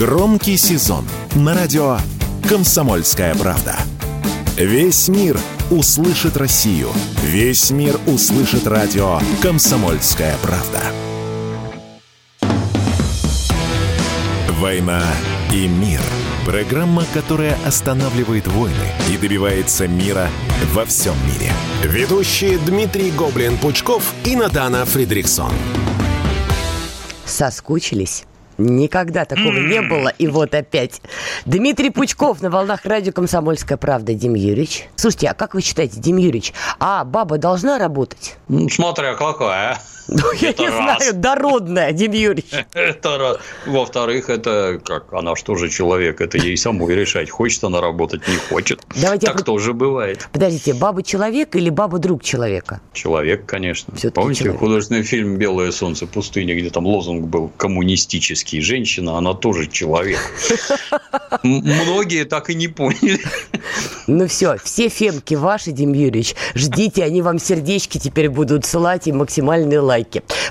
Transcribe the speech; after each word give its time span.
Громкий 0.00 0.56
сезон 0.56 1.04
на 1.34 1.54
радио 1.54 1.98
«Комсомольская 2.48 3.34
правда». 3.34 3.76
Весь 4.56 5.08
мир 5.08 5.38
услышит 5.70 6.38
Россию. 6.38 6.88
Весь 7.22 7.70
мир 7.70 8.00
услышит 8.06 8.66
радио 8.66 9.20
«Комсомольская 9.42 10.34
правда». 10.40 10.80
«Война 14.58 15.02
и 15.52 15.68
мир»– 15.68 16.00
программа, 16.46 17.04
которая 17.12 17.58
останавливает 17.66 18.46
войны 18.48 18.94
и 19.10 19.18
добивается 19.18 19.86
мира 19.86 20.30
во 20.72 20.86
всем 20.86 21.14
мире. 21.26 21.52
Ведущие 21.82 22.56
Дмитрий 22.56 23.10
Гоблин-Пучков 23.10 24.02
и 24.24 24.34
Надана 24.34 24.86
Фридриксон. 24.86 25.52
Соскучились? 27.26 28.24
Никогда 28.60 29.24
такого 29.24 29.58
не 29.58 29.80
было, 29.80 30.08
и 30.08 30.26
вот 30.26 30.54
опять. 30.54 31.00
Дмитрий 31.46 31.90
Пучков 31.90 32.42
на 32.42 32.50
волнах 32.50 32.84
радио 32.84 33.12
«Комсомольская 33.12 33.78
правда». 33.78 34.12
Дим 34.12 34.34
Юрьевич. 34.34 34.88
Слушайте, 34.96 35.28
а 35.28 35.34
как 35.34 35.54
вы 35.54 35.62
считаете, 35.62 35.98
Дим 35.98 36.18
Юрьевич, 36.18 36.52
а 36.78 37.04
баба 37.04 37.38
должна 37.38 37.78
работать? 37.78 38.36
Ну, 38.48 38.68
смотря 38.68 39.14
какая. 39.14 39.78
Ну, 40.12 40.32
я 40.40 40.50
Это 40.50 40.62
не 40.62 40.68
раз. 40.68 40.76
знаю, 40.98 41.14
дородная, 41.14 41.92
Дим 41.92 42.10
Юрьевич. 42.12 42.50
Это 42.74 43.16
раз. 43.18 43.36
Во-вторых, 43.66 44.28
это 44.28 44.80
как? 44.84 45.12
Она 45.12 45.36
что 45.36 45.54
же 45.54 45.68
человек? 45.68 46.20
Это 46.20 46.36
ей 46.36 46.56
самой 46.56 46.94
решать, 46.96 47.30
хочет 47.30 47.62
она 47.62 47.80
работать, 47.80 48.26
не 48.26 48.34
хочет. 48.36 48.80
Давайте 49.00 49.26
я 49.26 49.32
так 49.32 49.36
под- 49.38 49.46
тоже 49.46 49.72
бывает. 49.72 50.28
Подождите, 50.32 50.74
баба 50.74 51.02
человек 51.04 51.54
или 51.54 51.70
баба 51.70 51.98
друг 51.98 52.24
человека? 52.24 52.80
Человек, 52.92 53.46
конечно. 53.46 53.94
Всё-таки 53.94 54.14
Помните 54.20 54.40
человек. 54.44 54.58
художественный 54.60 55.02
фильм 55.04 55.36
«Белое 55.36 55.70
солнце 55.70 56.06
пустыни», 56.06 56.54
где 56.54 56.70
там 56.70 56.86
лозунг 56.86 57.26
был 57.26 57.48
коммунистический? 57.56 58.60
Женщина, 58.60 59.16
она 59.16 59.34
тоже 59.34 59.68
человек. 59.68 60.18
Многие 61.42 62.24
так 62.24 62.50
и 62.50 62.54
не 62.54 62.68
поняли. 62.68 63.20
Ну 64.06 64.26
все, 64.26 64.56
все 64.64 64.88
фемки 64.88 65.34
ваши, 65.34 65.70
Дим 65.70 65.92
Юрьевич, 65.92 66.34
ждите, 66.54 67.04
они 67.04 67.22
вам 67.22 67.38
сердечки 67.38 67.98
теперь 67.98 68.28
будут 68.28 68.64
ссылать 68.64 69.06
и 69.06 69.12
максимальные 69.12 69.78
лайки. 69.80 69.99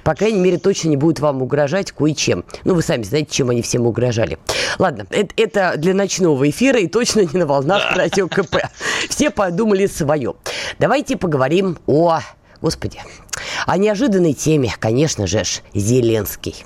По 0.03 0.15
крайней 0.15 0.39
мере, 0.39 0.57
точно 0.57 0.89
не 0.89 0.97
будут 0.97 1.19
вам 1.19 1.41
угрожать 1.41 1.91
кое-чем. 1.91 2.43
Ну, 2.63 2.73
вы 2.73 2.81
сами 2.81 3.03
знаете, 3.03 3.31
чем 3.31 3.49
они 3.49 3.61
всем 3.61 3.85
угрожали. 3.85 4.37
Ладно, 4.77 5.05
это, 5.09 5.33
это 5.37 5.73
для 5.77 5.93
ночного 5.93 6.49
эфира 6.49 6.79
и 6.79 6.87
точно 6.87 7.21
не 7.21 7.39
на 7.39 7.45
волнах 7.45 7.95
радио 7.95 8.27
КП. 8.27 8.57
Все 9.09 9.29
подумали 9.29 9.87
свое. 9.87 10.35
Давайте 10.79 11.17
поговорим 11.17 11.77
о... 11.87 12.19
Господи, 12.61 12.99
о 13.65 13.77
неожиданной 13.77 14.33
теме, 14.33 14.73
конечно 14.79 15.27
же, 15.27 15.43
Зеленский. 15.73 16.65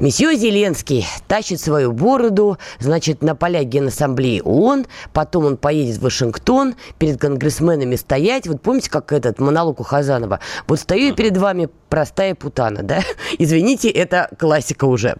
Месье 0.00 0.36
Зеленский 0.36 1.06
тащит 1.26 1.60
свою 1.60 1.92
бороду, 1.92 2.58
значит, 2.78 3.22
на 3.22 3.34
поля 3.34 3.64
Генассамблеи 3.64 4.40
ООН, 4.44 4.86
потом 5.12 5.46
он 5.46 5.56
поедет 5.56 5.96
в 5.96 6.02
Вашингтон, 6.02 6.74
перед 6.98 7.20
конгрессменами 7.20 7.96
стоять. 7.96 8.46
Вот 8.46 8.60
помните, 8.62 8.90
как 8.90 9.12
этот 9.12 9.38
монолог 9.38 9.80
у 9.80 9.82
Хазанова? 9.82 10.40
Вот 10.66 10.80
стою 10.80 11.08
я 11.08 11.14
перед 11.14 11.36
вами, 11.36 11.68
простая 11.88 12.34
путана, 12.34 12.82
да? 12.82 13.00
Извините, 13.38 13.88
это 13.88 14.30
классика 14.38 14.84
уже. 14.84 15.16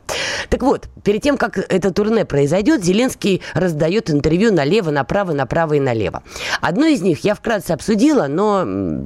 Так 0.50 0.62
вот, 0.62 0.88
перед 1.02 1.22
тем, 1.22 1.36
как 1.36 1.58
это 1.58 1.92
турне 1.92 2.24
произойдет, 2.24 2.84
Зеленский 2.84 3.42
раздает 3.54 4.10
интервью 4.10 4.52
налево, 4.52 4.90
направо, 4.90 5.32
направо 5.32 5.74
и 5.74 5.80
налево. 5.80 6.22
Одно 6.60 6.86
из 6.86 7.02
них 7.02 7.24
я 7.24 7.34
вкратце 7.34 7.72
обсудила, 7.72 8.26
но, 8.26 8.60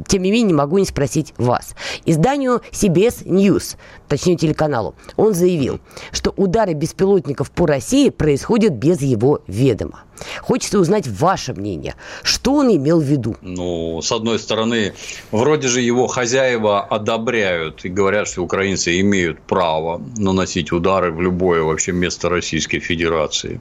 тем 0.07 0.23
не 0.23 0.31
менее, 0.31 0.49
не 0.49 0.55
могу 0.55 0.79
не 0.79 0.85
спросить 0.85 1.35
вас. 1.39 1.75
Изданию 2.05 2.63
CBS 2.73 3.25
News, 3.25 3.77
точнее 4.13 4.37
телеканалу, 4.37 4.95
он 5.17 5.33
заявил, 5.33 5.81
что 6.11 6.35
удары 6.37 6.75
беспилотников 6.75 7.51
по 7.51 7.67
России 7.67 8.11
происходят 8.11 8.75
без 8.75 9.01
его 9.01 9.41
ведома. 9.47 10.03
Хочется 10.41 10.79
узнать 10.79 11.07
ваше 11.07 11.53
мнение. 11.55 11.95
Что 12.23 12.55
он 12.55 12.75
имел 12.75 13.01
в 13.01 13.05
виду? 13.05 13.37
Ну, 13.43 14.01
с 14.03 14.13
одной 14.13 14.39
стороны, 14.39 14.95
вроде 15.31 15.69
же 15.69 15.81
его 15.81 16.07
хозяева 16.07 16.83
одобряют 16.83 17.85
и 17.85 17.89
говорят, 17.89 18.29
что 18.29 18.43
украинцы 18.43 19.01
имеют 19.01 19.41
право 19.41 20.01
наносить 20.17 20.73
удары 20.73 21.13
в 21.13 21.21
любое 21.21 21.63
вообще 21.63 21.93
место 21.93 22.29
Российской 22.29 22.79
Федерации. 22.79 23.61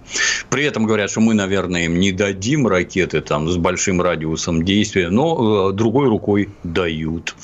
При 0.49 0.65
этом 0.65 0.85
говорят, 0.85 1.09
что 1.11 1.21
мы, 1.21 1.33
наверное, 1.33 1.85
им 1.85 1.99
не 1.99 2.11
дадим 2.11 2.67
ракеты 2.67 3.21
там 3.21 3.49
с 3.49 3.57
большим 3.57 4.01
радиусом 4.01 4.63
действия, 4.63 5.09
но 5.09 5.69
э, 5.69 5.73
другой 5.73 6.07
рукой 6.07 6.49
дают. 6.63 7.35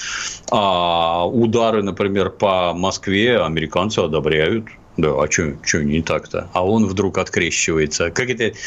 А 0.52 1.26
удары, 1.28 1.84
например, 1.84 2.30
по 2.30 2.74
Москве 2.74 3.40
американцы 3.40 4.00
одобряют. 4.00 4.66
Да, 4.98 5.10
а 5.10 5.30
что 5.30 5.84
не 5.84 6.02
так-то? 6.02 6.50
А 6.54 6.66
он 6.66 6.88
вдруг 6.88 7.20
открещивается. 7.20 8.10
Как 8.10 8.32
это, 8.32 8.58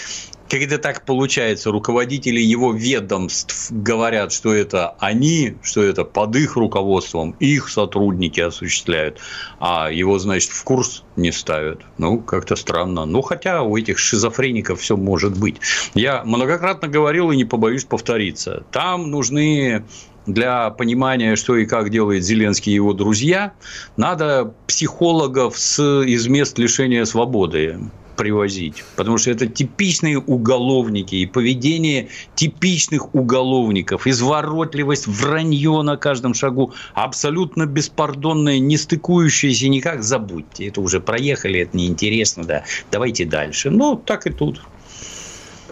как 0.48 0.62
это 0.62 0.78
так 0.78 1.04
получается? 1.04 1.72
Руководители 1.72 2.40
его 2.40 2.72
ведомств 2.72 3.66
говорят, 3.70 4.32
что 4.32 4.54
это 4.54 4.94
они, 5.00 5.56
что 5.62 5.82
это 5.82 6.04
под 6.04 6.36
их 6.36 6.56
руководством 6.56 7.36
их 7.40 7.68
сотрудники 7.68 8.38
осуществляют, 8.38 9.18
а 9.58 9.90
его, 9.90 10.20
значит, 10.20 10.50
в 10.50 10.62
курс 10.62 11.02
не 11.16 11.32
ставят. 11.32 11.80
Ну, 11.98 12.20
как-то 12.20 12.54
странно. 12.54 13.06
Ну, 13.06 13.22
хотя 13.22 13.62
у 13.62 13.76
этих 13.76 13.98
шизофреников 13.98 14.80
все 14.80 14.96
может 14.96 15.36
быть. 15.36 15.56
Я 15.94 16.22
многократно 16.24 16.86
говорил 16.86 17.32
и 17.32 17.36
не 17.36 17.44
побоюсь 17.44 17.84
повториться. 17.84 18.64
Там 18.70 19.10
нужны 19.10 19.84
для 20.26 20.70
понимания, 20.70 21.36
что 21.36 21.56
и 21.56 21.66
как 21.66 21.90
делает 21.90 22.24
Зеленский 22.24 22.72
и 22.72 22.76
его 22.76 22.92
друзья, 22.92 23.52
надо 23.96 24.54
психологов 24.66 25.58
с, 25.58 25.80
из 26.02 26.26
мест 26.26 26.58
лишения 26.58 27.04
свободы 27.04 27.78
привозить. 28.20 28.84
Потому 28.96 29.16
что 29.16 29.30
это 29.30 29.46
типичные 29.46 30.18
уголовники. 30.18 31.14
И 31.14 31.24
поведение 31.24 32.08
типичных 32.34 33.14
уголовников, 33.14 34.06
изворотливость, 34.06 35.06
вранье 35.06 35.80
на 35.80 35.96
каждом 35.96 36.34
шагу, 36.34 36.74
абсолютно 36.92 37.64
беспардонное, 37.64 38.58
не 38.58 38.76
стыкующееся 38.76 39.68
никак, 39.68 40.02
забудьте. 40.02 40.66
Это 40.66 40.82
уже 40.82 41.00
проехали, 41.00 41.60
это 41.60 41.74
неинтересно, 41.74 42.44
да. 42.44 42.64
Давайте 42.90 43.24
дальше. 43.24 43.70
Ну, 43.70 43.96
так 43.96 44.26
и 44.26 44.30
тут. 44.30 44.60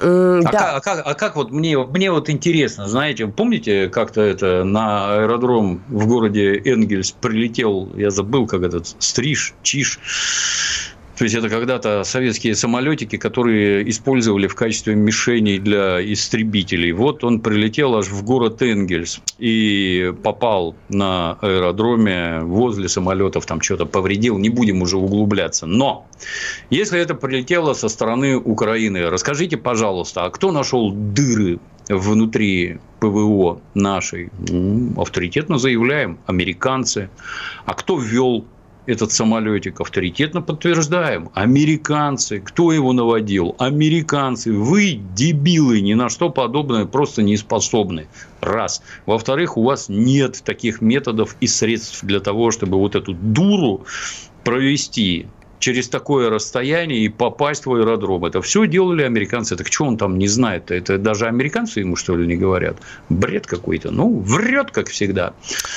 М, 0.00 0.40
А, 0.46 0.52
да. 0.52 0.58
как, 0.58 0.74
а, 0.76 0.80
как, 0.80 1.06
а 1.06 1.14
как 1.14 1.36
вот 1.36 1.50
мне, 1.50 1.76
мне 1.78 2.10
вот 2.10 2.30
интересно, 2.30 2.88
знаете, 2.88 3.26
помните, 3.26 3.88
как-то 3.88 4.20
это 4.20 4.64
на 4.64 5.14
аэродром 5.16 5.84
в 5.88 6.06
городе 6.06 6.54
Энгельс 6.64 7.12
прилетел, 7.12 7.94
я 7.96 8.10
забыл, 8.10 8.46
как 8.46 8.62
этот, 8.62 8.86
Стриж, 8.98 9.56
Чиш, 9.62 10.97
то 11.18 11.24
есть 11.24 11.34
это 11.34 11.48
когда-то 11.48 12.04
советские 12.04 12.54
самолетики, 12.54 13.16
которые 13.16 13.88
использовали 13.90 14.46
в 14.46 14.54
качестве 14.54 14.94
мишеней 14.94 15.58
для 15.58 16.00
истребителей. 16.12 16.92
Вот 16.92 17.24
он 17.24 17.40
прилетел 17.40 17.96
аж 17.96 18.06
в 18.06 18.22
город 18.22 18.62
Энгельс 18.62 19.20
и 19.40 20.12
попал 20.22 20.76
на 20.88 21.32
аэродроме 21.42 22.42
возле 22.42 22.88
самолетов, 22.88 23.46
там 23.46 23.60
что-то 23.60 23.84
повредил. 23.84 24.38
Не 24.38 24.48
будем 24.48 24.80
уже 24.80 24.96
углубляться. 24.96 25.66
Но 25.66 26.06
если 26.70 27.00
это 27.00 27.16
прилетело 27.16 27.72
со 27.72 27.88
стороны 27.88 28.36
Украины, 28.36 29.10
расскажите, 29.10 29.56
пожалуйста, 29.56 30.24
а 30.24 30.30
кто 30.30 30.52
нашел 30.52 30.92
дыры 30.92 31.58
внутри 31.88 32.78
ПВО 33.00 33.60
нашей? 33.74 34.30
Ну, 34.48 34.92
авторитетно 35.00 35.58
заявляем, 35.58 36.20
американцы. 36.26 37.10
А 37.64 37.74
кто 37.74 37.98
ввел 37.98 38.44
этот 38.88 39.12
самолетик 39.12 39.82
авторитетно 39.82 40.40
подтверждаем. 40.40 41.28
Американцы. 41.34 42.40
Кто 42.40 42.72
его 42.72 42.94
наводил? 42.94 43.54
Американцы. 43.58 44.50
Вы, 44.50 44.98
дебилы, 45.14 45.82
ни 45.82 45.92
на 45.92 46.08
что 46.08 46.30
подобное 46.30 46.86
просто 46.86 47.22
не 47.22 47.36
способны. 47.36 48.08
Раз. 48.40 48.82
Во-вторых, 49.04 49.58
у 49.58 49.62
вас 49.62 49.90
нет 49.90 50.42
таких 50.42 50.80
методов 50.80 51.36
и 51.40 51.46
средств 51.46 52.02
для 52.02 52.20
того, 52.20 52.50
чтобы 52.50 52.78
вот 52.78 52.94
эту 52.94 53.12
дуру 53.12 53.84
провести 54.42 55.26
через 55.68 55.88
такое 55.90 56.30
расстояние 56.30 57.00
и 57.00 57.10
попасть 57.10 57.66
в 57.66 57.74
аэродром. 57.74 58.24
Это 58.24 58.40
все 58.40 58.66
делали 58.66 59.02
американцы. 59.02 59.54
Так 59.54 59.66
что 59.70 59.84
он 59.84 59.98
там 59.98 60.18
не 60.18 60.26
знает? 60.26 60.70
Это 60.70 60.96
даже 60.96 61.26
американцы 61.26 61.80
ему, 61.80 61.94
что 61.94 62.16
ли, 62.16 62.26
не 62.26 62.36
говорят? 62.36 62.78
Бред 63.10 63.46
какой-то. 63.46 63.90
Ну, 63.90 64.18
врет, 64.20 64.70
как 64.70 64.88
всегда. 64.88 65.34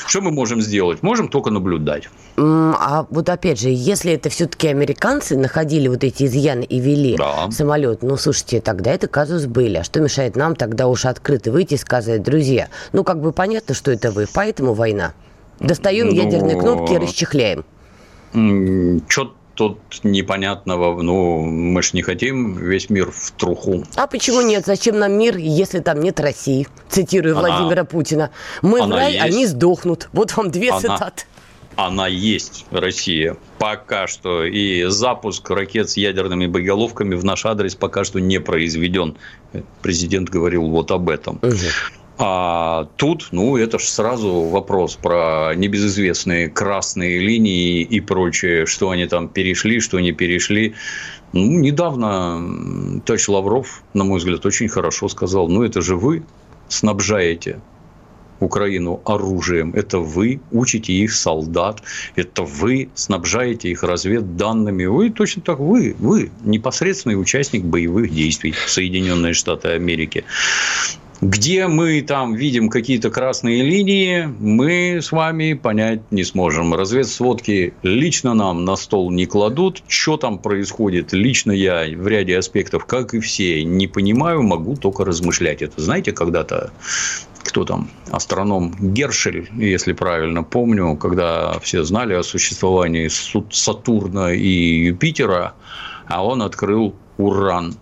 Что 0.08 0.22
мы 0.22 0.32
можем 0.32 0.62
сделать? 0.62 1.04
Можем 1.04 1.28
только 1.28 1.50
наблюдать. 1.50 2.08
А 2.38 3.06
вот 3.10 3.28
опять 3.28 3.60
же, 3.60 3.68
если 3.70 4.14
это 4.14 4.30
все-таки 4.30 4.70
американцы 4.70 5.36
находили 5.38 5.90
вот 5.90 6.06
эти 6.06 6.24
изъяны 6.24 6.64
и 6.64 6.80
вели 6.80 7.18
Да. 7.18 7.52
самолет, 7.52 8.02
ну 8.02 8.16
слушайте, 8.16 8.62
тогда 8.62 8.92
это 8.94 9.10
казус 9.10 9.46
были. 9.46 9.76
А 9.80 9.84
что 9.84 10.00
мешает 10.00 10.38
нам 10.38 10.56
тогда 10.56 10.88
уж 10.88 11.04
открыто 11.04 11.52
выйти 11.52 11.74
и 11.74 11.78
сказать, 11.78 12.24
друзья, 12.24 12.70
ну 12.94 13.04
как 13.04 13.20
бы 13.20 13.34
понятно, 13.34 13.76
что 13.76 13.92
это 13.92 14.12
вы, 14.12 14.26
поэтому 14.34 14.74
война. 14.74 15.12
Достаем 15.60 16.08
Ну, 16.08 16.14
ядерные 16.14 16.58
кнопки 16.58 16.94
и 16.94 16.98
расчехляем. 16.98 17.66
Что 19.10 19.34
тут 19.62 19.78
непонятного? 20.04 21.00
Ну, 21.04 21.42
мы 21.46 21.84
ж 21.84 21.94
не 21.94 22.02
хотим 22.02 22.58
весь 22.58 22.90
мир 22.90 23.12
в 23.12 23.32
труху. 23.32 23.84
А 23.96 24.08
почему 24.08 24.42
нет? 24.42 24.66
Зачем 24.66 24.98
нам 24.98 25.12
мир, 25.14 25.38
если 25.38 25.80
там 25.82 26.00
нет 26.00 26.20
России? 26.20 26.68
Цитирую 26.90 27.38
Она- 27.38 27.48
Владимира 27.48 27.84
Путина. 27.84 28.32
Мы 28.64 28.82
в 28.82 28.90
рай, 28.90 29.14
есть. 29.14 29.24
они 29.24 29.46
сдохнут. 29.46 30.10
Вот 30.14 30.36
вам 30.36 30.50
две 30.50 30.72
Она- 30.72 30.80
цитаты. 30.80 31.26
она 31.76 32.08
есть 32.08 32.66
Россия. 32.72 33.38
Пока 33.60 34.08
что. 34.08 34.44
И 34.46 34.86
запуск 34.86 35.48
ракет 35.52 35.90
с 35.92 35.98
ядерными 35.98 36.48
боеголовками 36.48 37.14
в 37.14 37.24
наш 37.24 37.46
адрес 37.46 37.76
пока 37.76 38.04
что 38.04 38.20
не 38.20 38.40
произведен. 38.40 39.16
Президент 39.84 40.30
говорил 40.30 40.68
вот 40.70 40.90
об 40.92 41.08
этом. 41.10 41.38
Угу. 41.44 41.56
А 42.24 42.88
тут, 42.98 43.30
ну, 43.32 43.58
это 43.58 43.80
же 43.80 43.88
сразу 43.88 44.44
вопрос 44.44 44.96
про 44.96 45.54
небезызвестные 45.56 46.50
красные 46.50 47.18
линии 47.18 47.82
и 47.82 48.00
прочее, 48.00 48.68
что 48.68 48.92
они 48.92 49.08
там 49.08 49.28
перешли, 49.28 49.80
что 49.80 50.00
не 50.00 50.12
перешли. 50.12 50.76
Ну, 51.34 51.60
недавно 51.60 53.02
товарищ 53.08 53.28
Лавров, 53.28 53.82
на 53.96 54.04
мой 54.04 54.20
взгляд, 54.20 54.46
очень 54.46 54.68
хорошо 54.68 55.08
сказал, 55.08 55.48
ну, 55.50 55.64
это 55.64 55.82
же 55.82 55.96
вы 55.96 56.22
снабжаете 56.68 57.60
Украину 58.40 59.02
оружием. 59.06 59.74
Это 59.74 59.98
вы 59.98 60.42
учите 60.52 60.94
их 60.94 61.14
солдат, 61.14 61.82
это 62.16 62.44
вы 62.44 62.90
снабжаете 62.94 63.70
их 63.70 63.82
разведданными. 63.82 64.86
Вы 64.86 65.10
точно 65.10 65.42
так, 65.42 65.60
вы, 65.60 65.96
вы 65.98 66.30
непосредственный 66.44 67.20
участник 67.20 67.64
боевых 67.64 68.12
действий 68.12 68.54
Соединенные 68.68 69.34
Штаты 69.34 69.70
Америки. 69.70 70.24
Где 71.22 71.68
мы 71.68 72.02
там 72.02 72.34
видим 72.34 72.68
какие-то 72.68 73.12
красные 73.12 73.62
линии, 73.62 74.24
мы 74.40 74.98
с 75.04 75.12
вами 75.12 75.54
понять 75.54 76.02
не 76.12 76.24
сможем. 76.24 76.74
Разведсводки 76.74 77.76
лично 77.84 78.34
нам 78.34 78.66
на 78.66 78.76
стол 78.76 79.12
не 79.12 79.28
кладут. 79.28 79.84
Что 79.88 80.18
там 80.18 80.40
происходит, 80.40 81.14
лично 81.14 81.52
я 81.52 81.86
в 81.96 82.08
ряде 82.08 82.40
аспектов, 82.40 82.88
как 82.88 83.14
и 83.14 83.20
все, 83.20 83.64
не 83.64 83.88
понимаю, 83.88 84.42
могу 84.42 84.76
только 84.76 85.06
размышлять. 85.06 85.62
Это, 85.62 85.80
знаете, 85.80 86.12
когда-то 86.12 86.72
кто 87.44 87.66
там, 87.66 87.92
астроном 88.10 88.74
Гершель, 88.80 89.48
если 89.56 89.94
правильно 89.94 90.42
помню, 90.42 90.96
когда 90.96 91.60
все 91.60 91.84
знали 91.84 92.14
о 92.16 92.24
существовании 92.24 93.10
Сатурна 93.52 94.34
и 94.34 94.86
Юпитера, 94.86 95.54
а 96.08 96.26
он 96.26 96.42
открыл 96.42 96.96
Уран 97.18 97.76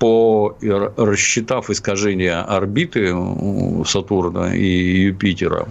по 0.00 0.56
рассчитав 0.96 1.70
искажения 1.70 2.42
орбиты 2.42 3.14
Сатурна 3.86 4.56
и 4.56 5.02
Юпитера, 5.02 5.68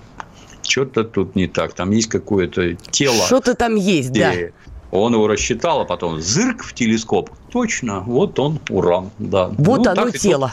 что-то 0.61 1.03
тут 1.03 1.35
не 1.35 1.47
так. 1.47 1.73
Там 1.73 1.91
есть 1.91 2.09
какое-то 2.09 2.75
тело. 2.91 3.25
Что-то 3.25 3.55
там 3.55 3.75
есть, 3.75 4.11
да. 4.13 4.31
Он 4.91 5.13
его 5.13 5.27
рассчитал, 5.27 5.81
а 5.81 5.85
потом 5.85 6.21
зырк 6.21 6.63
в 6.63 6.73
телескоп. 6.73 7.31
Точно, 7.51 8.01
вот 8.01 8.39
он, 8.39 8.59
уран, 8.69 9.09
да. 9.19 9.49
Вот 9.57 9.85
ну, 9.85 9.91
оно 9.91 10.09
тело. 10.11 10.51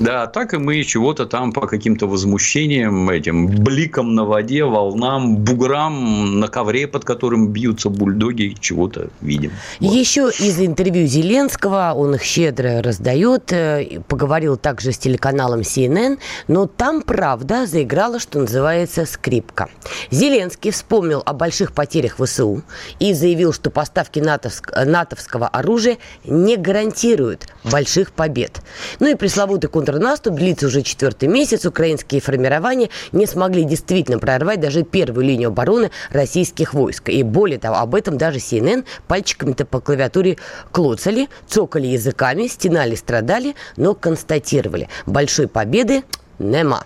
И, 0.00 0.04
да, 0.04 0.26
так 0.26 0.54
и 0.54 0.58
мы 0.58 0.82
чего-то 0.82 1.26
там 1.26 1.52
по 1.52 1.66
каким-то 1.66 2.06
возмущениям, 2.06 3.08
этим 3.10 3.46
бликам 3.46 4.14
на 4.14 4.24
воде, 4.24 4.64
волнам, 4.64 5.36
буграм 5.36 6.40
на 6.40 6.48
ковре, 6.48 6.86
под 6.86 7.04
которым 7.04 7.48
бьются 7.48 7.90
бульдоги, 7.90 8.56
чего-то 8.58 9.10
видим. 9.20 9.52
Вот. 9.80 9.92
Еще 9.92 10.30
из 10.38 10.60
интервью 10.60 11.06
Зеленского, 11.06 11.92
он 11.94 12.14
их 12.14 12.22
щедро 12.22 12.82
раздает, 12.82 13.52
э, 13.52 14.00
поговорил 14.08 14.56
также 14.56 14.92
с 14.92 14.98
телеканалом 14.98 15.60
CNN, 15.60 16.18
но 16.48 16.66
там, 16.66 17.02
правда, 17.02 17.66
заиграла, 17.66 18.18
что 18.18 18.40
называется, 18.40 19.06
скрипка. 19.06 19.68
Зеленский 20.10 20.70
вспомнил 20.70 21.22
о 21.24 21.32
больших 21.32 21.72
потерях 21.72 22.16
ВСУ 22.18 22.62
и 22.98 23.14
заявил, 23.14 23.52
что 23.52 23.70
поставки 23.70 24.18
натовск, 24.18 24.72
натовского 24.84 25.48
оружия 25.48 25.98
не 26.32 26.56
гарантируют 26.56 27.46
больших 27.64 28.12
побед. 28.12 28.62
Ну 29.00 29.08
и 29.08 29.14
пресловутый 29.14 29.68
контрнаступ 29.68 30.34
длится 30.34 30.66
уже 30.66 30.82
четвертый 30.82 31.28
месяц. 31.28 31.66
Украинские 31.66 32.20
формирования 32.20 32.88
не 33.12 33.26
смогли 33.26 33.64
действительно 33.64 34.18
прорвать 34.18 34.60
даже 34.60 34.82
первую 34.82 35.26
линию 35.26 35.48
обороны 35.48 35.90
российских 36.10 36.74
войск. 36.74 37.10
И 37.10 37.22
более 37.22 37.58
того, 37.58 37.76
об 37.76 37.94
этом 37.94 38.16
даже 38.16 38.38
CNN 38.38 38.84
пальчиками-то 39.08 39.66
по 39.66 39.80
клавиатуре 39.80 40.38
клоцали, 40.72 41.28
цокали 41.46 41.86
языками, 41.86 42.46
стенали, 42.46 42.94
страдали, 42.94 43.54
но 43.76 43.94
констатировали. 43.94 44.88
Большой 45.06 45.48
победы 45.48 46.02
нема. 46.38 46.84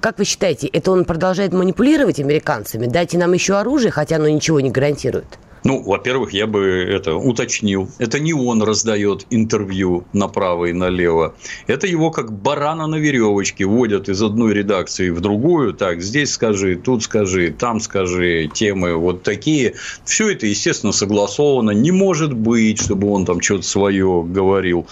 Как 0.00 0.18
вы 0.18 0.24
считаете, 0.24 0.68
это 0.68 0.92
он 0.92 1.04
продолжает 1.04 1.52
манипулировать 1.52 2.20
американцами? 2.20 2.86
Дайте 2.86 3.18
нам 3.18 3.32
еще 3.32 3.56
оружие, 3.56 3.90
хотя 3.90 4.16
оно 4.16 4.28
ничего 4.28 4.60
не 4.60 4.70
гарантирует. 4.70 5.38
Ну, 5.66 5.82
во-первых, 5.82 6.32
я 6.32 6.46
бы 6.46 6.64
это 6.64 7.16
уточнил. 7.16 7.90
Это 7.98 8.20
не 8.20 8.32
он 8.32 8.62
раздает 8.62 9.26
интервью 9.30 10.04
направо 10.12 10.66
и 10.66 10.72
налево. 10.72 11.34
Это 11.66 11.88
его 11.88 12.12
как 12.12 12.30
барана 12.30 12.86
на 12.86 12.94
веревочке 12.94 13.64
водят 13.64 14.08
из 14.08 14.22
одной 14.22 14.54
редакции 14.54 15.10
в 15.10 15.20
другую. 15.20 15.74
Так, 15.74 16.02
здесь 16.02 16.30
скажи, 16.30 16.76
тут 16.76 17.02
скажи, 17.02 17.50
там 17.50 17.80
скажи, 17.80 18.48
темы 18.54 18.94
вот 18.94 19.24
такие. 19.24 19.74
Все 20.04 20.30
это, 20.30 20.46
естественно, 20.46 20.92
согласовано. 20.92 21.72
Не 21.72 21.90
может 21.90 22.32
быть, 22.32 22.80
чтобы 22.80 23.10
он 23.10 23.24
там 23.26 23.40
что-то 23.40 23.64
свое 23.64 24.22
говорил. 24.22 24.86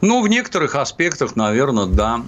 Ну, 0.00 0.22
в 0.22 0.28
некоторых 0.28 0.74
аспектах, 0.74 1.36
наверное, 1.36 1.84
да 1.84 2.22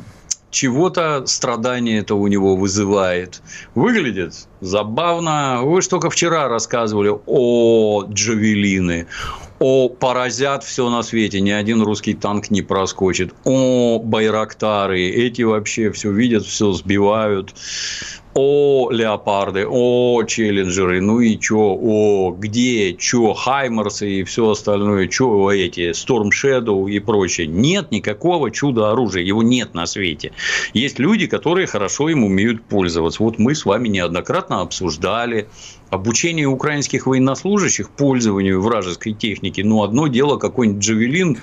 чего-то 0.50 1.24
страдание 1.26 2.00
это 2.00 2.14
у 2.14 2.26
него 2.26 2.56
вызывает. 2.56 3.42
Выглядит 3.74 4.34
забавно. 4.60 5.60
Вы 5.62 5.82
же 5.82 5.88
только 5.88 6.10
вчера 6.10 6.48
рассказывали 6.48 7.14
о 7.26 8.04
джавелины, 8.08 9.06
о 9.58 9.88
поразят 9.88 10.64
все 10.64 10.88
на 10.90 11.02
свете, 11.02 11.40
ни 11.40 11.50
один 11.50 11.82
русский 11.82 12.14
танк 12.14 12.50
не 12.50 12.62
проскочит, 12.62 13.34
о 13.44 13.98
байрактары, 13.98 15.02
эти 15.08 15.42
вообще 15.42 15.90
все 15.92 16.10
видят, 16.10 16.44
все 16.44 16.72
сбивают 16.72 17.54
о 18.34 18.90
леопарды, 18.90 19.66
о 19.68 20.22
челленджеры, 20.24 21.00
ну 21.00 21.20
и 21.20 21.36
чё, 21.38 21.58
о 21.58 22.30
где, 22.38 22.94
чё, 22.94 23.34
хаймерсы 23.34 24.20
и 24.20 24.24
все 24.24 24.50
остальное, 24.50 25.08
чё 25.08 25.50
эти, 25.50 25.90
Storm 25.90 26.30
Shadow 26.30 26.88
и 26.88 27.00
прочее. 27.00 27.46
Нет 27.46 27.90
никакого 27.90 28.50
чуда 28.50 28.92
оружия, 28.92 29.22
его 29.22 29.42
нет 29.42 29.74
на 29.74 29.86
свете. 29.86 30.32
Есть 30.72 30.98
люди, 30.98 31.26
которые 31.26 31.66
хорошо 31.66 32.08
им 32.08 32.24
умеют 32.24 32.64
пользоваться. 32.64 33.22
Вот 33.22 33.38
мы 33.38 33.54
с 33.54 33.64
вами 33.64 33.88
неоднократно 33.88 34.60
обсуждали 34.60 35.48
обучение 35.90 36.46
украинских 36.46 37.06
военнослужащих 37.06 37.90
пользованию 37.90 38.60
вражеской 38.60 39.12
техники. 39.12 39.60
Ну, 39.60 39.82
одно 39.82 40.06
дело 40.06 40.36
какой-нибудь 40.36 40.82
Джавелин 40.82 41.38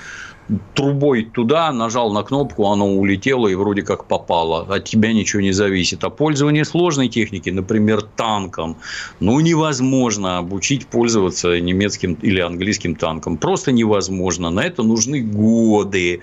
трубой 0.74 1.24
туда, 1.24 1.72
нажал 1.72 2.12
на 2.12 2.24
кнопку, 2.24 2.68
оно 2.68 2.88
улетело 2.88 3.48
и 3.48 3.56
вроде 3.56 3.82
как 3.82 4.06
попало. 4.06 4.66
От 4.70 4.86
тебя 4.86 5.12
ничего 5.14 5.42
не 5.42 5.52
зависит. 5.52 6.04
А 6.04 6.10
пользование 6.10 6.64
сложной 6.66 7.10
техники, 7.10 7.50
например, 7.50 8.02
танком, 8.02 8.78
ну, 9.20 9.40
невозможно 9.40 10.38
обучить 10.38 10.88
пользоваться 10.88 11.60
немецким 11.60 12.14
или 12.22 12.40
английским 12.40 12.96
танком. 12.96 13.38
Просто 13.38 13.72
невозможно. 13.72 14.50
На 14.50 14.62
это 14.62 14.84
нужны 14.84 15.22
годы. 15.22 16.22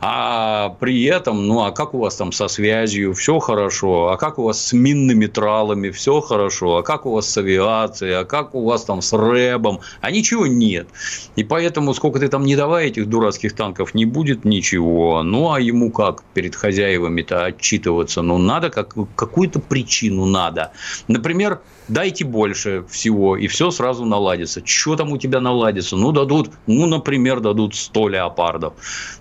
А 0.00 0.70
при 0.80 1.04
этом, 1.04 1.46
ну, 1.46 1.64
а 1.64 1.70
как 1.70 1.94
у 1.94 1.98
вас 1.98 2.16
там 2.16 2.32
со 2.32 2.48
связью? 2.48 3.14
Все 3.14 3.38
хорошо. 3.38 4.08
А 4.08 4.16
как 4.16 4.38
у 4.38 4.44
вас 4.44 4.64
с 4.64 4.72
минными 4.72 5.26
тралами? 5.26 5.90
Все 5.90 6.20
хорошо. 6.20 6.78
А 6.78 6.82
как 6.82 7.06
у 7.06 7.12
вас 7.12 7.28
с 7.28 7.36
авиацией? 7.36 8.14
А 8.14 8.24
как 8.24 8.54
у 8.54 8.64
вас 8.64 8.84
там 8.84 9.02
с 9.02 9.12
рэбом? 9.12 9.80
А 10.00 10.10
ничего 10.10 10.46
нет. 10.46 10.88
И 11.36 11.44
поэтому, 11.44 11.92
сколько 11.92 12.18
ты 12.18 12.28
там 12.28 12.44
не 12.44 12.56
давай 12.56 12.86
этих 12.86 13.06
дурацких 13.06 13.52
танков, 13.52 13.65
танков 13.66 13.94
не 13.94 14.04
будет 14.04 14.44
ничего. 14.44 15.22
Ну, 15.22 15.52
а 15.52 15.60
ему 15.60 15.90
как 15.90 16.22
перед 16.34 16.54
хозяевами-то 16.54 17.46
отчитываться? 17.46 18.22
Ну, 18.22 18.38
надо, 18.38 18.70
как, 18.70 18.94
какую-то 19.16 19.58
причину 19.58 20.24
надо. 20.24 20.70
Например, 21.08 21.60
дайте 21.88 22.24
больше 22.24 22.84
всего, 22.88 23.36
и 23.36 23.48
все 23.48 23.70
сразу 23.70 24.04
наладится. 24.04 24.62
Что 24.64 24.96
там 24.96 25.12
у 25.12 25.18
тебя 25.18 25.40
наладится? 25.40 25.96
Ну, 25.96 26.12
дадут, 26.12 26.50
ну, 26.66 26.86
например, 26.86 27.40
дадут 27.40 27.74
100 27.74 28.08
леопардов. 28.08 28.74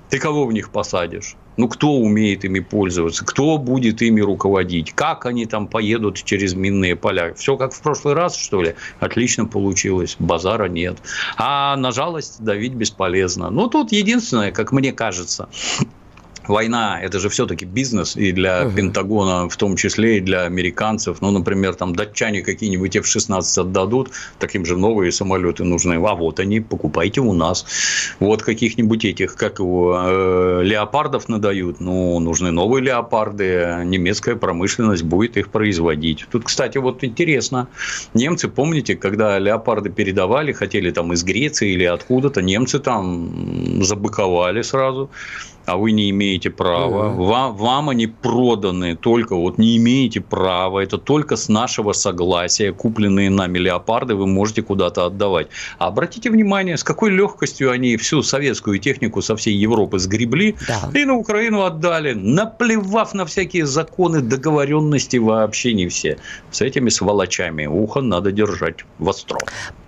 Ты 0.10 0.20
кого 0.20 0.46
в 0.46 0.54
них 0.54 0.70
посадишь? 0.70 1.36
Ну, 1.58 1.70
кто 1.70 1.94
умеет 1.94 2.44
ими 2.44 2.60
пользоваться? 2.60 3.26
Кто 3.26 3.58
будет 3.58 4.02
ими 4.02 4.22
руководить? 4.22 4.92
Как 4.94 5.26
они 5.26 5.46
там 5.46 5.68
поедут 5.68 6.22
через 6.24 6.54
минные 6.54 6.96
поля? 6.96 7.34
Все 7.34 7.56
как 7.56 7.74
в 7.74 7.82
прошлый 7.82 8.14
раз, 8.14 8.36
что 8.36 8.62
ли? 8.62 8.76
Отлично 9.00 9.46
получилось. 9.46 10.18
Базара 10.20 10.68
нет. 10.68 10.98
А 11.38 11.76
на 11.78 11.92
жалость 11.92 12.44
давить 12.44 12.74
бесполезно. 12.74 13.50
Ну, 13.50 13.68
тут 13.68 13.92
единственное, 13.92 14.52
как 14.52 14.72
мне 14.74 14.92
кажется, 14.92 15.48
война 16.48 17.00
это 17.02 17.20
же 17.20 17.30
все-таки 17.30 17.66
бизнес 17.66 18.16
и 18.16 18.32
для 18.32 18.66
угу. 18.66 18.76
Пентагона, 18.76 19.50
в 19.50 19.56
том 19.58 19.76
числе 19.76 20.18
и 20.18 20.22
для 20.22 20.44
американцев. 20.44 21.22
Ну, 21.22 21.32
например, 21.32 21.76
там 21.76 21.96
датчане 21.96 22.42
какие-нибудь 22.42 22.96
F-16 22.96 23.62
отдадут, 23.62 24.12
так 24.40 24.56
им 24.56 24.66
же 24.66 24.78
новые 24.78 25.12
самолеты 25.12 25.64
нужны. 25.64 25.96
А 25.96 26.16
вот 26.16 26.40
они, 26.40 26.60
покупайте 26.60 27.22
у 27.22 27.34
нас. 27.34 27.66
Вот 28.20 28.44
каких-нибудь 28.44 29.06
этих, 29.06 29.36
как 29.36 29.60
его, 29.60 30.00
э, 30.06 30.62
леопардов 30.64 31.30
надают. 31.30 31.80
Ну, 31.80 32.20
нужны 32.20 32.52
новые 32.52 32.84
леопарды. 32.84 33.82
Немецкая 33.86 34.36
промышленность 34.36 35.04
будет 35.04 35.38
их 35.38 35.50
производить. 35.50 36.26
Тут, 36.32 36.46
кстати, 36.46 36.78
вот 36.78 37.04
интересно. 37.04 37.68
Немцы, 38.14 38.48
помните, 38.48 38.96
когда 38.96 39.40
леопарды 39.40 39.90
передавали, 39.90 40.52
хотели 40.52 40.92
там 40.92 41.14
из 41.14 41.24
Греции 41.24 41.72
или 41.72 41.84
откуда-то, 41.84 42.42
немцы 42.42 42.80
там 42.80 43.84
забыковали 43.84 44.62
сразу 44.62 45.10
а 45.66 45.78
вы 45.78 45.92
не 45.92 46.10
имеете 46.10 46.50
права. 46.50 47.10
Угу. 47.10 47.24
Вам, 47.24 47.56
вам 47.56 47.90
они 47.90 48.08
проданы 48.08 48.96
только 48.96 49.36
вот 49.36 49.58
не 49.58 49.78
имеете 49.78 50.22
права. 50.22 50.80
Это 50.80 50.98
только 50.98 51.36
с 51.36 51.50
нашего 51.50 51.94
согласия 51.94 52.72
купленные 52.72 53.30
нами 53.30 53.58
леопарды 53.60 54.16
вы 54.16 54.28
можете 54.28 54.62
куда-то 54.62 55.06
отдавать. 55.06 55.48
А 55.78 55.88
обратите 55.88 56.30
внимание, 56.30 56.78
с 56.78 56.84
какой 56.84 57.12
легкостью 57.12 57.72
они 57.72 57.98
всю 57.98 58.24
советскую 58.24 58.80
технику 58.80 59.22
со 59.22 59.36
всей 59.36 59.56
Европы 59.56 60.00
сгребли 60.00 60.56
да. 60.68 61.00
и 61.00 61.06
на 61.06 61.16
Украину 61.16 61.64
отдали, 61.64 62.14
наплевав 62.14 63.14
на 63.14 63.26
всякие 63.26 63.66
законы, 63.66 64.22
договоренности 64.22 65.18
вообще 65.18 65.74
не 65.74 65.88
все. 65.88 66.18
С 66.52 66.62
этими 66.62 66.90
сволочами 66.90 67.66
ухо 67.66 68.02
надо 68.02 68.32
держать 68.32 68.86
востро. 69.00 69.40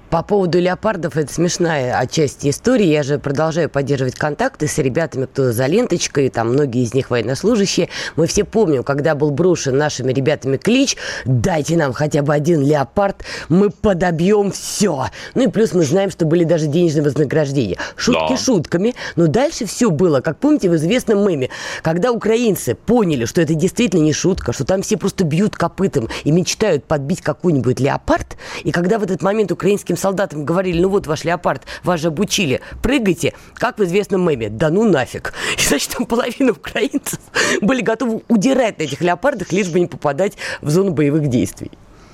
По 0.09 0.23
поводу 0.23 0.57
леопардов, 0.59 1.17
это 1.17 1.33
смешная 1.33 1.99
отчасти 1.99 2.49
история. 2.49 2.89
Я 2.89 3.03
же 3.03 3.19
продолжаю 3.19 3.69
поддерживать 3.69 4.15
контакты 4.15 4.65
с 4.65 4.77
ребятами, 4.77 5.25
кто 5.25 5.51
за 5.51 5.65
ленточкой, 5.65 6.29
там 6.29 6.53
многие 6.53 6.83
из 6.83 6.93
них 6.93 7.09
военнослужащие. 7.09 7.89
Мы 8.15 8.27
все 8.27 8.45
помним, 8.45 8.83
когда 8.83 9.15
был 9.15 9.31
брошен 9.31 9.77
нашими 9.77 10.13
ребятами 10.13 10.55
клич 10.55 10.95
«Дайте 11.25 11.75
нам 11.75 11.91
хотя 11.91 12.21
бы 12.21 12.33
один 12.33 12.61
леопард, 12.61 13.25
мы 13.49 13.69
подобьем 13.69 14.51
все». 14.51 15.07
Ну 15.35 15.43
и 15.43 15.47
плюс 15.47 15.73
мы 15.73 15.83
знаем, 15.83 16.09
что 16.09 16.25
были 16.25 16.45
даже 16.45 16.67
денежные 16.67 17.03
вознаграждения. 17.03 17.77
Шутки 17.97 18.31
да. 18.31 18.37
шутками, 18.37 18.95
но 19.17 19.27
дальше 19.27 19.65
все 19.65 19.89
было, 19.89 20.21
как 20.21 20.37
помните 20.37 20.69
в 20.69 20.75
известном 20.77 21.27
меме, 21.27 21.49
когда 21.81 22.13
украинцы 22.13 22.75
поняли, 22.75 23.25
что 23.25 23.41
это 23.41 23.55
действительно 23.55 24.03
не 24.03 24.13
шутка, 24.13 24.53
что 24.53 24.63
там 24.63 24.83
все 24.83 24.95
просто 24.95 25.25
бьют 25.25 25.57
копытом 25.57 26.07
и 26.23 26.31
мечтают 26.31 26.85
подбить 26.85 27.19
какой-нибудь 27.19 27.81
леопард, 27.81 28.37
и 28.63 28.71
когда 28.71 28.99
в 28.99 29.03
этот 29.03 29.21
момент 29.21 29.51
украинским 29.51 29.96
солдатам 29.97 30.45
говорили, 30.45 30.81
ну 30.81 30.89
вот 30.89 31.07
ваш 31.07 31.23
леопард, 31.23 31.63
вас 31.83 32.01
же 32.01 32.07
обучили, 32.07 32.61
прыгайте, 32.81 33.33
как 33.55 33.79
в 33.79 33.83
известном 33.83 34.27
меме, 34.27 34.49
да 34.49 34.69
ну 34.69 34.89
нафиг. 34.89 35.33
И, 35.57 35.61
значит, 35.61 35.91
там 35.91 36.05
половина 36.05 36.51
украинцев 36.51 37.19
были 37.61 37.81
готовы 37.81 38.21
удирать 38.27 38.79
на 38.79 38.83
этих 38.83 39.01
леопардах, 39.01 39.51
лишь 39.51 39.69
бы 39.69 39.79
не 39.79 39.87
попадать 39.87 40.37
в 40.61 40.69
зону 40.69 40.91
боевых 40.91 41.27
действий. 41.27 41.71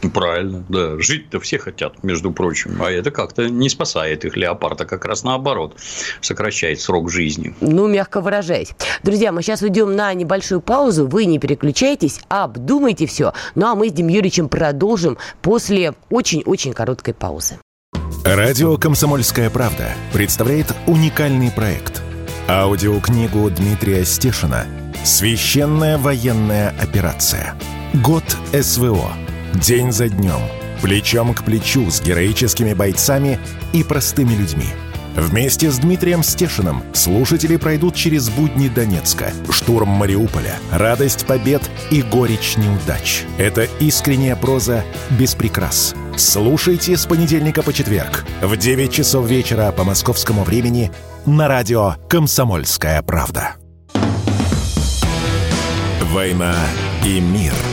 Правильно, 0.09 0.63
да. 0.69 0.99
Жить-то 0.99 1.39
все 1.39 1.57
хотят, 1.57 2.03
между 2.03 2.31
прочим. 2.31 2.81
А 2.81 2.91
это 2.91 3.11
как-то 3.11 3.49
не 3.49 3.69
спасает 3.69 4.25
их 4.25 4.35
леопарда, 4.35 4.85
как 4.85 5.05
раз 5.05 5.23
наоборот, 5.23 5.77
сокращает 6.21 6.81
срок 6.81 7.09
жизни. 7.09 7.55
Ну, 7.61 7.87
мягко 7.87 8.21
выражаясь. 8.21 8.71
Друзья, 9.03 9.31
мы 9.31 9.41
сейчас 9.41 9.61
уйдем 9.61 9.95
на 9.95 10.13
небольшую 10.13 10.61
паузу. 10.61 11.07
Вы 11.07 11.25
не 11.25 11.39
переключайтесь, 11.39 12.21
обдумайте 12.27 13.05
все. 13.05 13.33
Ну, 13.55 13.67
а 13.67 13.75
мы 13.75 13.89
с 13.89 13.93
Дим 13.93 14.07
Юрьевичем 14.07 14.49
продолжим 14.49 15.17
после 15.41 15.93
очень-очень 16.09 16.73
короткой 16.73 17.13
паузы. 17.13 17.57
Радио 18.23 18.77
«Комсомольская 18.77 19.49
правда» 19.49 19.95
представляет 20.13 20.73
уникальный 20.87 21.51
проект. 21.51 22.01
Аудиокнигу 22.47 23.49
Дмитрия 23.49 24.05
Стешина 24.05 24.65
«Священная 25.03 25.97
военная 25.97 26.73
операция. 26.79 27.53
Год 27.93 28.23
СВО. 28.53 29.11
День 29.55 29.91
за 29.91 30.07
днем. 30.07 30.39
Плечом 30.81 31.33
к 31.33 31.43
плечу 31.43 31.91
с 31.91 32.01
героическими 32.01 32.73
бойцами 32.73 33.39
и 33.73 33.83
простыми 33.83 34.33
людьми». 34.33 34.67
Вместе 35.15 35.71
с 35.71 35.79
Дмитрием 35.79 36.23
Стешиным 36.23 36.83
слушатели 36.93 37.57
пройдут 37.57 37.95
через 37.95 38.29
будни 38.29 38.67
Донецка, 38.67 39.31
штурм 39.49 39.89
Мариуполя, 39.89 40.55
радость 40.71 41.25
побед 41.25 41.61
и 41.91 42.01
горечь 42.01 42.57
неудач. 42.57 43.23
Это 43.37 43.67
искренняя 43.79 44.35
проза 44.35 44.83
без 45.11 45.35
прикрас– 45.35 45.95
Слушайте 46.15 46.95
с 46.95 47.07
понедельника 47.07 47.63
по 47.63 47.73
четверг 47.73 48.23
в 48.41 48.55
9 48.55 48.91
часов 48.91 49.27
вечера 49.27 49.71
по 49.71 49.83
московскому 49.83 50.43
времени 50.43 50.91
на 51.25 51.47
радио 51.47 51.95
«Комсомольская 52.07 53.01
правда». 53.01 53.55
«Война 56.11 56.55
и 57.03 57.19
мир»– 57.19 57.53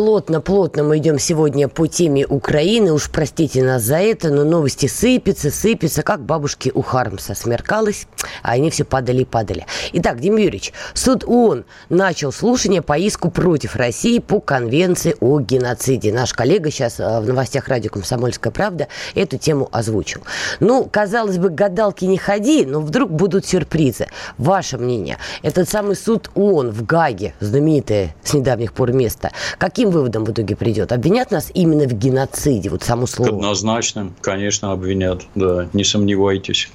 Плотно-плотно 0.00 0.82
мы 0.82 0.96
идем 0.96 1.18
сегодня 1.18 1.68
по 1.68 1.86
теме 1.86 2.24
Украины. 2.26 2.90
Уж 2.90 3.10
простите 3.10 3.62
нас 3.62 3.82
за 3.82 3.98
это, 3.98 4.30
но 4.30 4.44
новости 4.44 4.86
сыпятся, 4.86 5.50
сыпятся, 5.50 6.02
как 6.02 6.22
бабушки 6.22 6.72
у 6.74 6.80
Хармса. 6.80 7.34
Смеркалось, 7.34 8.06
а 8.42 8.52
они 8.52 8.70
все 8.70 8.84
падали 8.84 9.20
и 9.20 9.24
падали. 9.26 9.66
Итак, 9.92 10.18
Дим 10.20 10.38
Юрьевич, 10.38 10.72
суд 10.94 11.22
ООН 11.26 11.66
начал 11.90 12.32
слушание 12.32 12.80
по 12.80 12.96
иску 12.96 13.30
против 13.30 13.76
России 13.76 14.20
по 14.20 14.40
конвенции 14.40 15.16
о 15.20 15.38
геноциде. 15.38 16.14
Наш 16.14 16.32
коллега 16.32 16.70
сейчас 16.70 16.98
э, 16.98 17.20
в 17.20 17.26
новостях 17.26 17.68
радио 17.68 17.90
«Комсомольская 17.90 18.54
правда» 18.54 18.88
эту 19.14 19.36
тему 19.36 19.68
озвучил. 19.70 20.22
Ну, 20.60 20.88
казалось 20.90 21.36
бы, 21.36 21.50
гадалки 21.50 22.06
не 22.06 22.16
ходи, 22.16 22.64
но 22.64 22.80
вдруг 22.80 23.10
будут 23.10 23.44
сюрпризы. 23.44 24.06
Ваше 24.38 24.78
мнение, 24.78 25.18
этот 25.42 25.68
самый 25.68 25.94
суд 25.94 26.30
ООН 26.34 26.70
в 26.70 26.86
Гаге, 26.86 27.34
знаменитое 27.40 28.16
с 28.24 28.32
недавних 28.32 28.72
пор 28.72 28.92
место, 28.92 29.30
какие 29.58 29.89
каким 29.90 30.00
выводом 30.00 30.24
в 30.24 30.30
итоге 30.30 30.56
придет? 30.56 30.92
Обвинят 30.92 31.30
нас 31.30 31.50
именно 31.54 31.86
в 31.88 31.92
геноциде, 31.92 32.70
вот 32.70 32.82
само 32.82 33.06
слово? 33.06 33.30
Однозначно, 33.30 34.12
конечно, 34.20 34.72
обвинят, 34.72 35.26
да, 35.34 35.68
не 35.72 35.84
сомневайтесь. 35.84 36.70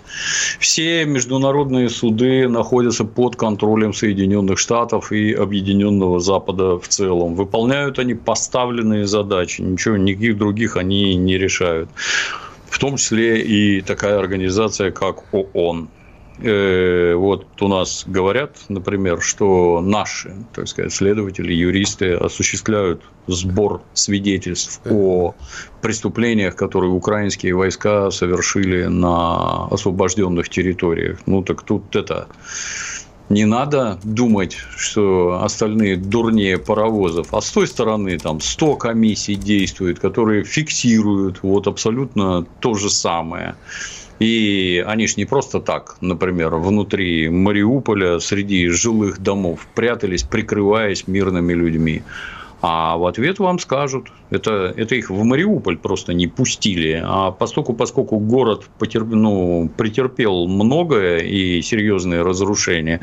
Все 0.60 1.06
международные 1.06 1.90
суды 1.90 2.48
находятся 2.48 3.06
под 3.06 3.36
контролем 3.36 3.94
Соединенных 3.94 4.60
Штатов 4.60 5.12
и 5.12 5.34
Объединенного 5.34 6.20
Запада 6.20 6.78
в 6.78 6.88
целом. 6.88 7.36
Выполняют 7.36 8.00
они 8.00 8.14
поставленные 8.16 9.06
задачи, 9.08 9.62
ничего, 9.62 9.98
никаких 9.98 10.38
других 10.38 10.78
они 10.78 11.16
не 11.16 11.38
решают. 11.38 11.90
В 12.70 12.80
том 12.80 12.98
числе 12.98 13.42
и 13.42 13.82
такая 13.82 14.20
организация, 14.20 14.92
как 14.92 15.24
ООН. 15.34 15.88
Э, 16.40 17.14
вот 17.16 17.62
у 17.62 17.68
нас 17.68 18.04
говорят, 18.06 18.58
например, 18.68 19.22
что 19.22 19.82
наши, 19.82 20.34
так 20.54 20.68
сказать, 20.68 20.94
следователи, 20.94 21.54
юристы 21.54 22.14
осуществляют 22.14 23.02
сбор 23.28 23.82
свидетельств 23.94 24.82
о 24.90 25.34
преступлениях, 25.82 26.56
которые 26.56 26.92
украинские 26.92 27.56
войска 27.56 28.12
совершили 28.12 28.86
на 28.86 29.68
освобожденных 29.68 30.50
территориях. 30.50 31.20
Ну 31.26 31.42
так 31.42 31.64
тут 31.64 31.96
это 31.96 32.28
не 33.30 33.46
надо 33.46 34.00
думать, 34.04 34.58
что 34.76 35.42
остальные 35.42 35.98
дурнее 35.98 36.58
паровозов. 36.58 37.34
А 37.34 37.42
с 37.42 37.50
той 37.50 37.68
стороны 37.68 38.20
там 38.20 38.40
100 38.40 38.76
комиссий 38.76 39.36
действуют, 39.36 40.00
которые 40.00 40.44
фиксируют 40.44 41.40
вот 41.42 41.68
абсолютно 41.68 42.46
то 42.60 42.76
же 42.76 42.90
самое. 42.90 43.56
И 44.20 44.84
они 44.88 45.08
ж 45.08 45.18
не 45.18 45.26
просто 45.26 45.60
так, 45.60 45.98
например, 46.02 46.56
внутри 46.56 47.30
Мариуполя 47.30 48.20
среди 48.20 48.68
жилых 48.70 49.20
домов 49.20 49.68
прятались, 49.76 50.24
прикрываясь 50.24 51.08
мирными 51.08 51.54
людьми. 51.54 52.04
А 52.62 52.98
в 52.98 53.06
ответ 53.06 53.38
вам 53.38 53.60
скажут, 53.60 54.08
это, 54.32 54.74
это 54.76 54.96
их 54.96 55.12
в 55.12 55.24
Мариуполь 55.24 55.78
просто 55.78 56.14
не 56.14 56.28
пустили. 56.28 57.00
А 57.06 57.30
поскольку, 57.32 57.74
поскольку 57.74 58.18
город 58.18 58.68
потерп, 58.80 59.10
ну, 59.10 59.70
претерпел 59.78 60.48
многое 60.48 61.20
и 61.20 61.62
серьезные 61.62 62.24
разрушения, 62.24 63.02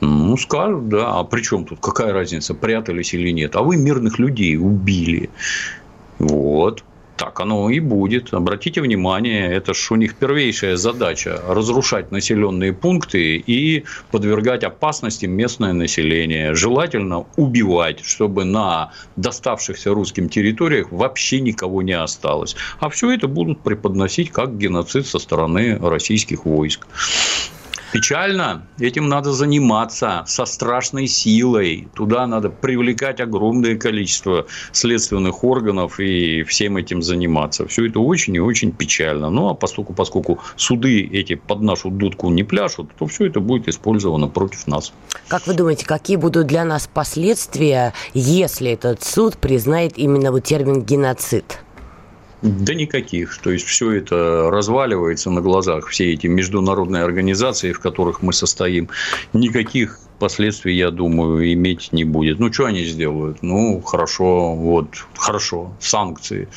ну, 0.00 0.36
скажут, 0.36 0.88
да, 0.88 1.18
а 1.20 1.24
при 1.24 1.42
чем 1.42 1.64
тут, 1.64 1.78
какая 1.80 2.12
разница, 2.12 2.54
прятались 2.54 3.14
или 3.14 3.30
нет. 3.30 3.54
А 3.54 3.62
вы 3.62 3.76
мирных 3.76 4.18
людей 4.18 4.56
убили. 4.56 5.30
Вот. 6.18 6.82
Так 7.16 7.38
оно 7.38 7.70
и 7.70 7.78
будет. 7.78 8.34
Обратите 8.34 8.80
внимание, 8.80 9.52
это 9.52 9.72
же 9.72 9.94
у 9.94 9.96
них 9.96 10.16
первейшая 10.16 10.76
задача– 10.76 11.40
разрушать 11.48 12.10
населенные 12.10 12.72
пункты 12.72 13.36
и 13.36 13.84
подвергать 14.10 14.64
опасности 14.64 15.26
местное 15.26 15.72
население. 15.72 16.54
Желательно 16.54 17.26
убивать, 17.36 18.04
чтобы 18.04 18.44
на 18.44 18.92
доставшихся 19.14 19.90
русским 19.90 20.28
территориях 20.28 20.90
вообще 20.90 21.40
никого 21.40 21.82
не 21.82 21.92
осталось. 21.92 22.56
А 22.80 22.88
все 22.88 23.12
это 23.12 23.28
будут 23.28 23.60
преподносить 23.60 24.30
как 24.30 24.58
геноцид 24.58 25.06
со 25.06 25.20
стороны 25.20 25.78
российских 25.78 26.44
войск. 26.44 26.86
Печально, 27.94 28.66
этим 28.80 29.08
надо 29.08 29.30
заниматься 29.32 30.24
со 30.26 30.46
страшной 30.46 31.06
силой. 31.06 31.86
Туда 31.94 32.26
надо 32.26 32.50
привлекать 32.50 33.20
огромное 33.20 33.76
количество 33.76 34.46
следственных 34.72 35.44
органов 35.44 36.00
и 36.00 36.42
всем 36.42 36.76
этим 36.76 37.02
заниматься. 37.02 37.68
Все 37.68 37.86
это 37.86 38.00
очень 38.00 38.34
и 38.34 38.40
очень 38.40 38.72
печально. 38.72 39.30
Ну, 39.30 39.48
а 39.48 39.54
поскольку, 39.54 39.92
поскольку 39.92 40.40
суды 40.56 41.08
эти 41.12 41.36
под 41.36 41.60
нашу 41.60 41.90
дудку 41.90 42.30
не 42.30 42.42
пляшут, 42.42 42.90
то 42.98 43.06
все 43.06 43.26
это 43.26 43.38
будет 43.38 43.68
использовано 43.68 44.26
против 44.26 44.66
нас. 44.66 44.92
Как 45.28 45.46
вы 45.46 45.54
думаете, 45.54 45.86
какие 45.86 46.16
будут 46.16 46.48
для 46.48 46.64
нас 46.64 46.90
последствия, 46.92 47.94
если 48.12 48.72
этот 48.72 49.04
суд 49.04 49.36
признает 49.36 49.96
именно 49.98 50.32
вот 50.32 50.42
термин 50.42 50.82
геноцид? 50.82 51.60
Да 52.44 52.74
никаких. 52.74 53.38
То 53.38 53.50
есть, 53.50 53.66
все 53.66 53.92
это 53.92 54.50
разваливается 54.50 55.30
на 55.30 55.40
глазах, 55.40 55.88
все 55.88 56.12
эти 56.12 56.26
международные 56.26 57.02
организации, 57.02 57.72
в 57.72 57.80
которых 57.80 58.20
мы 58.20 58.34
состоим. 58.34 58.90
Никаких 59.32 59.98
последствий, 60.18 60.76
я 60.76 60.90
думаю, 60.90 61.52
иметь 61.52 61.92
не 61.92 62.04
будет. 62.04 62.38
Ну, 62.38 62.52
что 62.52 62.66
они 62.66 62.84
сделают? 62.84 63.42
Ну, 63.42 63.80
хорошо, 63.80 64.54
вот, 64.54 64.88
хорошо, 65.16 65.72
санкции. 65.80 66.48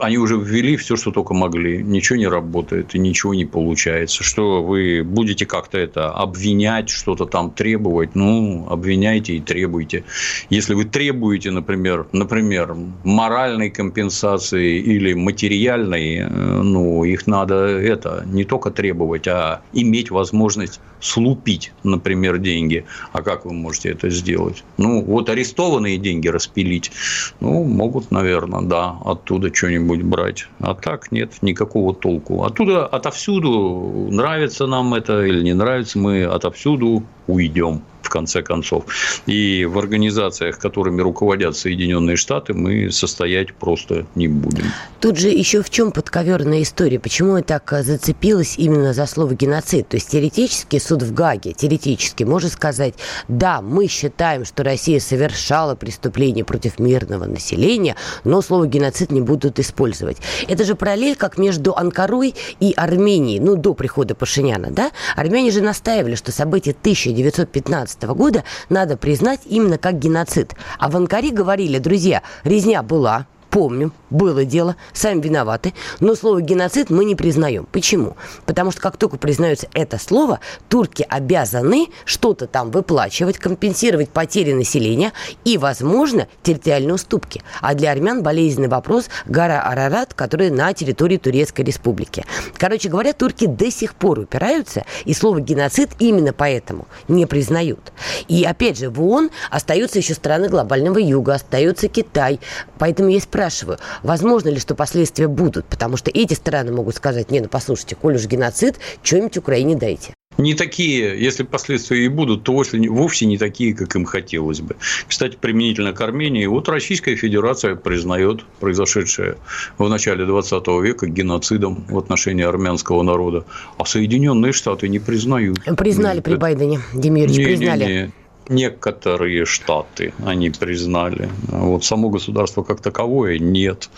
Они 0.00 0.18
уже 0.18 0.36
ввели 0.36 0.76
все, 0.76 0.96
что 0.96 1.10
только 1.10 1.34
могли. 1.34 1.82
Ничего 1.82 2.18
не 2.18 2.28
работает 2.28 2.94
и 2.94 2.98
ничего 2.98 3.34
не 3.34 3.44
получается. 3.44 4.22
Что 4.22 4.62
вы 4.62 5.02
будете 5.04 5.46
как-то 5.46 5.78
это 5.78 6.10
обвинять, 6.10 6.90
что-то 6.90 7.26
там 7.26 7.50
требовать? 7.50 8.14
Ну, 8.14 8.66
обвиняйте 8.68 9.34
и 9.34 9.40
требуйте. 9.40 10.04
Если 10.50 10.74
вы 10.74 10.84
требуете, 10.84 11.50
например, 11.50 12.06
например, 12.12 12.76
моральной 13.04 13.70
компенсации 13.70 14.78
или 14.78 15.14
материальной, 15.14 16.18
э, 16.18 16.28
ну, 16.28 17.04
их 17.04 17.26
надо 17.26 17.54
это 17.54 18.24
не 18.26 18.44
только 18.44 18.70
требовать, 18.70 19.26
а 19.28 19.62
иметь 19.72 20.10
возможность 20.10 20.80
слупить, 21.00 21.72
например, 21.82 22.38
деньги. 22.38 22.79
А 23.12 23.22
как 23.22 23.44
вы 23.44 23.52
можете 23.52 23.90
это 23.90 24.10
сделать? 24.10 24.64
Ну, 24.78 25.02
вот 25.02 25.28
арестованные 25.28 25.98
деньги 25.98 26.28
распилить, 26.28 26.92
ну, 27.40 27.64
могут, 27.64 28.10
наверное, 28.10 28.62
да, 28.62 28.96
оттуда 29.04 29.54
что-нибудь 29.54 30.02
брать. 30.02 30.46
А 30.60 30.74
так 30.74 31.12
нет 31.12 31.42
никакого 31.42 31.94
толку. 31.94 32.44
Оттуда, 32.44 32.86
отовсюду, 32.86 34.08
нравится 34.10 34.66
нам 34.66 34.94
это 34.94 35.24
или 35.24 35.42
не 35.42 35.54
нравится, 35.54 35.98
мы 35.98 36.24
отовсюду 36.24 37.04
уйдем 37.26 37.82
конце 38.10 38.42
концов. 38.42 38.84
И 39.26 39.64
в 39.64 39.78
организациях, 39.78 40.58
которыми 40.58 41.00
руководят 41.00 41.56
Соединенные 41.56 42.16
Штаты, 42.16 42.52
мы 42.52 42.90
состоять 42.90 43.54
просто 43.54 44.06
не 44.14 44.28
будем. 44.28 44.66
Тут 45.00 45.18
же 45.18 45.28
еще 45.28 45.62
в 45.62 45.70
чем 45.70 45.92
подковерная 45.92 46.62
история? 46.62 47.00
Почему 47.00 47.38
я 47.38 47.42
так 47.42 47.72
э, 47.72 47.82
зацепилась 47.82 48.58
именно 48.58 48.92
за 48.92 49.06
слово 49.06 49.34
геноцид? 49.34 49.88
То 49.88 49.96
есть 49.96 50.10
теоретически 50.10 50.78
суд 50.78 51.02
в 51.02 51.14
Гаге, 51.14 51.52
теоретически 51.52 52.24
может 52.24 52.52
сказать, 52.52 52.94
да, 53.28 53.62
мы 53.62 53.86
считаем, 53.86 54.44
что 54.44 54.62
Россия 54.62 55.00
совершала 55.00 55.74
преступление 55.74 56.44
против 56.44 56.78
мирного 56.78 57.24
населения, 57.24 57.96
но 58.24 58.42
слово 58.42 58.66
геноцид 58.66 59.10
не 59.10 59.20
будут 59.20 59.58
использовать. 59.58 60.18
Это 60.48 60.64
же 60.64 60.74
параллель 60.74 61.16
как 61.16 61.38
между 61.38 61.74
Анкарой 61.74 62.34
и 62.58 62.74
Арменией, 62.76 63.40
ну, 63.40 63.56
до 63.56 63.74
прихода 63.74 64.14
Пашиняна, 64.14 64.70
да? 64.70 64.90
Армяне 65.16 65.50
же 65.50 65.60
настаивали, 65.60 66.14
что 66.14 66.32
события 66.32 66.72
1915 66.72 67.99
года 68.08 68.44
надо 68.68 68.96
признать 68.96 69.40
именно 69.44 69.78
как 69.78 69.98
геноцид. 69.98 70.54
А 70.78 70.88
в 70.88 70.96
Анкаре 70.96 71.30
говорили, 71.30 71.78
друзья, 71.78 72.22
резня 72.44 72.82
была, 72.82 73.26
помним, 73.50 73.92
было 74.08 74.44
дело, 74.44 74.76
сами 74.92 75.20
виноваты, 75.20 75.74
но 76.00 76.14
слово 76.14 76.40
геноцид 76.40 76.90
мы 76.90 77.04
не 77.04 77.14
признаем. 77.14 77.66
Почему? 77.70 78.16
Потому 78.46 78.70
что 78.70 78.80
как 78.80 78.96
только 78.96 79.18
признается 79.18 79.68
это 79.74 79.98
слово, 79.98 80.40
турки 80.68 81.04
обязаны 81.08 81.88
что-то 82.04 82.46
там 82.46 82.70
выплачивать, 82.70 83.38
компенсировать 83.38 84.10
потери 84.10 84.52
населения 84.52 85.12
и, 85.44 85.58
возможно, 85.58 86.28
территориальные 86.42 86.94
уступки. 86.94 87.42
А 87.60 87.74
для 87.74 87.90
армян 87.90 88.22
болезненный 88.22 88.68
вопрос 88.68 89.08
гора 89.26 89.62
Арарат, 89.62 90.14
которая 90.14 90.50
на 90.50 90.72
территории 90.72 91.16
Турецкой 91.16 91.62
Республики. 91.62 92.24
Короче 92.56 92.88
говоря, 92.88 93.12
турки 93.12 93.46
до 93.46 93.70
сих 93.70 93.94
пор 93.94 94.20
упираются, 94.20 94.84
и 95.04 95.14
слово 95.14 95.40
геноцид 95.40 95.90
именно 95.98 96.32
поэтому 96.32 96.86
не 97.08 97.26
признают. 97.26 97.92
И 98.28 98.44
опять 98.44 98.78
же, 98.78 98.90
в 98.90 99.02
ООН 99.02 99.30
остаются 99.50 99.98
еще 99.98 100.14
страны 100.14 100.48
глобального 100.48 100.98
юга, 100.98 101.34
остается 101.34 101.88
Китай. 101.88 102.40
Поэтому 102.78 103.08
есть 103.08 103.28
спрашиваю, 103.40 103.78
возможно 104.02 104.50
ли, 104.50 104.60
что 104.60 104.74
последствия 104.74 105.26
будут? 105.26 105.64
Потому 105.64 105.96
что 105.96 106.10
эти 106.12 106.34
страны 106.34 106.72
могут 106.72 106.96
сказать, 106.96 107.30
не, 107.30 107.40
ну 107.40 107.48
послушайте, 107.48 107.96
коль 107.96 108.16
уж 108.16 108.26
геноцид, 108.26 108.78
что-нибудь 109.02 109.38
Украине 109.38 109.76
дайте 109.76 110.12
не 110.38 110.54
такие, 110.54 111.22
если 111.22 111.42
последствия 111.42 112.04
и 112.04 112.08
будут, 112.08 112.44
то 112.44 112.52
вовсе 112.54 113.26
не 113.26 113.36
такие, 113.36 113.74
как 113.74 113.94
им 113.94 114.04
хотелось 114.04 114.60
бы. 114.60 114.76
Кстати, 115.06 115.36
применительно 115.38 115.92
к 115.92 116.00
Армении, 116.00 116.46
вот 116.46 116.68
Российская 116.68 117.14
Федерация 117.14 117.74
признает 117.74 118.44
произошедшее 118.58 119.36
в 119.76 119.86
начале 119.88 120.24
20 120.24 120.66
века 120.82 121.06
геноцидом 121.08 121.84
в 121.88 121.98
отношении 121.98 122.44
армянского 122.44 123.02
народа, 123.02 123.44
а 123.76 123.84
Соединенные 123.84 124.52
Штаты 124.52 124.88
не 124.88 124.98
признают. 124.98 125.58
Признали 125.76 126.20
при 126.20 126.36
Байдене, 126.36 126.80
Демирович, 126.94 127.36
признали. 127.36 127.84
Не, 127.84 128.02
не 128.04 128.12
некоторые 128.50 129.46
штаты 129.46 130.12
они 130.26 130.50
признали. 130.50 131.28
Вот 131.48 131.84
само 131.84 132.10
государство 132.10 132.62
как 132.62 132.80
таковое 132.80 133.38
нет. 133.38 133.88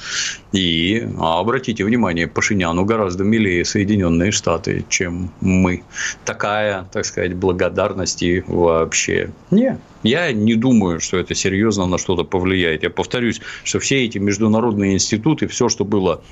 И 0.53 1.09
а 1.19 1.41
обратите 1.41 1.85
внимание, 1.85 2.29
Пашиняну 2.29 2.85
гораздо 2.85 3.25
милее 3.25 3.65
Соединенные 3.65 4.31
Штаты, 4.31 4.85
чем 4.89 5.31
мы. 5.41 5.83
Такая, 6.25 6.87
так 6.93 7.05
сказать, 7.05 7.35
благодарность 7.35 8.23
и 8.23 8.45
вообще 8.47 9.31
нет. 9.51 9.81
Я 10.03 10.33
не 10.33 10.55
думаю, 10.55 11.01
что 11.01 11.17
это 11.17 11.35
серьезно 11.35 11.87
на 11.87 11.99
что-то 11.99 12.25
повлияет. 12.25 12.83
Я 12.83 12.91
повторюсь, 12.91 13.41
что 13.65 13.79
все 13.79 14.05
эти 14.05 14.19
международные 14.19 14.95
институты, 14.95 15.47
все, 15.47 15.69
что 15.69 15.85
было 15.85 16.23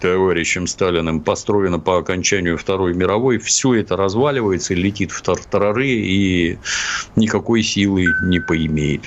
товарищем 0.00 0.66
Сталиным 0.66 1.20
построено 1.20 1.78
по 1.78 1.98
окончанию 1.98 2.58
Второй 2.58 2.94
мировой, 2.94 3.38
все 3.38 3.74
это 3.74 3.96
разваливается, 3.96 4.74
летит 4.74 5.10
в 5.10 5.22
тартарары 5.22 5.88
и 5.88 6.58
никакой 7.16 7.62
силы 7.62 8.06
не 8.24 8.40
поимеет. 8.40 9.02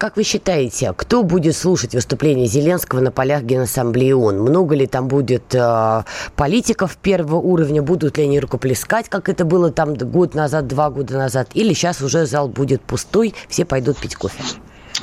Как 0.00 0.16
вы 0.16 0.22
считаете, 0.22 0.94
кто 0.96 1.22
будет 1.22 1.54
слушать 1.54 1.94
выступление 1.94 2.46
Зеленского 2.46 3.00
на 3.00 3.12
полях 3.12 3.42
Генассамблеи 3.42 4.12
ООН? 4.12 4.38
Много 4.40 4.74
ли 4.74 4.86
там 4.86 5.08
будет 5.08 5.54
э, 5.54 6.04
политиков 6.36 6.96
первого 6.96 7.36
уровня? 7.36 7.82
Будут 7.82 8.16
ли 8.16 8.24
они 8.24 8.40
рукоплескать, 8.40 9.10
как 9.10 9.28
это 9.28 9.44
было 9.44 9.70
там 9.70 9.92
год 9.92 10.34
назад, 10.34 10.66
два 10.68 10.88
года 10.88 11.18
назад? 11.18 11.50
Или 11.52 11.74
сейчас 11.74 12.00
уже 12.00 12.24
зал 12.24 12.48
будет 12.48 12.80
пустой, 12.80 13.34
все 13.50 13.66
пойдут 13.66 13.98
пить 13.98 14.16
кофе? 14.16 14.42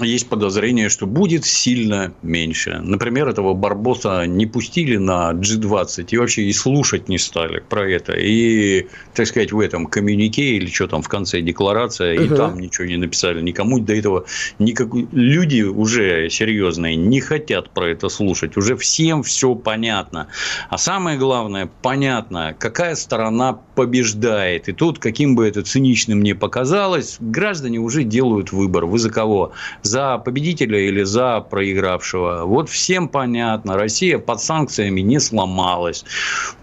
Есть 0.01 0.29
подозрение, 0.29 0.89
что 0.89 1.07
будет 1.07 1.45
сильно 1.45 2.13
меньше. 2.21 2.79
Например, 2.83 3.27
этого 3.27 3.53
Барбоса 3.53 4.25
не 4.25 4.45
пустили 4.45 4.97
на 4.97 5.31
G20 5.31 6.07
и 6.09 6.17
вообще 6.17 6.43
и 6.43 6.53
слушать 6.53 7.09
не 7.09 7.17
стали 7.17 7.59
про 7.59 7.89
это. 7.89 8.13
И, 8.13 8.87
так 9.13 9.27
сказать, 9.27 9.51
в 9.51 9.59
этом 9.59 9.87
коммюнике 9.87 10.55
или 10.55 10.69
что 10.69 10.87
там 10.87 11.01
в 11.01 11.07
конце 11.07 11.41
декларация, 11.41 12.15
угу. 12.15 12.33
и 12.33 12.37
там 12.37 12.59
ничего 12.59 12.87
не 12.87 12.97
написали. 12.97 13.41
Никому 13.41 13.79
до 13.79 13.95
этого 13.95 14.25
никак... 14.59 14.89
люди 15.11 15.61
уже 15.61 16.29
серьезные 16.29 16.95
не 16.95 17.21
хотят 17.21 17.69
про 17.71 17.89
это 17.89 18.09
слушать. 18.09 18.57
Уже 18.57 18.75
всем 18.75 19.23
все 19.23 19.55
понятно. 19.55 20.27
А 20.69 20.77
самое 20.77 21.17
главное, 21.17 21.69
понятно, 21.81 22.55
какая 22.57 22.95
сторона 22.95 23.53
побеждает. 23.53 24.69
И 24.69 24.73
тут, 24.73 24.99
каким 24.99 25.35
бы 25.35 25.47
это 25.47 25.61
циничным 25.61 26.21
ни 26.21 26.33
показалось, 26.33 27.17
граждане 27.19 27.79
уже 27.79 28.03
делают 28.03 28.51
выбор. 28.51 28.85
Вы 28.85 28.99
за 28.99 29.09
кого? 29.09 29.53
За 29.87 30.17
победителя 30.17 30.79
или 30.79 31.03
за 31.03 31.41
проигравшего. 31.41 32.43
Вот 32.45 32.69
всем 32.69 33.07
понятно, 33.07 33.75
Россия 33.75 34.19
под 34.19 34.41
санкциями 34.41 35.01
не 35.01 35.19
сломалась, 35.19 36.05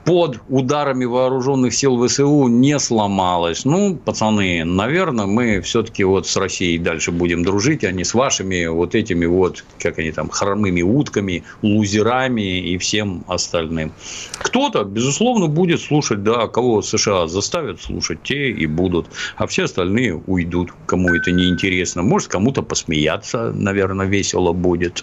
под 0.04 0.38
ударами 0.48 1.04
вооруженных 1.04 1.74
сил 1.74 2.06
ВСУ 2.06 2.48
не 2.48 2.78
сломалась. 2.78 3.64
Ну, 3.64 3.96
пацаны, 3.96 4.64
наверное, 4.64 5.26
мы 5.26 5.60
все-таки 5.62 6.04
вот 6.04 6.26
с 6.26 6.36
Россией 6.36 6.78
дальше 6.78 7.10
будем 7.10 7.42
дружить, 7.42 7.84
а 7.84 7.92
не 7.92 8.04
с 8.04 8.14
вашими 8.14 8.66
вот 8.66 8.94
этими 8.94 9.26
вот, 9.26 9.64
как 9.78 9.98
они 9.98 10.12
там, 10.12 10.28
хромыми 10.28 10.82
утками, 10.82 11.44
лузерами 11.62 12.60
и 12.60 12.76
всем 12.78 13.24
остальным. 13.28 13.92
Кто-то, 14.38 14.84
безусловно, 14.84 15.46
будет 15.46 15.80
слушать, 15.80 16.22
да, 16.22 16.46
кого 16.48 16.82
США 16.82 17.26
заставят 17.26 17.80
слушать, 17.80 18.22
те 18.22 18.50
и 18.50 18.66
будут, 18.66 19.06
а 19.36 19.46
все 19.46 19.64
остальные 19.64 20.22
уйдут, 20.26 20.72
кому 20.86 21.14
это 21.14 21.32
не 21.32 21.48
интересно. 21.48 22.02
Может, 22.02 22.28
кому-то 22.28 22.62
посмеяться 22.62 23.13
смеяться, 23.22 23.52
наверное, 23.54 24.06
весело 24.06 24.52
будет. 24.52 25.02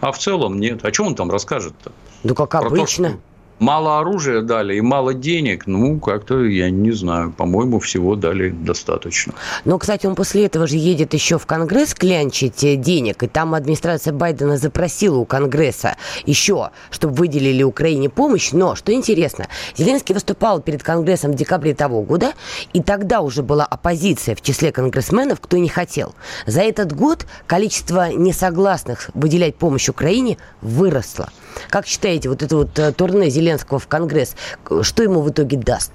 А 0.00 0.12
в 0.12 0.18
целом 0.18 0.58
нет. 0.58 0.84
О 0.84 0.90
чем 0.90 1.08
он 1.08 1.14
там 1.14 1.30
расскажет-то? 1.30 1.92
Ну, 2.22 2.34
как 2.34 2.50
Про 2.50 2.66
обычно. 2.66 3.10
То, 3.10 3.18
мало 3.62 4.00
оружия 4.00 4.42
дали 4.42 4.76
и 4.76 4.80
мало 4.80 5.14
денег, 5.14 5.66
ну, 5.66 6.00
как-то, 6.00 6.44
я 6.44 6.70
не 6.70 6.90
знаю, 6.92 7.32
по-моему, 7.32 7.78
всего 7.78 8.16
дали 8.16 8.50
достаточно. 8.50 9.32
Но, 9.64 9.78
кстати, 9.78 10.06
он 10.06 10.14
после 10.14 10.46
этого 10.46 10.66
же 10.66 10.76
едет 10.76 11.14
еще 11.14 11.38
в 11.38 11.46
Конгресс 11.46 11.94
клянчить 11.94 12.64
э, 12.64 12.76
денег, 12.76 13.22
и 13.22 13.28
там 13.28 13.54
администрация 13.54 14.12
Байдена 14.12 14.56
запросила 14.56 15.18
у 15.18 15.24
Конгресса 15.24 15.96
еще, 16.26 16.70
чтобы 16.90 17.14
выделили 17.14 17.62
Украине 17.62 18.10
помощь, 18.10 18.50
но, 18.52 18.74
что 18.74 18.92
интересно, 18.92 19.46
Зеленский 19.76 20.14
выступал 20.14 20.60
перед 20.60 20.82
Конгрессом 20.82 21.32
в 21.32 21.36
декабре 21.36 21.74
того 21.74 22.02
года, 22.02 22.32
и 22.72 22.82
тогда 22.82 23.20
уже 23.20 23.42
была 23.42 23.64
оппозиция 23.64 24.34
в 24.34 24.42
числе 24.42 24.72
конгрессменов, 24.72 25.40
кто 25.40 25.56
не 25.56 25.68
хотел. 25.68 26.14
За 26.46 26.62
этот 26.62 26.92
год 26.92 27.26
количество 27.46 28.12
несогласных 28.12 29.10
выделять 29.14 29.54
помощь 29.54 29.88
Украине 29.88 30.36
выросло. 30.60 31.28
Как 31.68 31.86
считаете, 31.86 32.28
вот 32.28 32.42
это 32.42 32.56
вот 32.56 32.78
э, 32.78 32.92
турне 32.92 33.30
Зеленского 33.30 33.78
в 33.78 33.86
Конгресс, 33.86 34.36
что 34.82 35.02
ему 35.02 35.22
в 35.22 35.30
итоге 35.30 35.56
даст? 35.56 35.92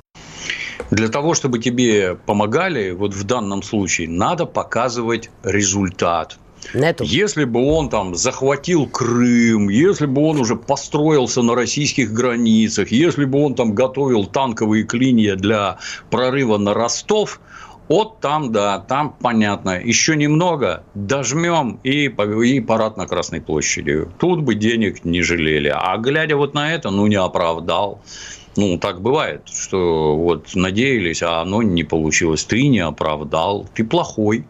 Для 0.92 1.10
того, 1.10 1.34
чтобы 1.34 1.60
тебе 1.60 2.16
помогали, 2.16 2.92
вот 2.92 3.14
в 3.14 3.24
данном 3.24 3.64
случае, 3.64 4.08
надо 4.10 4.46
показывать 4.46 5.30
результат. 5.44 6.38
Нету. 6.74 7.04
Если 7.04 7.46
бы 7.46 7.64
он 7.64 7.90
там 7.90 8.16
захватил 8.16 8.88
Крым, 8.88 9.70
если 9.70 10.06
бы 10.06 10.24
он 10.24 10.40
уже 10.40 10.56
построился 10.56 11.42
на 11.42 11.56
российских 11.56 12.12
границах, 12.12 12.92
если 12.92 13.26
бы 13.26 13.44
он 13.44 13.56
там 13.56 13.74
готовил 13.74 14.26
танковые 14.26 14.84
клинья 14.84 15.36
для 15.36 15.78
прорыва 16.10 16.58
на 16.58 16.74
Ростов, 16.74 17.40
Вот 17.88 18.20
там, 18.20 18.52
да, 18.52 18.80
там 18.80 19.16
понятно. 19.22 19.80
Еще 19.82 20.16
немного, 20.16 20.84
дожмем 20.94 21.80
и, 21.84 22.06
и 22.08 22.60
парад 22.60 22.98
на 22.98 23.08
Красной 23.08 23.42
площади. 23.42 24.08
Тут 24.20 24.42
бы 24.42 24.56
денег 24.56 25.06
не 25.06 25.22
жалели. 25.22 25.74
А 25.74 25.98
глядя 25.98 26.36
вот 26.36 26.54
на 26.54 26.74
это, 26.74 26.90
ну, 26.90 27.08
не 27.08 27.16
оправдал. 27.16 28.02
Ну, 28.58 28.80
так 28.80 29.02
бывает, 29.02 29.44
что 29.46 30.18
вот 30.18 30.56
надеялись, 30.56 31.22
а 31.22 31.42
оно 31.42 31.62
не 31.62 31.84
получилось. 31.84 32.44
Ты 32.44 32.68
не 32.68 32.80
оправдал, 32.80 33.68
ты 33.74 33.84
плохой. 33.84 34.46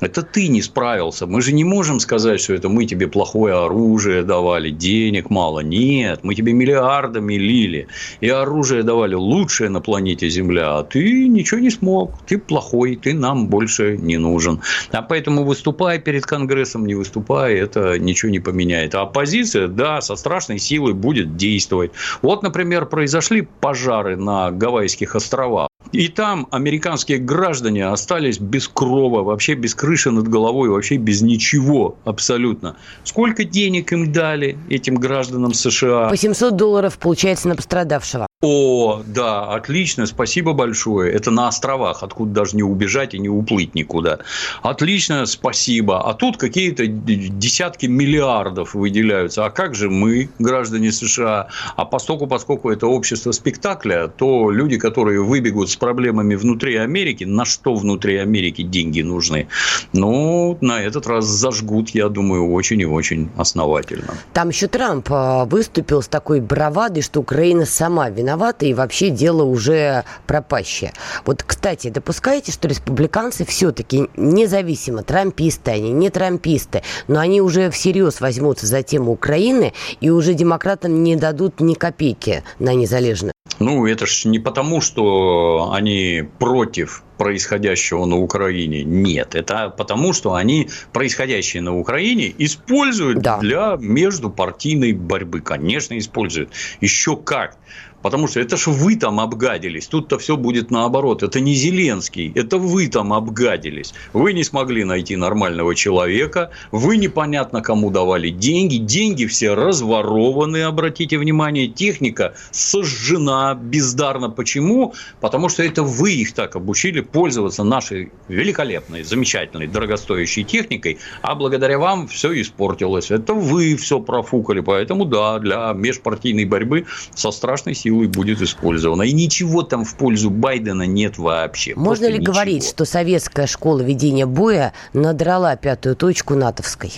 Это 0.00 0.22
ты 0.22 0.48
не 0.48 0.62
справился. 0.62 1.26
Мы 1.26 1.42
же 1.42 1.52
не 1.52 1.64
можем 1.64 2.00
сказать, 2.00 2.40
что 2.40 2.54
это 2.54 2.68
мы 2.68 2.86
тебе 2.86 3.06
плохое 3.06 3.54
оружие 3.54 4.22
давали, 4.22 4.70
денег 4.70 5.30
мало. 5.30 5.60
Нет, 5.60 6.20
мы 6.22 6.34
тебе 6.34 6.52
миллиардами 6.52 7.34
лили. 7.34 7.86
И 8.20 8.28
оружие 8.28 8.82
давали 8.82 9.14
лучшее 9.14 9.68
на 9.68 9.80
планете 9.80 10.28
Земля. 10.30 10.78
А 10.78 10.84
ты 10.84 11.28
ничего 11.28 11.60
не 11.60 11.70
смог. 11.70 12.12
Ты 12.26 12.38
плохой, 12.38 12.96
ты 12.96 13.12
нам 13.12 13.48
больше 13.48 13.96
не 13.98 14.16
нужен. 14.16 14.60
А 14.90 15.02
поэтому 15.02 15.44
выступай 15.44 15.98
перед 15.98 16.24
Конгрессом, 16.24 16.86
не 16.86 16.94
выступай, 16.94 17.54
это 17.54 17.98
ничего 17.98 18.30
не 18.30 18.40
поменяет. 18.40 18.94
А 18.94 19.02
оппозиция, 19.02 19.68
да, 19.68 20.00
со 20.00 20.16
страшной 20.16 20.58
силой 20.58 20.94
будет 20.94 21.36
действовать. 21.36 21.90
Вот, 22.22 22.42
например, 22.42 22.86
произошли 22.86 23.42
пожары 23.42 24.16
на 24.16 24.50
Гавайских 24.50 25.14
островах. 25.14 25.68
И 25.92 26.08
там 26.08 26.46
американские 26.50 27.18
граждане 27.18 27.86
остались 27.86 28.38
без 28.38 28.68
крова, 28.68 29.22
вообще 29.22 29.54
без 29.54 29.74
крыши 29.74 30.10
над 30.10 30.28
головой, 30.28 30.68
вообще 30.68 30.96
без 30.96 31.20
ничего 31.20 31.96
абсолютно. 32.04 32.76
Сколько 33.02 33.44
денег 33.44 33.92
им 33.92 34.12
дали, 34.12 34.56
этим 34.68 34.94
гражданам 34.94 35.52
США? 35.52 36.08
По 36.08 36.16
700 36.16 36.54
долларов, 36.54 36.98
получается, 36.98 37.48
на 37.48 37.56
пострадавшего. 37.56 38.29
О, 38.42 39.02
да, 39.06 39.52
отлично, 39.52 40.06
спасибо 40.06 40.54
большое. 40.54 41.12
Это 41.12 41.30
на 41.30 41.48
островах, 41.48 42.02
откуда 42.02 42.32
даже 42.32 42.56
не 42.56 42.62
убежать 42.62 43.12
и 43.12 43.18
не 43.18 43.28
уплыть 43.28 43.74
никуда. 43.74 44.20
Отлично, 44.62 45.26
спасибо. 45.26 46.08
А 46.08 46.14
тут 46.14 46.38
какие-то 46.38 46.86
десятки 46.86 47.84
миллиардов 47.84 48.72
выделяются. 48.72 49.44
А 49.44 49.50
как 49.50 49.74
же 49.74 49.90
мы, 49.90 50.30
граждане 50.38 50.90
США? 50.90 51.48
А 51.76 51.84
поскольку, 51.84 52.26
поскольку 52.26 52.70
это 52.70 52.86
общество 52.86 53.32
спектакля, 53.32 54.08
то 54.08 54.50
люди, 54.50 54.78
которые 54.78 55.22
выбегут 55.22 55.68
с 55.68 55.76
проблемами 55.76 56.34
внутри 56.34 56.76
Америки, 56.76 57.24
на 57.24 57.44
что 57.44 57.74
внутри 57.74 58.16
Америки 58.16 58.62
деньги 58.62 59.02
нужны, 59.02 59.48
ну, 59.92 60.56
на 60.62 60.80
этот 60.80 61.06
раз 61.06 61.26
зажгут, 61.26 61.90
я 61.90 62.08
думаю, 62.08 62.50
очень 62.50 62.80
и 62.80 62.86
очень 62.86 63.28
основательно. 63.36 64.14
Там 64.32 64.48
еще 64.48 64.66
Трамп 64.66 65.08
а, 65.10 65.44
выступил 65.44 66.00
с 66.00 66.08
такой 66.08 66.40
бравадой, 66.40 67.02
что 67.02 67.20
Украина 67.20 67.66
сама 67.66 68.08
виновата 68.08 68.29
виноваты, 68.30 68.68
и 68.68 68.74
вообще 68.74 69.10
дело 69.10 69.42
уже 69.42 70.04
пропащее. 70.26 70.92
Вот, 71.24 71.42
кстати, 71.42 71.90
допускаете, 71.90 72.52
что 72.52 72.68
республиканцы 72.68 73.44
все-таки 73.44 74.08
независимо, 74.16 75.02
трамписты 75.02 75.72
они, 75.72 75.90
не 75.92 76.10
трамписты, 76.10 76.82
но 77.08 77.20
они 77.20 77.40
уже 77.40 77.70
всерьез 77.70 78.20
возьмутся 78.20 78.66
за 78.66 78.82
тему 78.82 79.12
Украины 79.12 79.72
и 80.00 80.10
уже 80.10 80.34
демократам 80.34 81.02
не 81.02 81.16
дадут 81.16 81.60
ни 81.60 81.74
копейки 81.74 82.42
на 82.58 82.74
незалежную? 82.74 83.32
Ну, 83.58 83.86
это 83.86 84.06
ж 84.06 84.24
не 84.24 84.38
потому, 84.38 84.80
что 84.80 85.70
они 85.72 86.24
против 86.38 87.02
происходящего 87.18 88.06
на 88.06 88.16
Украине. 88.16 88.82
Нет, 88.82 89.34
это 89.34 89.68
потому, 89.68 90.14
что 90.14 90.32
они 90.32 90.70
происходящее 90.94 91.62
на 91.62 91.76
Украине 91.76 92.32
используют 92.38 93.18
да. 93.18 93.38
для 93.38 93.76
междупартийной 93.78 94.94
борьбы. 94.94 95.42
Конечно, 95.42 95.98
используют. 95.98 96.50
Еще 96.80 97.16
как. 97.16 97.58
Потому 98.02 98.28
что 98.28 98.40
это 98.40 98.56
ж 98.56 98.68
вы 98.68 98.96
там 98.96 99.20
обгадились. 99.20 99.86
Тут-то 99.86 100.18
все 100.18 100.36
будет 100.36 100.70
наоборот. 100.70 101.22
Это 101.22 101.40
не 101.40 101.54
Зеленский, 101.54 102.32
это 102.34 102.56
вы 102.56 102.88
там 102.88 103.12
обгадились. 103.12 103.92
Вы 104.12 104.32
не 104.32 104.42
смогли 104.44 104.84
найти 104.84 105.16
нормального 105.16 105.74
человека, 105.74 106.50
вы 106.72 106.96
непонятно 106.96 107.60
кому 107.60 107.90
давали 107.90 108.30
деньги, 108.30 108.76
деньги 108.76 109.26
все 109.26 109.54
разворованы, 109.54 110.62
обратите 110.62 111.18
внимание, 111.18 111.68
техника 111.68 112.34
сожжена 112.50 113.54
бездарно. 113.54 114.30
Почему? 114.30 114.94
Потому 115.20 115.48
что 115.48 115.62
это 115.62 115.82
вы 115.82 116.12
их 116.12 116.32
так 116.32 116.56
обучили 116.56 117.00
пользоваться 117.00 117.64
нашей 117.64 118.12
великолепной, 118.28 119.02
замечательной, 119.02 119.66
дорогостоящей 119.66 120.44
техникой, 120.44 120.98
а 121.22 121.34
благодаря 121.34 121.78
вам 121.78 122.08
все 122.08 122.40
испортилось. 122.40 123.10
Это 123.10 123.34
вы 123.34 123.76
все 123.76 124.00
профукали. 124.00 124.60
Поэтому, 124.60 125.04
да, 125.04 125.38
для 125.38 125.72
межпартийной 125.74 126.46
борьбы 126.46 126.86
со 127.14 127.30
страшной 127.30 127.74
силой 127.74 127.89
силой 127.90 128.06
будет 128.06 128.40
использована. 128.40 129.02
И 129.02 129.12
ничего 129.12 129.62
там 129.62 129.84
в 129.84 129.94
пользу 129.96 130.30
Байдена 130.30 130.84
нет 130.86 131.18
вообще. 131.18 131.74
Можно 131.74 132.06
ли 132.06 132.18
ничего. 132.18 132.32
говорить, 132.32 132.68
что 132.68 132.84
советская 132.84 133.46
школа 133.46 133.80
ведения 133.80 134.26
боя 134.26 134.72
надрала 134.92 135.56
пятую 135.56 135.96
точку 135.96 136.34
натовской? 136.34 136.92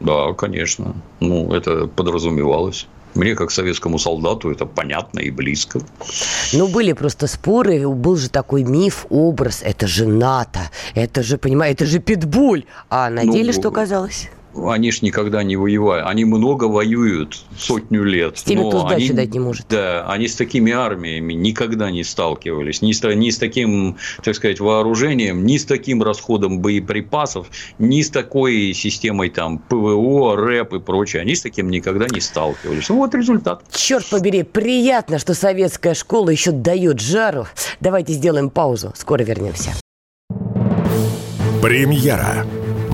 Да, 0.00 0.34
конечно. 0.34 0.94
Ну, 1.20 1.52
это 1.54 1.86
подразумевалось. 1.86 2.86
Мне, 3.14 3.34
как 3.36 3.52
советскому 3.52 3.98
солдату, 3.98 4.50
это 4.50 4.66
понятно 4.66 5.20
и 5.20 5.30
близко. 5.30 5.80
Ну, 6.52 6.66
были 6.66 6.92
просто 6.92 7.26
споры, 7.26 7.88
был 7.88 8.16
же 8.16 8.28
такой 8.28 8.64
миф, 8.64 9.06
образ, 9.08 9.62
это 9.62 9.86
же 9.86 10.06
НАТО, 10.06 10.60
это 10.96 11.22
же, 11.22 11.38
понимаете, 11.38 11.84
это 11.84 11.92
же 11.92 12.00
питбуль. 12.00 12.64
А 12.90 13.08
на 13.10 13.22
ну, 13.22 13.32
деле 13.32 13.52
что 13.52 13.70
казалось? 13.70 14.28
Они 14.56 14.90
ж 14.90 15.02
никогда 15.02 15.42
не 15.42 15.56
воевали. 15.56 16.02
Они 16.04 16.24
много 16.24 16.64
воюют, 16.64 17.42
сотню 17.58 18.04
лет. 18.04 18.38
С 18.38 18.42
теми, 18.44 18.60
но 18.60 18.68
кто 18.68 18.86
они, 18.86 19.10
дать 19.10 19.32
не 19.32 19.40
может. 19.40 19.66
Да, 19.68 20.06
они 20.08 20.28
с 20.28 20.36
такими 20.36 20.72
армиями 20.72 21.32
никогда 21.32 21.90
не 21.90 22.04
сталкивались. 22.04 22.82
Ни 22.82 22.92
с, 22.92 23.02
ни 23.14 23.30
с 23.30 23.38
таким, 23.38 23.96
так 24.22 24.34
сказать, 24.34 24.60
вооружением, 24.60 25.44
ни 25.44 25.56
с 25.56 25.64
таким 25.64 26.02
расходом 26.02 26.60
боеприпасов, 26.60 27.48
ни 27.78 28.02
с 28.02 28.10
такой 28.10 28.72
системой 28.74 29.30
там 29.30 29.58
ПВО, 29.58 30.36
РЭП 30.36 30.74
и 30.74 30.80
прочее. 30.80 31.22
Они 31.22 31.34
с 31.34 31.42
таким 31.42 31.70
никогда 31.70 32.06
не 32.08 32.20
сталкивались. 32.20 32.88
Ну, 32.88 32.96
вот 32.96 33.14
результат. 33.14 33.62
Черт 33.72 34.06
побери, 34.10 34.42
приятно, 34.42 35.18
что 35.18 35.34
советская 35.34 35.94
школа 35.94 36.30
еще 36.30 36.52
дает 36.52 37.00
жару. 37.00 37.46
Давайте 37.80 38.12
сделаем 38.12 38.50
паузу. 38.50 38.92
Скоро 38.96 39.22
вернемся. 39.22 39.70
Премьера 41.60 42.44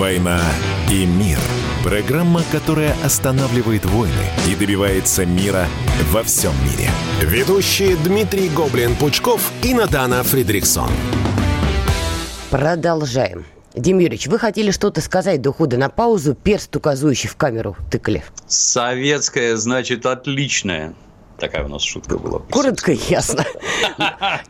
«Война 0.00 0.40
и 0.90 1.04
мир». 1.04 1.38
Программа, 1.84 2.42
которая 2.50 2.96
останавливает 3.04 3.84
войны 3.84 4.14
и 4.48 4.54
добивается 4.54 5.26
мира 5.26 5.66
во 6.10 6.22
всем 6.22 6.54
мире. 6.64 6.88
Ведущие 7.20 7.96
Дмитрий 7.96 8.48
Гоблин-Пучков 8.48 9.42
и 9.62 9.74
Надана 9.74 10.22
Фридриксон. 10.22 10.88
Продолжаем. 12.48 13.44
Дим 13.74 13.98
Юрьевич, 13.98 14.26
вы 14.28 14.38
хотели 14.38 14.70
что-то 14.70 15.02
сказать 15.02 15.42
до 15.42 15.50
ухода 15.50 15.76
на 15.76 15.90
паузу, 15.90 16.34
перст 16.34 16.74
указывающий 16.74 17.28
в 17.28 17.36
камеру 17.36 17.76
тыкали. 17.90 18.24
Советская, 18.46 19.56
значит, 19.56 20.06
отличная. 20.06 20.94
Такая 21.40 21.64
у 21.64 21.68
нас 21.68 21.82
шутка 21.82 22.18
была. 22.18 22.40
Коротко 22.50 22.92
и 22.92 22.98
ясно. 23.08 23.44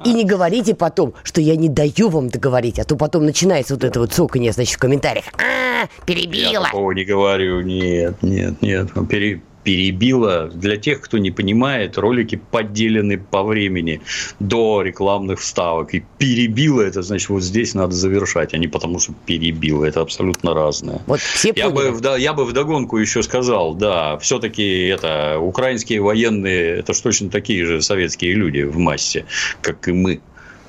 И 0.04 0.12
не 0.12 0.24
говорите 0.24 0.74
потом, 0.74 1.14
что 1.22 1.40
я 1.40 1.54
не 1.56 1.68
даю 1.68 2.08
вам 2.08 2.28
договорить, 2.28 2.78
а 2.78 2.84
то 2.84 2.96
потом 2.96 3.24
начинается 3.24 3.74
вот 3.74 3.84
это 3.84 4.00
вот 4.00 4.12
цоканье, 4.12 4.52
значит, 4.52 4.74
в 4.74 4.78
комментариях. 4.78 5.26
А, 5.38 5.86
перебила. 6.04 6.52
Я 6.52 6.62
такого 6.62 6.90
не 6.92 7.04
говорю, 7.04 7.60
нет, 7.60 8.22
нет, 8.22 8.60
нет. 8.60 8.88
Пере, 9.08 9.40
перебила. 9.62 10.48
Для 10.48 10.76
тех, 10.76 11.00
кто 11.00 11.18
не 11.18 11.30
понимает, 11.30 11.98
ролики 11.98 12.40
поделены 12.50 13.18
по 13.18 13.42
времени 13.42 14.00
до 14.38 14.82
рекламных 14.82 15.40
вставок. 15.40 15.94
И 15.94 16.04
перебила 16.18 16.82
это 16.82 17.02
значит, 17.02 17.28
вот 17.28 17.42
здесь 17.42 17.74
надо 17.74 17.92
завершать, 17.92 18.54
а 18.54 18.58
не 18.58 18.68
потому, 18.68 18.98
что 18.98 19.12
перебила. 19.26 19.84
Это 19.84 20.00
абсолютно 20.00 20.54
разное. 20.54 21.00
Вот 21.06 21.20
все 21.20 21.52
я, 21.54 21.70
бы, 21.70 21.96
я 22.18 22.32
бы 22.32 22.44
вдогонку 22.44 22.98
еще 22.98 23.22
сказал, 23.22 23.74
да, 23.74 24.18
все-таки 24.18 24.86
это 24.86 25.38
украинские 25.38 26.00
военные, 26.00 26.78
это 26.78 26.94
ж 26.94 27.00
точно 27.00 27.30
такие 27.30 27.64
же 27.66 27.82
советские 27.82 28.34
люди 28.34 28.62
в 28.62 28.78
массе, 28.78 29.24
как 29.60 29.88
и 29.88 29.92
мы. 29.92 30.20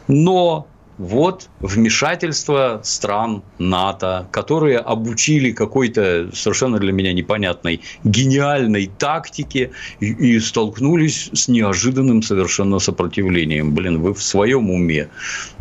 Но 0.08 0.68
вот 1.02 1.50
вмешательство 1.60 2.82
стран 2.84 3.42
НАТО, 3.58 4.28
которые 4.32 4.78
обучили 4.78 5.52
какой-то 5.52 6.30
совершенно 6.32 6.78
для 6.78 6.92
меня 6.92 7.12
непонятной 7.12 7.82
гениальной 8.04 8.90
тактике 9.00 9.72
и, 10.00 10.06
и 10.06 10.40
столкнулись 10.40 11.32
с 11.34 11.48
неожиданным 11.48 12.22
совершенно 12.22 12.78
сопротивлением. 12.78 13.74
Блин, 13.74 14.00
вы 14.00 14.14
в 14.14 14.22
своем 14.22 14.70
уме. 14.70 15.10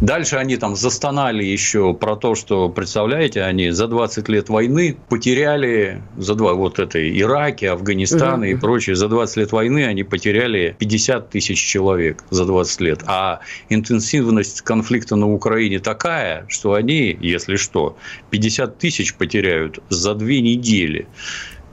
Дальше 0.00 0.36
они 0.36 0.58
там 0.58 0.76
застонали 0.76 1.42
еще 1.42 1.94
про 1.94 2.16
то, 2.16 2.34
что, 2.34 2.68
представляете, 2.68 3.42
они 3.42 3.70
за 3.70 3.88
20 3.88 4.28
лет 4.28 4.50
войны 4.50 4.98
потеряли, 5.08 6.02
за 6.18 6.34
два, 6.34 6.52
вот 6.52 6.78
это 6.78 6.98
Ираки, 7.18 7.64
Афганистан 7.64 8.40
угу. 8.40 8.44
и 8.44 8.54
прочее, 8.56 8.94
за 8.94 9.08
20 9.08 9.36
лет 9.38 9.52
войны 9.52 9.86
они 9.86 10.02
потеряли 10.02 10.76
50 10.78 11.30
тысяч 11.30 11.58
человек 11.58 12.24
за 12.28 12.44
20 12.44 12.80
лет. 12.82 13.00
А 13.06 13.40
интенсивность 13.70 14.60
конфликта 14.60 15.16
на 15.16 15.29
Украине 15.32 15.78
такая, 15.78 16.46
что 16.48 16.74
они, 16.74 17.16
если 17.20 17.56
что, 17.56 17.96
50 18.30 18.78
тысяч 18.78 19.14
потеряют 19.14 19.78
за 19.88 20.14
две 20.14 20.40
недели. 20.40 21.06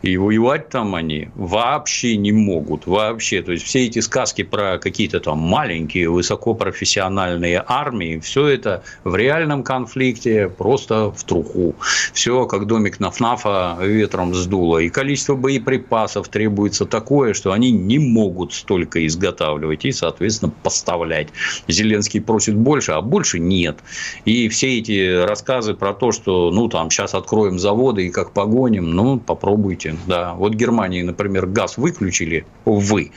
И 0.02 0.16
воевать 0.18 0.70
там 0.70 0.96
они 0.96 1.30
вообще 1.36 2.18
не 2.18 2.32
могут. 2.32 2.86
Вообще. 2.86 3.42
То 3.42 3.52
есть, 3.52 3.66
все 3.66 3.86
эти 3.86 4.00
сказки 4.00 4.44
про 4.44 4.78
какие-то 4.78 5.20
там 5.20 5.40
маленькие, 5.40 6.10
высокопрофессиональные 6.10 7.64
армии, 7.66 8.20
все 8.20 8.48
это 8.48 8.84
в 9.04 9.16
реальном 9.16 9.64
конфликте 9.64 10.50
просто 10.50 11.12
в 11.12 11.24
труху. 11.24 11.76
Все 12.14 12.46
как 12.46 12.68
домик 12.68 13.00
на 13.00 13.12
ФНАФа 13.12 13.78
ветром 13.82 14.36
сдуло. 14.36 14.78
И 14.80 14.90
количество 14.90 15.36
боеприпасов 15.36 16.28
требуется 16.30 16.86
такое, 16.86 17.34
что 17.34 17.52
они 17.52 17.72
не 17.72 18.00
могут 18.00 18.54
столько 18.54 19.06
изготавливать 19.08 19.86
и, 19.86 19.92
соответственно, 19.92 20.52
поставлять. 20.64 21.30
Зеленский 21.68 22.22
просит 22.22 22.56
больше, 22.56 22.92
а 22.92 23.02
больше 23.02 23.40
нет. 23.40 23.80
И 24.26 24.48
все 24.50 24.78
эти 24.78 25.24
рассказы 25.24 25.74
про 25.74 25.94
то, 25.94 26.12
что 26.12 26.52
ну 26.52 26.68
там 26.68 26.92
сейчас 26.92 27.14
откроем 27.14 27.58
заводы 27.60 28.08
и 28.08 28.10
как 28.10 28.32
погоним, 28.32 28.92
ну 28.92 29.20
попробуйте 29.20 29.87
Путин, 29.88 30.08
да. 30.08 30.34
Вот 30.34 30.54
Германии, 30.54 31.02
например, 31.02 31.48
газ 31.48 31.78
выключили, 31.78 32.48
вы, 32.66 33.12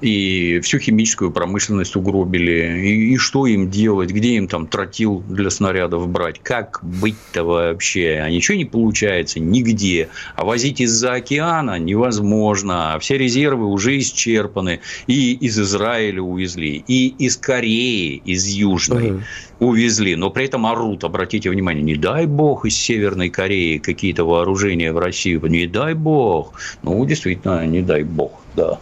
и 0.00 0.60
всю 0.62 0.78
химическую 0.78 1.30
промышленность 1.30 1.96
угробили. 1.96 2.80
И, 2.80 3.14
и 3.14 3.16
что 3.16 3.46
им 3.46 3.70
делать? 3.70 4.10
Где 4.10 4.36
им 4.36 4.48
там 4.48 4.66
тротил 4.66 5.22
для 5.28 5.50
снарядов 5.50 6.08
брать? 6.08 6.40
Как 6.42 6.80
быть-то 6.82 7.44
вообще? 7.44 8.20
А 8.22 8.30
ничего 8.30 8.56
не 8.56 8.64
получается 8.64 9.40
нигде. 9.40 10.08
А 10.34 10.44
возить 10.44 10.80
из-за 10.80 11.14
океана 11.14 11.78
невозможно. 11.78 12.94
А 12.94 12.98
все 12.98 13.16
резервы 13.16 13.66
уже 13.66 13.98
исчерпаны. 13.98 14.80
И 15.06 15.32
из 15.32 15.58
Израиля 15.58 16.22
увезли, 16.22 16.84
и 16.86 17.08
из 17.08 17.36
Кореи, 17.36 18.20
из 18.24 18.46
Южной. 18.46 19.12
Угу 19.12 19.22
увезли, 19.58 20.16
но 20.16 20.30
при 20.30 20.44
этом 20.44 20.66
орут, 20.66 21.04
обратите 21.04 21.50
внимание, 21.50 21.82
не 21.82 21.94
дай 21.94 22.26
бог 22.26 22.66
из 22.66 22.76
Северной 22.76 23.30
Кореи 23.30 23.78
какие-то 23.78 24.24
вооружения 24.24 24.92
в 24.92 24.98
Россию, 24.98 25.40
не 25.46 25.66
дай 25.66 25.94
бог. 25.94 26.52
Ну, 26.82 27.04
действительно, 27.06 27.64
не 27.66 27.82
дай 27.82 28.02
бог, 28.02 28.32
да. 28.54 28.78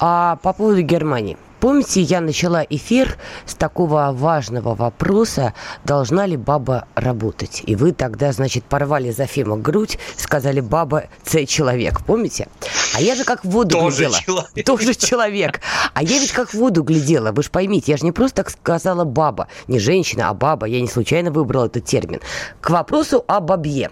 А 0.00 0.36
по 0.36 0.52
поводу 0.52 0.82
Германии. 0.82 1.36
Помните, 1.60 2.00
я 2.00 2.22
начала 2.22 2.64
эфир 2.70 3.18
с 3.44 3.54
такого 3.54 4.12
важного 4.14 4.74
вопроса, 4.74 5.52
должна 5.84 6.24
ли 6.24 6.38
баба 6.38 6.86
работать? 6.94 7.62
И 7.66 7.76
вы 7.76 7.92
тогда, 7.92 8.32
значит, 8.32 8.64
порвали 8.64 9.10
за 9.10 9.26
Фема 9.26 9.58
грудь, 9.58 9.98
сказали, 10.16 10.60
баба– 10.60 11.04
це 11.22 11.44
человек. 11.44 12.00
Помните? 12.06 12.48
А 12.94 13.02
я 13.02 13.14
же 13.14 13.24
как 13.24 13.44
в 13.44 13.50
воду 13.50 13.76
Тоже 13.78 13.96
глядела. 13.96 14.20
Человек. 14.22 14.66
Тоже 14.66 14.94
человек. 14.94 15.60
А 15.92 16.02
я 16.02 16.18
ведь 16.18 16.32
как 16.32 16.48
в 16.48 16.54
воду 16.54 16.82
глядела. 16.82 17.30
Вы 17.30 17.42
же 17.42 17.50
поймите, 17.50 17.92
я 17.92 17.98
же 17.98 18.04
не 18.06 18.12
просто 18.12 18.36
так 18.42 18.50
сказала 18.50 19.04
баба. 19.04 19.46
Не 19.68 19.78
женщина, 19.78 20.30
а 20.30 20.34
баба. 20.34 20.66
Я 20.66 20.80
не 20.80 20.88
случайно 20.88 21.30
выбрала 21.30 21.66
этот 21.66 21.84
термин. 21.84 22.20
К 22.62 22.70
вопросу 22.70 23.22
о 23.28 23.40
бабье. 23.40 23.90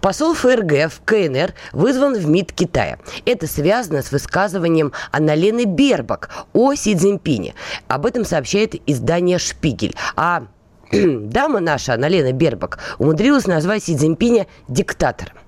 Посол 0.00 0.34
ФРГ 0.34 0.90
в 0.90 1.00
КНР 1.04 1.54
вызван 1.72 2.14
в 2.14 2.26
МИД 2.26 2.52
Китая. 2.52 2.98
Это 3.24 3.46
связано 3.46 4.02
с 4.02 4.12
высказыванием 4.12 4.92
Анналены 5.12 5.64
Бербак 5.64 6.30
о 6.52 6.74
Си 6.74 6.96
Цзиньпине. 6.96 7.54
Об 7.88 8.06
этом 8.06 8.24
сообщает 8.24 8.74
издание 8.88 9.38
«Шпигель». 9.38 9.94
А 10.16 10.44
дама 10.92 11.60
наша, 11.60 11.94
Анналена 11.94 12.32
Бербак, 12.32 12.78
умудрилась 12.98 13.46
назвать 13.46 13.84
Си 13.84 13.96
Цзиньпиня 13.96 14.46
диктатором. 14.68 15.43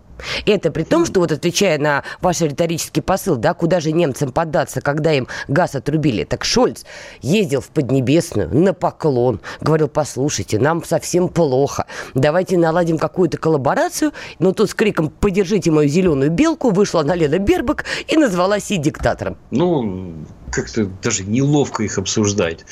Это 0.46 0.70
при 0.70 0.84
том, 0.84 1.06
что 1.06 1.20
вот 1.20 1.32
отвечая 1.32 1.78
на 1.78 2.02
ваш 2.20 2.40
риторический 2.40 3.00
посыл, 3.00 3.36
да, 3.36 3.54
куда 3.54 3.80
же 3.80 3.92
немцам 3.92 4.32
податься, 4.32 4.80
когда 4.80 5.12
им 5.12 5.28
газ 5.48 5.74
отрубили, 5.74 6.24
так 6.24 6.44
Шольц 6.44 6.84
ездил 7.20 7.60
в 7.60 7.68
Поднебесную 7.68 8.48
на 8.54 8.72
поклон, 8.72 9.40
говорил, 9.60 9.88
послушайте, 9.88 10.58
нам 10.58 10.84
совсем 10.84 11.28
плохо, 11.28 11.86
давайте 12.14 12.58
наладим 12.58 12.98
какую-то 12.98 13.38
коллаборацию, 13.38 14.12
но 14.38 14.52
тут 14.52 14.70
с 14.70 14.74
криком 14.74 15.10
«подержите 15.10 15.70
мою 15.70 15.88
зеленую 15.88 16.30
белку» 16.30 16.70
вышла 16.70 17.02
на 17.02 17.14
Лена 17.14 17.38
Бербак 17.38 17.84
и 18.08 18.16
назвала 18.16 18.60
Си 18.60 18.76
диктатором. 18.76 19.36
Ну, 19.50 20.14
как-то 20.50 20.86
даже 20.86 21.24
неловко 21.24 21.82
их 21.82 21.98
обсуждать. 21.98 22.64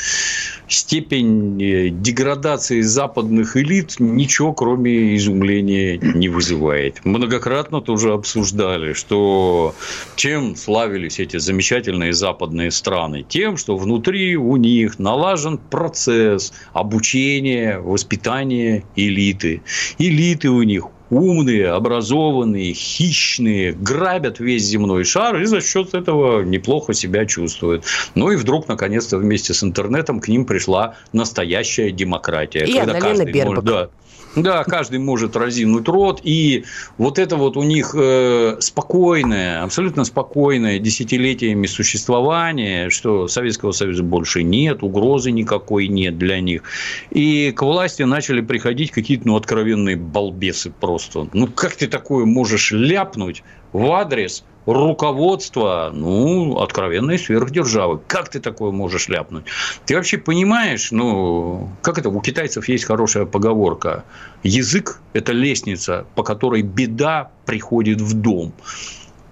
Степень 0.69 1.63
э, 1.63 1.89
деградации 1.91 2.81
западных 2.81 3.57
элит 3.57 3.97
ничего, 3.99 4.53
кроме 4.53 5.17
изумления, 5.17 5.99
не 5.99 6.29
вызывает. 6.29 7.05
Многократно 7.05 7.81
тоже 7.81 8.13
обсуждали, 8.13 8.93
что 8.93 9.75
чем 10.17 10.57
славились 10.57 11.21
эти 11.21 11.37
замечательные 11.37 12.13
западные 12.13 12.71
страны? 12.71 13.25
Тем, 13.29 13.57
что 13.57 13.77
внутри 13.77 14.37
у 14.37 14.57
них 14.57 14.99
налажен 14.99 15.59
процесс 15.59 16.53
обучения, 16.73 17.79
воспитания 17.79 18.85
элиты. 18.97 19.63
Элиты 19.99 20.49
у 20.51 20.63
них 20.63 20.85
умные, 21.15 21.69
образованные, 21.71 22.73
хищные, 22.73 23.73
грабят 23.73 24.41
весь 24.41 24.65
земной 24.65 25.05
шар 25.05 25.41
и 25.41 25.45
за 25.45 25.61
счет 25.61 25.95
этого 25.95 26.43
неплохо 26.43 26.93
себя 26.93 27.25
чувствуют. 27.27 27.85
Ну 28.15 28.31
и 28.31 28.37
вдруг, 28.37 28.69
наконец-то, 28.69 29.19
вместе 29.19 29.55
с 29.55 29.63
интернетом 29.63 30.21
к 30.21 30.29
ним 30.29 30.45
пришла 30.45 30.97
настоящая 31.13 31.91
демократия. 31.91 32.65
И 32.65 32.75
когда 32.75 33.01
каждый 33.01 33.33
Бербак. 33.33 33.47
может, 33.47 33.65
да, 33.65 33.89
да, 34.37 34.65
каждый 34.65 34.99
может 34.99 35.37
разинуть 35.37 35.89
рот. 35.89 36.21
И 36.25 36.65
вот 36.99 37.19
это 37.19 37.37
вот 37.37 37.57
у 37.57 37.63
них 37.63 37.95
э, 37.97 38.57
спокойное, 38.61 39.63
абсолютно 39.63 40.05
спокойное 40.05 40.79
десятилетиями 40.79 41.67
существование, 41.67 42.91
что 42.91 43.29
Советского 43.29 43.73
Союза 43.73 44.03
больше 44.03 44.43
нет, 44.43 44.83
угрозы 44.83 45.31
никакой 45.31 45.89
нет 45.89 46.19
для 46.19 46.41
них. 46.41 46.63
И 47.11 47.53
к 47.53 47.63
власти 47.63 48.03
начали 48.03 48.41
приходить 48.41 48.91
какие-то 48.91 49.29
ну, 49.29 49.37
откровенные 49.37 49.97
балбесы 49.97 50.71
просто. 50.71 51.29
Ну, 51.33 51.47
как 51.47 51.77
ты 51.77 51.87
такое 51.87 52.25
можешь 52.25 52.73
ляпнуть 52.73 53.43
в 53.73 53.91
адрес 53.93 54.45
руководство, 54.67 55.91
ну, 55.93 56.59
откровенной 56.59 57.19
сверхдержавы. 57.19 58.01
Как 58.07 58.29
ты 58.29 58.41
такое 58.41 58.71
можешь 58.71 59.09
ляпнуть? 59.09 59.45
Ты 59.87 59.95
вообще 59.95 60.19
понимаешь, 60.19 60.91
ну, 60.91 61.71
как 61.83 61.99
это, 61.99 62.09
у 62.09 62.21
китайцев 62.21 62.69
есть 62.69 62.85
хорошая 62.85 63.27
поговорка. 63.27 64.05
Язык– 64.43 65.01
это 65.13 65.33
лестница, 65.33 66.07
по 66.15 66.23
которой 66.23 66.63
беда 66.63 67.31
приходит 67.45 68.01
в 68.01 68.15
дом. 68.15 68.53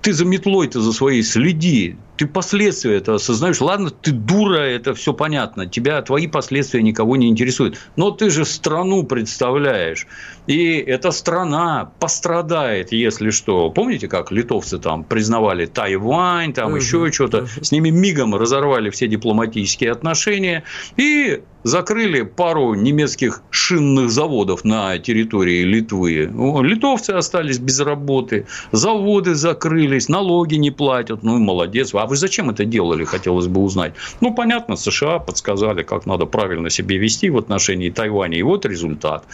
Ты 0.03 0.12
за 0.12 0.25
метлой-то 0.25 0.81
за 0.81 0.92
своей 0.92 1.23
следи 1.23 1.97
ты 2.22 2.28
последствия 2.28 2.98
это 2.98 3.16
осознаешь. 3.16 3.61
Ладно, 3.61 3.90
ты 3.90 4.12
дура, 4.12 4.58
это 4.58 4.94
все 4.94 5.12
понятно. 5.12 5.66
Тебя 5.66 6.00
твои 6.02 6.28
последствия 6.28 6.80
никого 6.80 7.16
не 7.16 7.28
интересуют. 7.28 7.78
Но 7.96 8.12
ты 8.12 8.30
же 8.30 8.44
страну 8.44 9.02
представляешь. 9.02 10.06
И 10.46 10.74
эта 10.74 11.11
страна 11.11 11.90
пострадает, 11.98 12.92
если 12.92 13.30
что. 13.30 13.70
Помните, 13.70 14.06
как 14.06 14.30
литовцы 14.30 14.78
там 14.78 15.02
признавали 15.02 15.66
Тайвань, 15.66 16.52
там 16.52 16.68
угу. 16.68 16.76
еще 16.76 17.11
что-то. 17.11 17.48
С 17.61 17.72
ними 17.72 17.90
мигом 17.90 18.37
разорвали 18.37 18.90
все 18.90 19.08
дипломатические 19.08 19.90
отношения 19.90 20.62
и 20.96 21.42
закрыли 21.64 22.22
пару 22.22 22.74
немецких 22.74 23.42
шинных 23.50 24.11
заводов 24.11 24.64
на 24.64 24.98
территории 24.98 25.62
Литвы. 25.62 26.30
Литовцы 26.62 27.11
остались 27.11 27.58
без 27.58 27.80
работы, 27.80 28.46
заводы 28.72 29.35
закрылись, 29.35 30.08
налоги 30.08 30.56
не 30.56 30.70
платят. 30.70 31.22
Ну, 31.22 31.38
молодец. 31.38 31.94
А 31.94 32.06
вы 32.12 32.16
зачем 32.16 32.51
это 32.51 32.66
делали, 32.66 33.05
хотелось 33.05 33.46
бы 33.46 33.62
узнать. 33.62 33.94
Ну, 34.20 34.35
понятно, 34.35 34.77
США 34.77 35.18
подсказали, 35.18 35.83
как 35.83 36.05
надо 36.05 36.27
правильно 36.27 36.68
себя 36.68 36.98
вести 36.98 37.31
в 37.31 37.38
отношении 37.38 37.88
Тайваня. 37.88 38.37
И 38.37 38.42
вот 38.42 38.66
результат. 38.66 39.25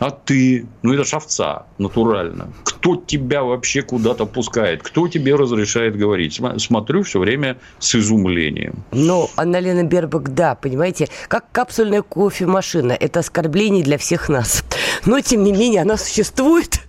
А 0.00 0.10
ты, 0.10 0.66
ну, 0.82 0.92
это 0.92 1.04
ж 1.04 1.14
овца, 1.14 1.64
натурально. 1.78 2.52
Кто 2.62 2.96
тебя 2.96 3.42
вообще 3.42 3.80
куда-то 3.80 4.26
пускает? 4.26 4.82
Кто 4.82 5.08
тебе 5.08 5.34
разрешает 5.34 5.96
говорить? 5.96 6.38
Смотрю 6.58 7.04
все 7.04 7.20
время 7.20 7.56
с 7.78 7.94
изумлением. 7.94 8.84
Ну, 8.92 9.30
Анна-Лена 9.36 9.84
Бербак, 9.84 10.34
да, 10.34 10.56
понимаете, 10.56 11.08
как 11.28 11.50
капсульная 11.52 12.02
кофемашина. 12.02 12.92
Это 12.92 13.20
оскорбление 13.20 13.82
для 13.82 13.96
всех 13.96 14.28
нас. 14.28 14.62
Но, 15.06 15.20
тем 15.20 15.42
не 15.42 15.52
менее, 15.52 15.80
она 15.80 15.96
существует. 15.96 16.80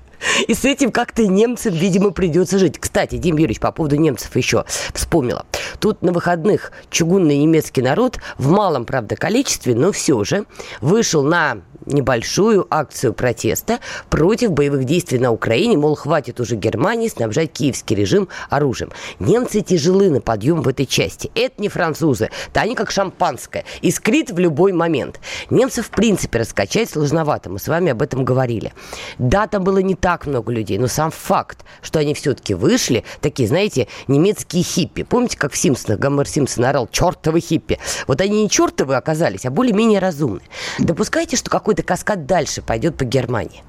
И 0.48 0.54
с 0.54 0.66
этим 0.66 0.92
как-то 0.92 1.26
немцам, 1.28 1.74
видимо, 1.74 2.12
придется 2.12 2.60
жить. 2.60 2.80
Кстати, 2.80 3.18
Дим 3.18 3.36
Юрьевич, 3.36 3.60
по 3.60 3.72
поводу 3.72 3.96
немцев 3.96 4.36
еще 4.36 4.66
вспомнила. 4.94 5.46
Тут 5.80 6.02
на 6.02 6.12
выходных 6.12 6.72
чугунный 6.90 7.38
немецкий 7.38 7.82
народ 7.82 8.20
в 8.38 8.50
малом, 8.50 8.86
правда, 8.86 9.16
количестве, 9.16 9.76
но 9.76 9.92
все 9.92 10.24
же 10.24 10.46
вышел 10.82 11.24
на 11.24 11.60
небольшую 11.88 12.68
акцию 12.70 13.14
протеста 13.14 13.80
против 14.10 14.52
боевых 14.52 14.84
действий 14.84 15.20
на 15.20 15.32
Украине, 15.32 15.78
мол, 15.78 15.96
хватит 15.96 16.40
уже 16.40 16.56
Германии 16.56 17.08
снабжать 17.08 17.52
киевский 17.52 17.96
режим 17.96 18.28
оружием. 18.50 18.92
Немцы 19.20 19.62
тяжелы 19.62 20.10
на 20.10 20.22
подъем 20.22 20.62
в 20.62 20.68
этой 20.68 20.86
части. 20.86 21.32
Это 21.36 21.62
не 21.62 21.70
французы, 21.70 22.30
то 22.54 22.62
они 22.62 22.76
как 22.76 22.92
шампанское, 22.92 23.66
искрит 23.82 24.32
в 24.32 24.40
любой 24.40 24.74
момент. 24.74 25.20
Немцев, 25.50 25.88
в 25.88 25.90
принципе, 25.90 26.40
раскачать 26.40 26.90
сложновато, 26.90 27.50
мы 27.50 27.60
с 27.60 27.68
вами 27.68 27.92
об 27.92 28.02
этом 28.02 28.26
говорили. 28.26 28.74
Да, 29.18 29.48
там 29.48 29.64
было 29.64 29.80
не 29.80 29.96
так 29.96 30.28
много 30.28 30.52
людей, 30.52 30.78
но 30.78 30.88
сам 30.88 31.12
факт, 31.12 31.66
что 31.82 32.00
они 32.00 32.14
все-таки 32.14 32.54
вышли, 32.54 33.04
такие, 33.22 33.48
знаете, 33.48 33.88
немецкие 34.08 34.64
хиппи. 34.64 35.04
Помните, 35.04 35.38
как 35.38 35.54
в 35.54 35.58
Симпсонах 35.58 36.00
Гомер 36.00 36.28
Симпсон 36.28 36.66
орал 36.66 36.88
«чертовы 36.92 37.40
хиппи»? 37.40 37.80
Вот 38.08 38.22
они 38.22 38.44
не 38.44 38.50
чертовы 38.50 38.96
оказались, 38.96 39.46
а 39.46 39.52
более-менее 39.52 40.00
разумные. 40.00 40.48
Допускайте, 40.80 41.38
что 41.38 41.50
какой-то 41.78 41.84
каскад 41.84 42.26
дальше 42.26 42.62
пойдет 42.62 42.98
по 42.98 43.06
Германии. 43.06 43.64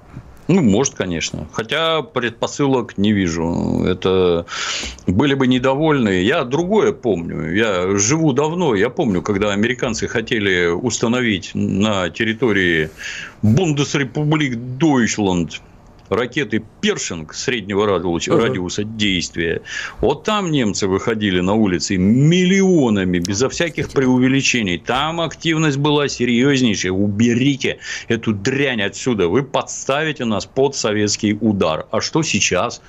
Ну, 0.48 0.62
может, 0.62 0.94
конечно. 0.94 1.46
Хотя 1.52 2.00
предпосылок 2.00 2.96
не 2.96 3.12
вижу. 3.12 3.84
Это 3.84 4.46
были 5.06 5.34
бы 5.34 5.46
недовольны. 5.46 6.22
Я 6.22 6.44
другое 6.44 6.92
помню. 6.92 7.54
Я 7.54 7.98
живу 7.98 8.32
давно. 8.32 8.74
Я 8.74 8.88
помню, 8.88 9.20
когда 9.20 9.52
американцы 9.52 10.08
хотели 10.08 10.68
установить 10.68 11.50
на 11.54 12.08
территории 12.08 12.88
Бундесрепублик 13.42 14.56
Дойчланд 14.78 15.60
ракеты 16.08 16.62
Першинг 16.80 17.34
среднего 17.34 17.86
радиуса, 17.86 18.30
uh-huh. 18.30 18.40
радиуса 18.40 18.84
действия. 18.84 19.62
Вот 20.00 20.24
там 20.24 20.50
немцы 20.50 20.86
выходили 20.86 21.40
на 21.40 21.54
улицы 21.54 21.96
миллионами, 21.96 23.18
безо 23.18 23.48
всяких 23.48 23.90
преувеличений. 23.90 24.78
Там 24.78 25.20
активность 25.20 25.78
была 25.78 26.08
серьезнейшая. 26.08 26.92
Уберите 26.92 27.78
эту 28.08 28.32
дрянь 28.32 28.82
отсюда. 28.82 29.28
Вы 29.28 29.42
подставите 29.42 30.24
нас 30.24 30.46
под 30.46 30.74
советский 30.74 31.36
удар. 31.40 31.86
А 31.90 32.00
что 32.00 32.22
сейчас? 32.22 32.82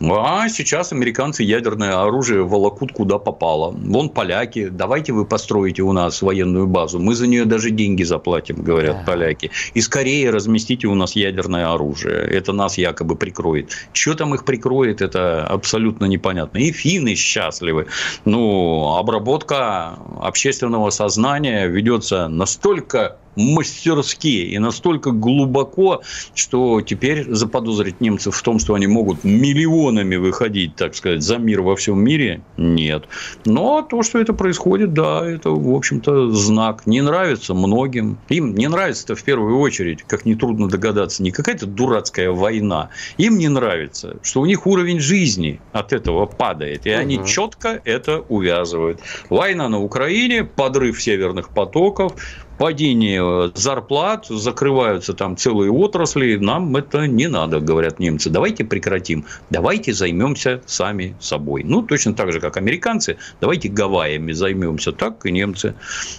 А 0.00 0.48
сейчас 0.48 0.92
американцы 0.92 1.42
ядерное 1.42 2.02
оружие 2.02 2.42
волокут 2.42 2.92
куда 2.92 3.18
попало. 3.18 3.70
Вон 3.70 4.08
поляки, 4.08 4.68
давайте 4.68 5.12
вы 5.12 5.26
построите 5.26 5.82
у 5.82 5.92
нас 5.92 6.22
военную 6.22 6.66
базу. 6.66 6.98
Мы 6.98 7.14
за 7.14 7.26
нее 7.26 7.44
даже 7.44 7.70
деньги 7.70 8.02
заплатим, 8.02 8.56
говорят 8.62 8.98
да. 8.98 9.12
поляки. 9.12 9.50
И 9.74 9.80
скорее 9.82 10.30
разместите 10.30 10.86
у 10.86 10.94
нас 10.94 11.16
ядерное 11.16 11.72
оружие. 11.72 12.16
Это 12.16 12.52
нас 12.52 12.78
якобы 12.78 13.14
прикроет. 13.14 13.70
Что 13.92 14.14
там 14.14 14.34
их 14.34 14.44
прикроет, 14.44 15.02
это 15.02 15.46
абсолютно 15.46 16.06
непонятно. 16.06 16.58
И 16.58 16.72
финны 16.72 17.14
счастливы. 17.14 17.86
Ну, 18.24 18.96
обработка 18.96 19.98
общественного 20.22 20.90
сознания 20.90 21.66
ведется 21.66 22.28
настолько 22.28 23.18
мастерски 23.36 24.52
и 24.52 24.58
настолько 24.58 25.10
глубоко, 25.10 26.02
что 26.34 26.80
теперь 26.80 27.26
заподозрить 27.28 28.00
немцев 28.00 28.36
в 28.36 28.42
том, 28.42 28.58
что 28.58 28.74
они 28.74 28.86
могут 28.86 29.24
миллионами 29.24 30.16
выходить, 30.16 30.76
так 30.76 30.94
сказать, 30.94 31.22
за 31.22 31.38
мир 31.38 31.62
во 31.62 31.76
всем 31.76 32.02
мире, 32.02 32.42
нет. 32.56 33.04
Но 33.44 33.82
то, 33.82 34.02
что 34.02 34.18
это 34.18 34.32
происходит, 34.32 34.92
да, 34.92 35.28
это, 35.28 35.50
в 35.50 35.74
общем-то, 35.74 36.30
знак. 36.30 36.86
Не 36.86 37.00
нравится 37.00 37.54
многим. 37.54 38.18
Им 38.28 38.54
не 38.54 38.68
нравится-то 38.68 39.14
в 39.14 39.22
первую 39.22 39.58
очередь, 39.58 40.02
как 40.02 40.24
нетрудно 40.24 40.68
догадаться, 40.68 41.22
не 41.22 41.30
какая-то 41.30 41.66
дурацкая 41.66 42.30
война. 42.30 42.90
Им 43.18 43.38
не 43.38 43.48
нравится, 43.48 44.16
что 44.22 44.40
у 44.40 44.46
них 44.46 44.66
уровень 44.66 45.00
жизни 45.00 45.60
от 45.72 45.92
этого 45.92 46.26
падает. 46.26 46.86
И 46.86 46.90
угу. 46.90 46.98
они 46.98 47.20
четко 47.26 47.80
это 47.84 48.20
увязывают. 48.28 49.00
Война 49.28 49.68
на 49.68 49.80
Украине, 49.80 50.44
подрыв 50.44 51.00
северных 51.02 51.50
потоков, 51.50 52.14
падение 52.60 53.50
зарплат, 53.54 54.26
закрываются 54.26 55.14
там 55.14 55.34
целые 55.34 55.70
отрасли, 55.70 56.36
нам 56.36 56.76
это 56.76 57.06
не 57.06 57.26
надо, 57.26 57.58
говорят 57.58 57.98
немцы. 57.98 58.28
Давайте 58.28 58.64
прекратим, 58.64 59.24
давайте 59.48 59.94
займемся 59.94 60.60
сами 60.66 61.16
собой. 61.20 61.62
Ну, 61.64 61.80
точно 61.80 62.12
так 62.12 62.32
же, 62.32 62.38
как 62.38 62.58
американцы, 62.58 63.16
давайте 63.40 63.70
Гавайями 63.70 64.32
займемся, 64.32 64.92
так 64.92 65.24
и 65.24 65.32
немцы. 65.32 65.74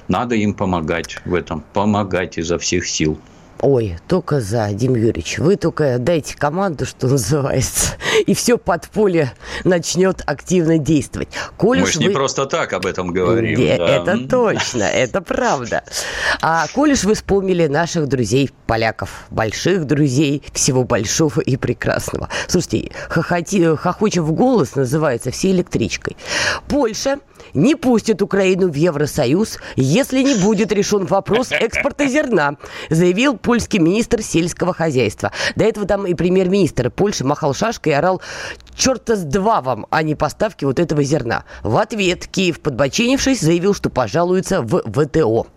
Надо 0.08 0.34
им 0.34 0.56
помогать 0.56 1.19
в 1.25 1.36
этом, 1.36 1.63
помогать 1.73 2.39
изо 2.39 2.58
всех 2.58 2.88
сил. 2.88 3.19
Ой, 3.62 3.97
только 4.08 4.41
за, 4.41 4.69
Дим 4.74 4.95
Юрьевич. 4.95 5.38
Вы 5.38 5.56
только 5.56 6.00
дайте 6.00 6.36
команду, 6.36 6.88
что 6.88 7.08
называется, 7.08 7.93
и 8.26 8.34
все 8.34 8.58
подполье 8.58 9.34
начнет 9.63 10.24
активно 10.26 10.80
действовать. 10.80 11.30
Коль 11.58 11.82
Мы 11.82 11.86
же 11.86 12.00
вы... 12.00 12.06
не 12.06 12.10
просто 12.10 12.47
так 12.47 12.74
об 12.74 12.88
этом 12.88 13.13
говорим. 13.13 13.60
Не, 13.60 13.78
да. 13.78 13.88
Это 13.88 14.28
точно, 14.28 14.84
это 14.84 15.21
правда. 15.21 15.84
А 16.41 16.65
коль 16.74 16.93
уж 16.93 17.04
вы 17.04 17.13
вспомнили 17.13 17.67
наших 17.67 18.08
друзей 18.08 18.50
поляков, 18.65 19.26
больших 19.30 19.86
друзей, 19.86 20.41
всего 20.54 20.84
большого 20.84 21.39
и 21.41 21.56
прекрасного. 21.56 22.30
Слушайте, 22.47 22.91
хохоти, 23.10 23.76
хохочем 23.76 24.24
в 24.24 24.32
голос 24.32 24.76
называется 24.76 25.30
всей 25.30 25.52
электричкой. 25.52 26.17
Польша 26.67 27.19
не 27.54 27.75
пустит 27.75 28.21
Украину 28.21 28.69
в 28.69 28.75
Евросоюз, 28.75 29.60
если 29.75 30.21
не 30.21 30.36
будет 30.36 30.71
решен 30.71 31.06
вопрос 31.06 31.51
экспорта 31.51 32.08
зерна, 32.08 32.58
заявил 32.89 33.38
польский 33.38 33.80
министр 33.80 34.21
сельского 34.21 34.73
хозяйства. 34.73 35.32
До 35.56 35.63
этого 35.63 35.86
там 35.86 36.06
и 36.06 36.13
премьер-министр 36.13 36.89
Польши 36.89 37.23
махал 37.23 37.54
шашкой 37.54 37.93
и 37.93 37.95
орал 37.95 38.21
черта 38.75 39.15
с 39.15 39.23
два 39.23 39.62
вам, 39.62 39.86
а 39.89 40.04
не 40.04 40.15
поставки 40.15 40.65
вот 40.65 40.80
этого 40.80 41.04
зерна. 41.04 41.45
В 41.63 41.77
ответ 41.77 42.27
Киев, 42.27 42.60
подбоченившись, 42.60 43.41
заявил, 43.41 43.73
что 43.73 43.89
пожалуется 43.89 44.62
в 44.62 44.82
ВТО. 44.82 45.47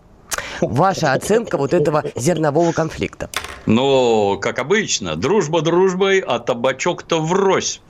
Ваша 0.61 1.12
оценка 1.12 1.57
вот 1.57 1.75
этого 1.75 2.05
зернового 2.14 2.73
конфликта? 2.73 3.31
Ну, 3.66 4.38
как 4.40 4.59
обычно, 4.59 5.16
дружба 5.16 5.62
дружбой, 5.62 6.20
а 6.20 6.38
табачок-то 6.38 7.20
врозь. 7.20 7.81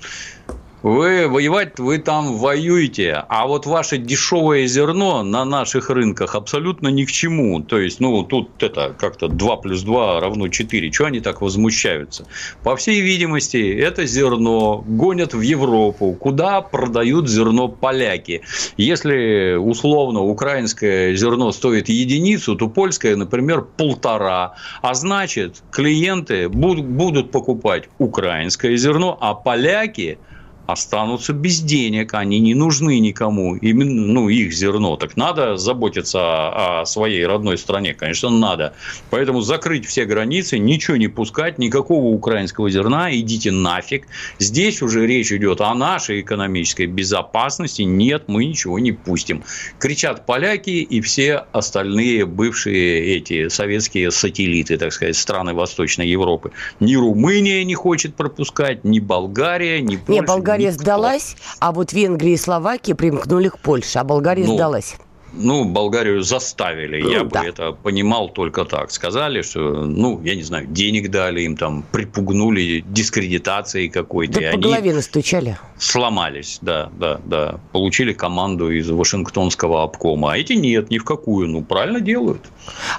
Вы 0.85 1.29
воевать, 1.29 1.79
вы 1.79 1.97
там 1.97 2.37
воюете, 2.37 3.25
а 3.31 3.47
вот 3.47 3.65
ваше 3.65 3.97
дешевое 3.97 4.67
зерно 4.67 5.23
на 5.23 5.47
наших 5.47 5.89
рынках 5.89 6.35
абсолютно 6.35 6.89
ни 6.89 7.07
к 7.07 7.11
чему. 7.11 7.63
То 7.63 7.79
есть, 7.79 8.01
ну, 8.01 8.23
тут 8.23 8.63
это 8.63 8.95
как-то 8.99 9.29
2 9.29 9.57
плюс 9.57 9.81
2 9.81 10.21
равно 10.21 10.49
4. 10.49 10.91
Чего 10.91 11.09
они 11.09 11.21
так 11.21 11.41
возмущаются? 11.41 12.27
По 12.63 12.77
всей 12.77 13.01
видимости, 13.01 13.57
это 13.57 14.05
зерно 14.05 14.85
гонят 14.87 15.33
в 15.33 15.41
Европу, 15.41 16.13
куда 16.21 16.61
продают 16.61 17.31
зерно 17.31 17.69
поляки. 17.69 18.43
Если, 18.77 19.57
условно, 19.57 20.21
украинское 20.21 21.15
зерно 21.17 21.51
стоит 21.53 21.89
единицу, 21.89 22.57
то 22.57 22.69
польское, 22.69 23.17
например, 23.17 23.63
полтора. 23.63 24.57
А 24.83 24.93
значит, 24.93 25.63
клиенты 25.71 26.51
будут 26.51 27.31
покупать 27.31 27.85
украинское 27.97 28.77
зерно, 28.77 29.17
а 29.19 29.33
поляки– 29.33 30.19
останутся 30.67 31.33
без 31.33 31.61
денег, 31.61 32.15
они 32.15 32.41
не 32.41 32.55
нужны 32.55 32.99
никому, 32.99 33.57
именно 33.57 34.07
ну, 34.07 34.29
их 34.29 34.53
зерно. 34.53 34.97
Так 34.97 35.17
надо 35.17 35.57
заботиться 35.57 36.21
о, 36.21 36.81
о 36.81 36.87
своей 36.87 37.27
родной 37.27 37.59
стране, 37.59 37.95
конечно, 37.95 38.31
надо. 38.31 38.75
Поэтому 39.11 39.41
закрыть 39.41 39.87
все 39.87 40.05
границы, 40.07 40.59
ничего 40.59 40.97
не 40.97 41.09
пускать, 41.09 41.59
никакого 41.59 42.07
украинского 42.07 42.71
зерна, 42.71 43.15
идите 43.15 43.51
нафиг. 43.51 44.07
Здесь 44.39 44.81
уже 44.81 45.07
речь 45.07 45.33
идет 45.33 45.61
о 45.61 45.75
нашей 45.75 46.21
экономической 46.23 46.87
безопасности. 46.87 47.83
Нет, 47.83 48.25
мы 48.27 48.47
ничего 48.47 48.79
не 48.79 48.93
пустим. 48.93 49.45
Кричат 49.79 50.25
поляки 50.27 50.71
и 50.71 51.01
все 51.01 51.45
остальные 51.53 52.27
бывшие 52.27 53.17
эти 53.17 53.49
советские 53.49 54.11
сателлиты, 54.11 54.79
так 54.79 54.93
сказать, 54.93 55.17
страны 55.17 55.53
Восточной 55.53 56.09
Европы. 56.09 56.53
Ни 56.81 56.97
Румыния 56.97 57.65
не 57.65 57.75
хочет 57.75 58.15
пропускать, 58.15 58.85
ни 58.85 59.01
Болгария, 59.01 59.81
ни 59.83 59.97
Польша. 59.97 60.13
Не, 60.13 60.27
Болгария 60.27 60.54
Болгария 60.55 60.73
сдалась, 60.73 61.37
а 61.61 61.73
вот 61.73 61.93
Венгрия 61.93 62.35
и 62.35 62.37
Словакия 62.37 62.95
примкнули 62.95 63.49
к 63.49 63.59
Польше, 63.59 63.99
а 63.99 64.05
Болгария 64.05 64.47
ну, 64.47 64.55
сдалась. 64.55 64.97
Ну, 65.37 65.65
Болгарию 65.65 66.23
заставили, 66.23 67.03
ну, 67.03 67.11
я 67.11 67.25
да. 67.25 67.41
бы 67.41 67.47
это 67.49 67.73
понимал 67.73 68.29
только 68.29 68.65
так. 68.65 68.93
Сказали, 68.93 69.43
что, 69.43 69.85
ну, 69.85 70.21
я 70.23 70.37
не 70.37 70.43
знаю, 70.43 70.69
денег 70.69 71.11
дали 71.11 71.43
им 71.43 71.57
там, 71.57 71.85
припугнули 71.91 72.85
дискредитацией 72.87 73.89
какой-то. 73.89 74.41
Да 74.41 74.53
по 74.53 74.59
голове 74.59 74.95
настучали. 74.95 75.59
Сломались, 75.77 76.59
да, 76.63 76.91
да, 76.97 77.21
да. 77.25 77.59
Получили 77.73 78.13
команду 78.13 78.71
из 78.71 78.89
Вашингтонского 78.89 79.83
обкома. 79.83 80.35
А 80.35 80.39
эти 80.39 80.53
нет, 80.53 80.91
ни 80.91 80.99
в 80.99 81.05
какую. 81.05 81.49
Ну, 81.49 81.63
правильно 81.63 82.01
делают. 82.01 82.43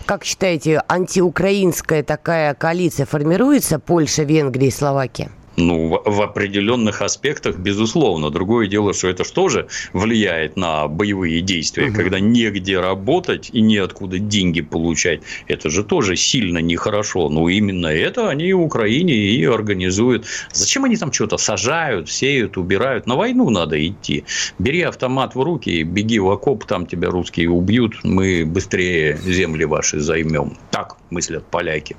Как 0.05 0.25
считаете, 0.25 0.83
антиукраинская 0.89 2.03
такая 2.03 2.53
коалиция 2.53 3.05
формируется 3.05 3.79
Польша, 3.79 4.23
Венгрия 4.23 4.67
и 4.67 4.71
Словакия? 4.71 5.31
Ну, 5.57 5.87
в, 5.87 6.01
в 6.05 6.21
определенных 6.21 7.01
аспектах, 7.01 7.57
безусловно. 7.57 8.29
Другое 8.29 8.67
дело, 8.67 8.93
что 8.93 9.07
это 9.07 9.23
что 9.23 9.49
же 9.49 9.67
влияет 9.93 10.57
на 10.57 10.87
боевые 10.87 11.41
действия, 11.41 11.87
угу. 11.87 11.95
когда 11.95 12.19
негде 12.19 12.79
работать 12.79 13.49
и 13.53 13.61
неоткуда 13.61 14.19
деньги 14.19 14.61
получать. 14.61 15.21
Это 15.47 15.69
же 15.69 15.83
тоже 15.83 16.15
сильно 16.15 16.59
нехорошо. 16.59 17.29
Но 17.29 17.49
именно 17.49 17.87
это 17.87 18.29
они 18.29 18.53
в 18.53 18.61
Украине 18.61 19.13
и 19.13 19.45
организуют. 19.45 20.25
Зачем 20.51 20.85
они 20.85 20.97
там 20.97 21.11
что-то 21.11 21.37
сажают, 21.37 22.09
сеют, 22.09 22.57
убирают? 22.57 23.07
На 23.07 23.15
войну 23.15 23.49
надо 23.49 23.75
идти. 23.85 24.25
Бери 24.59 24.81
автомат 24.81 25.35
в 25.35 25.41
руки, 25.41 25.83
беги 25.83 26.19
в 26.19 26.29
окоп, 26.29 26.65
там 26.65 26.85
тебя 26.85 27.09
русские 27.09 27.49
убьют, 27.49 27.95
мы 28.03 28.45
быстрее 28.45 29.17
земли 29.25 29.65
ваши 29.65 29.99
займем. 29.99 30.57
Так 30.71 30.97
мыслят 31.09 31.45
поляки. 31.45 31.95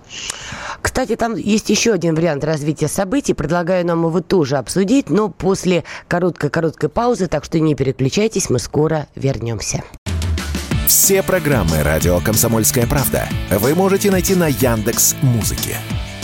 Кстати, 0.82 1.16
там 1.16 1.36
есть 1.36 1.70
еще 1.70 1.92
один 1.92 2.14
вариант 2.14 2.44
развития 2.44 2.88
событий. 2.88 3.34
Предлагаю 3.47 3.86
нам 3.86 4.05
его 4.05 4.20
тоже 4.20 4.57
обсудить, 4.57 5.09
но 5.09 5.28
после 5.28 5.84
короткой-короткой 6.09 6.88
паузы, 6.88 7.28
так 7.28 7.44
что 7.44 7.61
не 7.61 7.76
переключайтесь, 7.76 8.51
мы 8.51 8.59
скоро 8.59 9.07
вернемся. 9.14 9.84
Все 10.88 11.22
программы 11.22 11.84
«Радио 11.84 12.18
Комсомольская 12.18 12.88
правда» 12.88 13.28
вы 13.53 13.76
можете 13.76 14.11
найти 14.11 14.34
на 14.34 14.49
Яндекс 14.49 15.14
Музыке. 15.22 15.76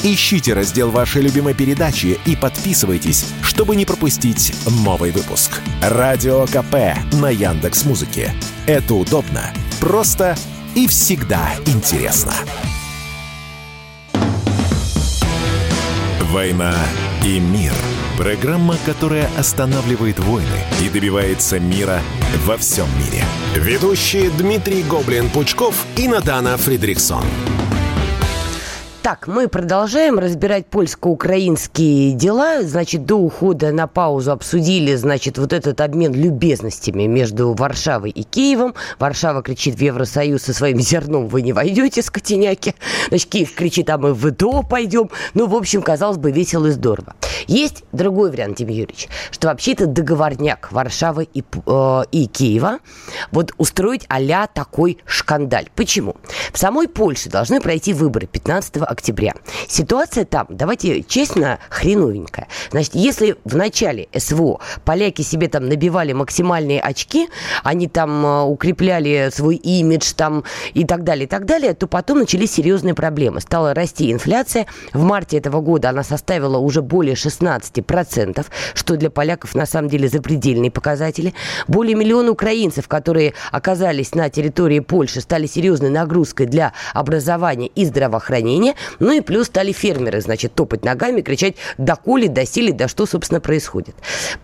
Ищите 0.02 0.52
раздел 0.52 0.90
вашей 0.90 1.22
любимой 1.22 1.54
передачи 1.54 2.18
и 2.26 2.34
подписывайтесь, 2.34 3.24
чтобы 3.40 3.76
не 3.76 3.84
пропустить 3.86 4.52
новый 4.84 5.12
выпуск. 5.12 5.60
Радио 5.80 6.44
КП 6.46 6.98
на 7.20 7.30
Яндекс 7.30 7.84
Музыке. 7.84 8.32
Это 8.66 8.94
удобно, 8.94 9.42
просто 9.80 10.34
и 10.74 10.88
всегда 10.88 11.52
интересно. 11.66 12.32
«Война 16.32 16.74
и 17.24 17.40
мир»– 17.40 17.72
программа, 18.16 18.76
которая 18.84 19.28
останавливает 19.36 20.18
войны 20.20 20.46
и 20.80 20.88
добивается 20.88 21.58
мира 21.58 22.00
во 22.44 22.56
всем 22.56 22.86
мире. 22.98 23.24
Ведущие 23.54 24.30
Дмитрий 24.30 24.82
Гоблин-Пучков 24.82 25.74
и 25.96 26.08
Надана 26.08 26.56
Фридриксон. 26.56 27.24
Так, 29.02 29.26
мы 29.26 29.48
продолжаем 29.48 30.20
разбирать 30.20 30.66
польско-украинские 30.66 32.12
дела. 32.12 32.62
Значит, 32.62 33.04
до 33.04 33.16
ухода 33.16 33.72
на 33.72 33.88
паузу 33.88 34.30
обсудили, 34.30 34.94
значит, 34.94 35.38
вот 35.38 35.52
этот 35.52 35.80
обмен 35.80 36.14
любезностями 36.14 37.08
между 37.08 37.52
Варшавой 37.52 38.10
и 38.10 38.22
Киевом. 38.22 38.76
Варшава 39.00 39.42
кричит 39.42 39.74
в 39.74 39.80
Евросоюз 39.80 40.42
со 40.42 40.54
своим 40.54 40.78
зерном 40.78 41.26
вы 41.26 41.42
не 41.42 41.52
войдете, 41.52 42.00
скотиняки. 42.00 42.76
Значит, 43.08 43.28
Киев 43.28 43.52
кричит, 43.56 43.90
а 43.90 43.98
мы 43.98 44.14
в 44.14 44.30
ВТО 44.30 44.62
пойдем. 44.62 45.10
Ну, 45.34 45.48
в 45.48 45.56
общем, 45.56 45.82
казалось 45.82 46.18
бы, 46.18 46.30
весело 46.30 46.66
и 46.66 46.70
здорово. 46.70 47.16
Есть 47.48 47.82
другой 47.90 48.30
вариант, 48.30 48.58
Тим 48.58 48.68
Юрьевич, 48.68 49.08
что 49.32 49.48
вообще 49.48 49.72
это 49.72 49.86
договорняк 49.86 50.70
Варшавы 50.70 51.24
и, 51.24 51.42
э, 51.66 52.02
и 52.12 52.26
Киева 52.26 52.78
вот 53.32 53.52
устроить 53.58 54.06
а 54.08 54.46
такой 54.46 54.98
шкандаль. 55.04 55.68
Почему? 55.74 56.14
В 56.52 56.58
самой 56.58 56.86
Польше 56.86 57.28
должны 57.28 57.60
пройти 57.60 57.92
выборы 57.92 58.28
15 58.28 58.76
октября. 58.92 59.34
Ситуация 59.68 60.24
там, 60.24 60.46
давайте 60.48 61.02
честно, 61.02 61.58
хреновенькая. 61.68 62.48
Значит, 62.70 62.94
если 62.94 63.36
в 63.44 63.56
начале 63.56 64.08
СВО 64.16 64.60
поляки 64.84 65.22
себе 65.22 65.48
там 65.48 65.68
набивали 65.68 66.12
максимальные 66.12 66.80
очки, 66.80 67.28
они 67.62 67.88
там 67.88 68.24
э, 68.24 68.42
укрепляли 68.42 69.30
свой 69.32 69.56
имидж 69.56 70.12
там 70.14 70.44
и 70.74 70.84
так 70.84 71.04
далее, 71.04 71.24
и 71.24 71.28
так 71.28 71.44
далее, 71.44 71.74
то 71.74 71.86
потом 71.86 72.20
начались 72.20 72.52
серьезные 72.52 72.94
проблемы. 72.94 73.40
Стала 73.40 73.74
расти 73.74 74.12
инфляция. 74.12 74.66
В 74.92 75.02
марте 75.02 75.38
этого 75.38 75.60
года 75.60 75.90
она 75.90 76.02
составила 76.02 76.58
уже 76.58 76.82
более 76.82 77.14
16%, 77.14 78.46
что 78.74 78.96
для 78.96 79.10
поляков 79.10 79.54
на 79.54 79.66
самом 79.66 79.88
деле 79.88 80.08
запредельные 80.08 80.70
показатели. 80.70 81.34
Более 81.68 81.94
миллиона 81.94 82.30
украинцев, 82.30 82.88
которые 82.88 83.34
оказались 83.50 84.14
на 84.14 84.28
территории 84.28 84.80
Польши, 84.80 85.20
стали 85.20 85.46
серьезной 85.46 85.90
нагрузкой 85.90 86.46
для 86.46 86.72
образования 86.94 87.68
и 87.68 87.84
здравоохранения. 87.84 88.74
Ну 89.00 89.12
и 89.12 89.20
плюс 89.20 89.46
стали 89.46 89.72
фермеры, 89.72 90.20
значит, 90.20 90.54
топать 90.54 90.84
ногами, 90.84 91.20
кричать 91.20 91.56
«да 91.78 91.96
коли, 91.96 92.26
да 92.28 92.88
что, 92.88 93.06
собственно, 93.06 93.40
происходит». 93.40 93.94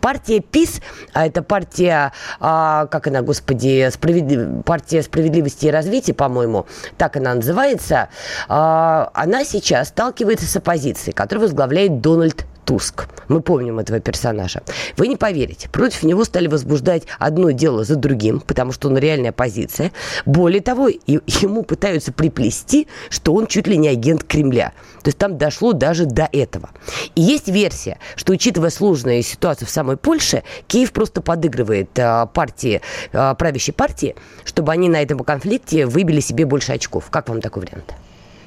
Партия 0.00 0.40
ПИС, 0.40 0.80
а 1.12 1.26
это 1.26 1.42
партия, 1.42 2.12
а, 2.40 2.86
как 2.86 3.06
она, 3.06 3.22
господи, 3.22 3.88
справедлив... 3.90 4.64
партия 4.64 5.02
справедливости 5.02 5.66
и 5.66 5.70
развития, 5.70 6.14
по-моему, 6.14 6.66
так 6.96 7.16
она 7.16 7.34
называется, 7.34 8.08
а, 8.48 9.10
она 9.14 9.44
сейчас 9.44 9.88
сталкивается 9.88 10.46
с 10.46 10.56
оппозицией, 10.56 11.14
которую 11.14 11.46
возглавляет 11.46 12.00
Дональд 12.00 12.46
Туск. 12.68 13.08
Мы 13.28 13.40
помним 13.40 13.78
этого 13.78 13.98
персонажа. 13.98 14.60
Вы 14.98 15.08
не 15.08 15.16
поверите, 15.16 15.70
против 15.70 16.02
него 16.02 16.22
стали 16.24 16.48
возбуждать 16.48 17.04
одно 17.18 17.50
дело 17.50 17.82
за 17.82 17.96
другим, 17.96 18.40
потому 18.40 18.72
что 18.72 18.88
он 18.88 18.98
реальная 18.98 19.30
оппозиция. 19.30 19.90
Более 20.26 20.60
того, 20.60 20.88
ему 20.88 21.62
пытаются 21.62 22.12
приплести, 22.12 22.86
что 23.08 23.32
он 23.32 23.46
чуть 23.46 23.68
ли 23.68 23.78
не 23.78 23.88
агент 23.88 24.22
Кремля. 24.22 24.74
То 25.02 25.08
есть 25.08 25.16
там 25.16 25.38
дошло 25.38 25.72
даже 25.72 26.04
до 26.04 26.28
этого. 26.30 26.68
И 27.14 27.22
есть 27.22 27.48
версия, 27.48 27.98
что 28.16 28.34
учитывая 28.34 28.68
сложную 28.68 29.22
ситуацию 29.22 29.66
в 29.66 29.70
самой 29.70 29.96
Польше, 29.96 30.42
Киев 30.66 30.92
просто 30.92 31.22
подыгрывает 31.22 31.98
а, 31.98 32.26
партии, 32.26 32.82
а, 33.14 33.32
правящей 33.34 33.72
партии, 33.72 34.14
чтобы 34.44 34.72
они 34.72 34.90
на 34.90 35.00
этом 35.00 35.20
конфликте 35.20 35.86
выбили 35.86 36.20
себе 36.20 36.44
больше 36.44 36.72
очков. 36.72 37.08
Как 37.08 37.30
вам 37.30 37.40
такой 37.40 37.62
вариант? 37.62 37.94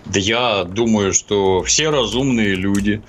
Да 0.05 0.19
я 0.19 0.63
думаю, 0.63 1.11
что 1.11 1.63
все 1.63 1.89
разумные 1.89 2.53
люди 2.55 3.01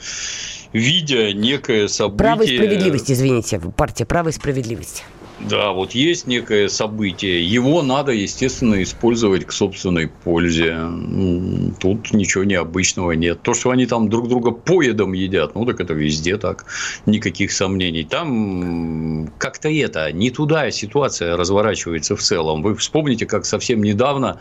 видя 0.72 1.32
некое 1.32 1.88
событие... 1.88 2.18
Право 2.18 2.42
и 2.42 2.56
справедливость, 2.56 3.10
извините, 3.10 3.60
партия 3.76 4.04
«Право 4.04 4.28
и 4.28 4.32
справедливость». 4.32 5.04
Да, 5.48 5.72
вот 5.72 5.92
есть 5.92 6.28
некое 6.28 6.68
событие, 6.68 7.44
его 7.44 7.82
надо, 7.82 8.12
естественно, 8.12 8.80
использовать 8.82 9.44
к 9.44 9.50
собственной 9.50 10.06
пользе. 10.06 10.76
Тут 11.80 12.12
ничего 12.12 12.44
необычного 12.44 13.12
нет. 13.12 13.42
То, 13.42 13.52
что 13.52 13.70
они 13.70 13.86
там 13.86 14.08
друг 14.08 14.28
друга 14.28 14.52
поедом 14.52 15.14
едят, 15.14 15.56
ну 15.56 15.66
так 15.66 15.80
это 15.80 15.94
везде 15.94 16.36
так, 16.36 16.66
никаких 17.06 17.50
сомнений. 17.50 18.04
Там 18.04 19.32
как-то 19.38 19.68
это, 19.68 20.12
не 20.12 20.30
туда 20.30 20.70
ситуация 20.70 21.36
разворачивается 21.36 22.14
в 22.14 22.20
целом. 22.20 22.62
Вы 22.62 22.76
вспомните, 22.76 23.26
как 23.26 23.44
совсем 23.44 23.82
недавно 23.82 24.38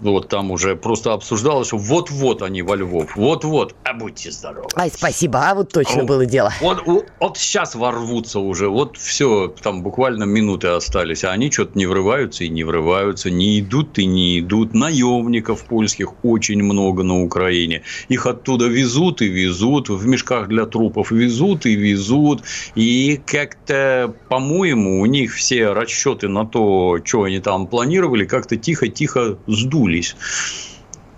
вот 0.00 0.28
там 0.28 0.50
уже 0.50 0.76
просто 0.76 1.12
обсуждалось, 1.12 1.68
что 1.68 1.76
вот-вот 1.76 2.42
они 2.42 2.62
во 2.62 2.76
Львов, 2.76 3.16
вот-вот, 3.16 3.74
а 3.84 3.94
будьте 3.94 4.30
здоровы. 4.30 4.68
Ай, 4.76 4.90
спасибо, 4.90 5.48
а 5.48 5.54
вот 5.54 5.72
точно 5.72 6.02
а, 6.02 6.04
было 6.04 6.26
дело. 6.26 6.52
Вот, 6.60 6.82
вот, 6.86 7.06
вот 7.20 7.38
сейчас 7.38 7.74
ворвутся 7.74 8.40
уже, 8.40 8.68
вот 8.68 8.96
все, 8.96 9.48
там 9.62 9.82
буквально 9.82 10.24
минуты 10.24 10.68
остались, 10.68 11.24
а 11.24 11.30
они 11.30 11.50
что-то 11.50 11.78
не 11.78 11.86
врываются 11.86 12.44
и 12.44 12.48
не 12.48 12.64
врываются, 12.64 13.30
не 13.30 13.60
идут 13.60 13.98
и 13.98 14.06
не 14.06 14.40
идут. 14.40 14.74
Наемников 14.74 15.64
польских 15.64 16.24
очень 16.24 16.62
много 16.62 17.02
на 17.02 17.22
Украине. 17.22 17.82
Их 18.08 18.26
оттуда 18.26 18.66
везут 18.66 19.22
и 19.22 19.28
везут, 19.28 19.88
в 19.88 20.06
мешках 20.06 20.48
для 20.48 20.66
трупов 20.66 21.10
везут 21.10 21.66
и 21.66 21.74
везут. 21.74 22.42
И 22.74 23.20
как-то, 23.26 24.14
по-моему, 24.28 25.00
у 25.00 25.06
них 25.06 25.34
все 25.34 25.72
расчеты 25.72 26.28
на 26.28 26.46
то, 26.46 26.98
что 27.04 27.24
они 27.24 27.40
там 27.40 27.66
планировали, 27.66 28.24
как-то 28.24 28.56
тихо-тихо 28.56 29.38
сдули 29.46 29.89
сдулись 29.90 30.16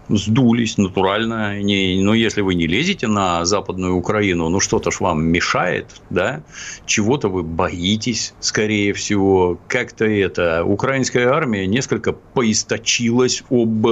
сдулись 0.09 0.79
натурально. 0.79 1.63
Не, 1.63 2.03
но 2.03 2.15
если 2.15 2.41
вы 2.41 2.55
не 2.55 2.67
лезете 2.67 3.07
на 3.07 3.45
Западную 3.45 3.95
Украину, 3.95 4.49
ну 4.49 4.61
что-то 4.61 4.91
ж 4.91 5.01
вам 5.01 5.25
мешает, 5.25 5.87
да? 6.11 6.43
Чего-то 6.87 7.29
вы 7.29 7.43
боитесь, 7.43 8.35
скорее 8.41 8.93
всего. 8.93 9.59
Как-то 9.69 10.05
это... 10.05 10.65
Украинская 10.65 11.29
армия 11.29 11.67
несколько 11.67 12.13
поисточилась 12.13 13.43
об 13.51 13.87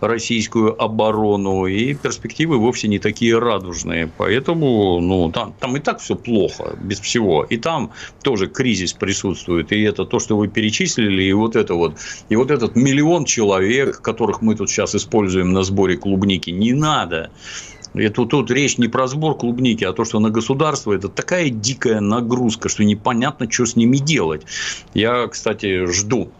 российскую 0.00 0.80
оборону, 0.80 1.66
и 1.66 1.94
перспективы 1.94 2.58
вовсе 2.58 2.88
не 2.88 2.98
такие 2.98 3.38
радужные. 3.38 4.10
Поэтому, 4.16 5.00
ну, 5.00 5.30
там, 5.30 5.54
там 5.58 5.76
и 5.76 5.80
так 5.80 6.00
все 6.00 6.14
плохо, 6.14 6.76
без 6.82 7.00
всего. 7.00 7.44
И 7.44 7.56
там 7.56 7.90
тоже 8.22 8.46
кризис 8.48 8.92
присутствует. 8.92 9.72
И 9.72 9.80
это 9.82 10.04
то, 10.04 10.18
что 10.18 10.36
вы 10.36 10.48
перечислили, 10.48 11.22
и 11.22 11.32
вот 11.32 11.56
это 11.56 11.74
вот, 11.74 11.96
и 12.28 12.36
вот 12.36 12.50
этот 12.50 12.76
миллион 12.76 13.24
человек, 13.24 14.00
которых 14.00 14.42
мы 14.42 14.54
тут 14.54 14.70
сейчас 14.70 14.94
используем 14.94 15.49
на 15.50 15.62
сборе 15.62 15.96
клубники. 15.96 16.50
Не 16.50 16.72
надо. 16.72 17.30
Это 17.94 18.24
тут 18.24 18.50
речь 18.50 18.78
не 18.78 18.88
про 18.88 19.08
сбор 19.08 19.36
клубники, 19.36 19.84
а 19.84 19.92
то, 19.92 20.04
что 20.04 20.20
на 20.20 20.30
государство 20.30 20.92
это 20.92 21.08
такая 21.08 21.50
дикая 21.50 22.00
нагрузка, 22.00 22.68
что 22.68 22.84
непонятно, 22.84 23.50
что 23.50 23.66
с 23.66 23.76
ними 23.76 23.96
делать. 23.96 24.42
Я, 24.94 25.26
кстати, 25.26 25.86
жду 25.86 26.30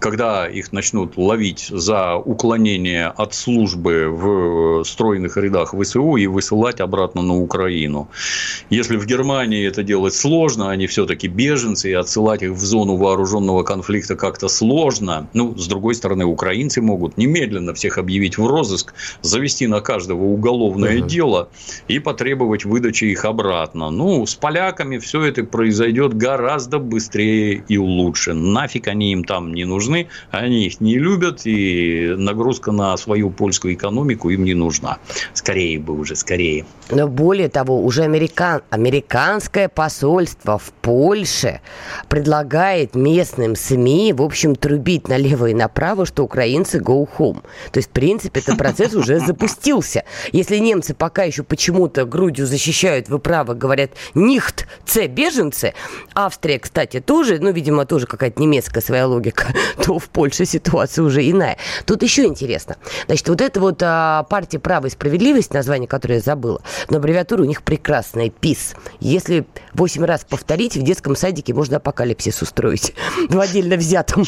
когда 0.00 0.48
их 0.48 0.72
начнут 0.72 1.16
ловить 1.16 1.68
за 1.70 2.16
уклонение 2.16 3.08
от 3.08 3.34
службы 3.34 4.08
в 4.10 4.82
стройных 4.84 5.36
рядах 5.36 5.74
ВСУ 5.78 6.16
и 6.16 6.26
высылать 6.26 6.80
обратно 6.80 7.22
на 7.22 7.36
Украину. 7.36 8.08
Если 8.70 8.96
в 8.96 9.06
Германии 9.06 9.66
это 9.66 9.82
делать 9.82 10.14
сложно, 10.14 10.70
они 10.70 10.86
все-таки 10.86 11.28
беженцы, 11.28 11.90
и 11.90 11.92
отсылать 11.92 12.42
их 12.42 12.52
в 12.52 12.64
зону 12.64 12.96
вооруженного 12.96 13.62
конфликта 13.62 14.16
как-то 14.16 14.48
сложно. 14.48 15.28
Ну, 15.34 15.56
с 15.56 15.66
другой 15.66 15.94
стороны, 15.94 16.24
украинцы 16.24 16.80
могут 16.80 17.18
немедленно 17.18 17.74
всех 17.74 17.98
объявить 17.98 18.38
в 18.38 18.46
розыск, 18.46 18.94
завести 19.20 19.66
на 19.66 19.80
каждого 19.80 20.24
уголовное 20.24 21.00
угу. 21.00 21.08
дело 21.08 21.48
и 21.88 21.98
потребовать 21.98 22.64
выдачи 22.64 23.04
их 23.04 23.26
обратно. 23.26 23.90
Ну, 23.90 24.24
с 24.24 24.34
поляками 24.34 24.96
все 24.96 25.22
это 25.24 25.44
произойдет 25.44 26.14
гораздо 26.14 26.78
быстрее 26.78 27.62
и 27.68 27.76
лучше. 27.76 28.32
Нафиг 28.32 28.88
они 28.88 29.12
им 29.12 29.24
там 29.24 29.52
не 29.52 29.66
нужны, 29.66 29.89
они 30.30 30.66
их 30.66 30.80
не 30.80 30.98
любят, 30.98 31.42
и 31.44 32.14
нагрузка 32.16 32.72
на 32.72 32.96
свою 32.96 33.30
польскую 33.30 33.74
экономику 33.74 34.30
им 34.30 34.44
не 34.44 34.54
нужна. 34.54 34.98
Скорее 35.34 35.78
бы 35.78 35.98
уже, 35.98 36.16
скорее. 36.16 36.64
Но 36.90 37.08
более 37.08 37.48
того, 37.48 37.84
уже 37.84 38.02
американ... 38.02 38.62
американское 38.70 39.68
посольство 39.68 40.58
в 40.58 40.72
Польше 40.80 41.60
предлагает 42.08 42.94
местным 42.94 43.54
СМИ, 43.56 44.12
в 44.12 44.22
общем, 44.22 44.56
трубить 44.56 45.08
налево 45.08 45.46
и 45.46 45.54
направо, 45.54 46.06
что 46.06 46.24
украинцы 46.24 46.78
go 46.78 47.08
home. 47.18 47.42
То 47.72 47.78
есть, 47.78 47.90
в 47.90 47.92
принципе, 47.92 48.40
этот 48.40 48.58
процесс 48.58 48.94
уже 48.94 49.20
запустился. 49.26 50.04
Если 50.32 50.58
немцы 50.58 50.94
пока 50.94 51.24
еще 51.24 51.42
почему-то 51.42 52.04
грудью 52.04 52.46
защищают, 52.46 53.08
вы 53.08 53.18
правы, 53.18 53.54
говорят, 53.54 53.90
нихт, 54.14 54.66
це 54.84 55.06
беженцы, 55.08 55.72
Австрия, 56.14 56.58
кстати, 56.58 57.00
тоже, 57.00 57.38
ну, 57.40 57.52
видимо, 57.52 57.84
тоже 57.84 58.06
какая-то 58.06 58.40
немецкая 58.40 58.80
своя 58.80 59.06
логика, 59.06 59.46
то 59.84 59.98
в 59.98 60.08
Польше 60.08 60.44
ситуация 60.44 61.02
уже 61.02 61.28
иная. 61.28 61.56
Тут 61.84 62.02
еще 62.02 62.24
интересно. 62.24 62.76
Значит, 63.06 63.28
вот 63.28 63.40
эта 63.40 63.60
вот 63.60 63.82
а, 63.82 64.24
партия 64.24 64.58
«Право 64.58 64.86
и 64.86 64.90
справедливость», 64.90 65.54
название 65.54 65.88
которое 65.88 66.16
я 66.16 66.20
забыла, 66.20 66.62
но 66.88 66.98
аббревиатура 66.98 67.42
у 67.42 67.46
них 67.46 67.62
прекрасная, 67.62 68.30
ПИС. 68.30 68.74
Если 69.00 69.46
восемь 69.72 70.04
раз 70.04 70.24
повторить, 70.28 70.76
в 70.76 70.82
детском 70.82 71.16
садике 71.16 71.54
можно 71.54 71.78
апокалипсис 71.78 72.42
устроить 72.42 72.94
в 73.28 73.38
отдельно 73.38 73.76
взятом. 73.76 74.24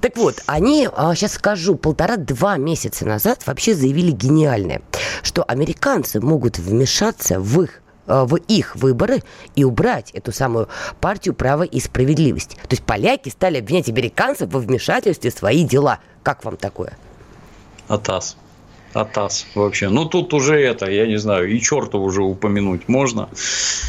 Так 0.00 0.16
вот, 0.16 0.42
они, 0.46 0.88
а, 0.92 1.14
сейчас 1.14 1.34
скажу, 1.34 1.76
полтора-два 1.76 2.56
месяца 2.56 3.06
назад 3.06 3.46
вообще 3.46 3.74
заявили 3.74 4.10
гениальное, 4.10 4.82
что 5.22 5.44
американцы 5.44 6.20
могут 6.20 6.58
вмешаться 6.58 7.40
в 7.40 7.62
их 7.62 7.82
в 8.08 8.36
их 8.36 8.74
выборы 8.74 9.22
и 9.54 9.64
убрать 9.64 10.10
эту 10.12 10.32
самую 10.32 10.68
партию 11.00 11.34
права 11.34 11.62
и 11.62 11.78
справедливости. 11.80 12.56
То 12.56 12.70
есть 12.70 12.82
поляки 12.82 13.28
стали 13.28 13.58
обвинять 13.58 13.88
американцев 13.88 14.52
во 14.52 14.60
вмешательстве 14.60 15.30
в 15.30 15.34
свои 15.34 15.64
дела. 15.64 16.00
Как 16.22 16.44
вам 16.44 16.56
такое? 16.56 16.96
Атас. 17.86 18.36
Атас 18.98 19.46
вообще. 19.54 19.88
Ну, 19.88 20.06
тут 20.06 20.34
уже 20.34 20.60
это, 20.60 20.90
я 20.90 21.06
не 21.06 21.18
знаю, 21.18 21.48
и 21.50 21.60
черта 21.60 21.98
уже 21.98 22.22
упомянуть 22.22 22.88
можно, 22.88 23.28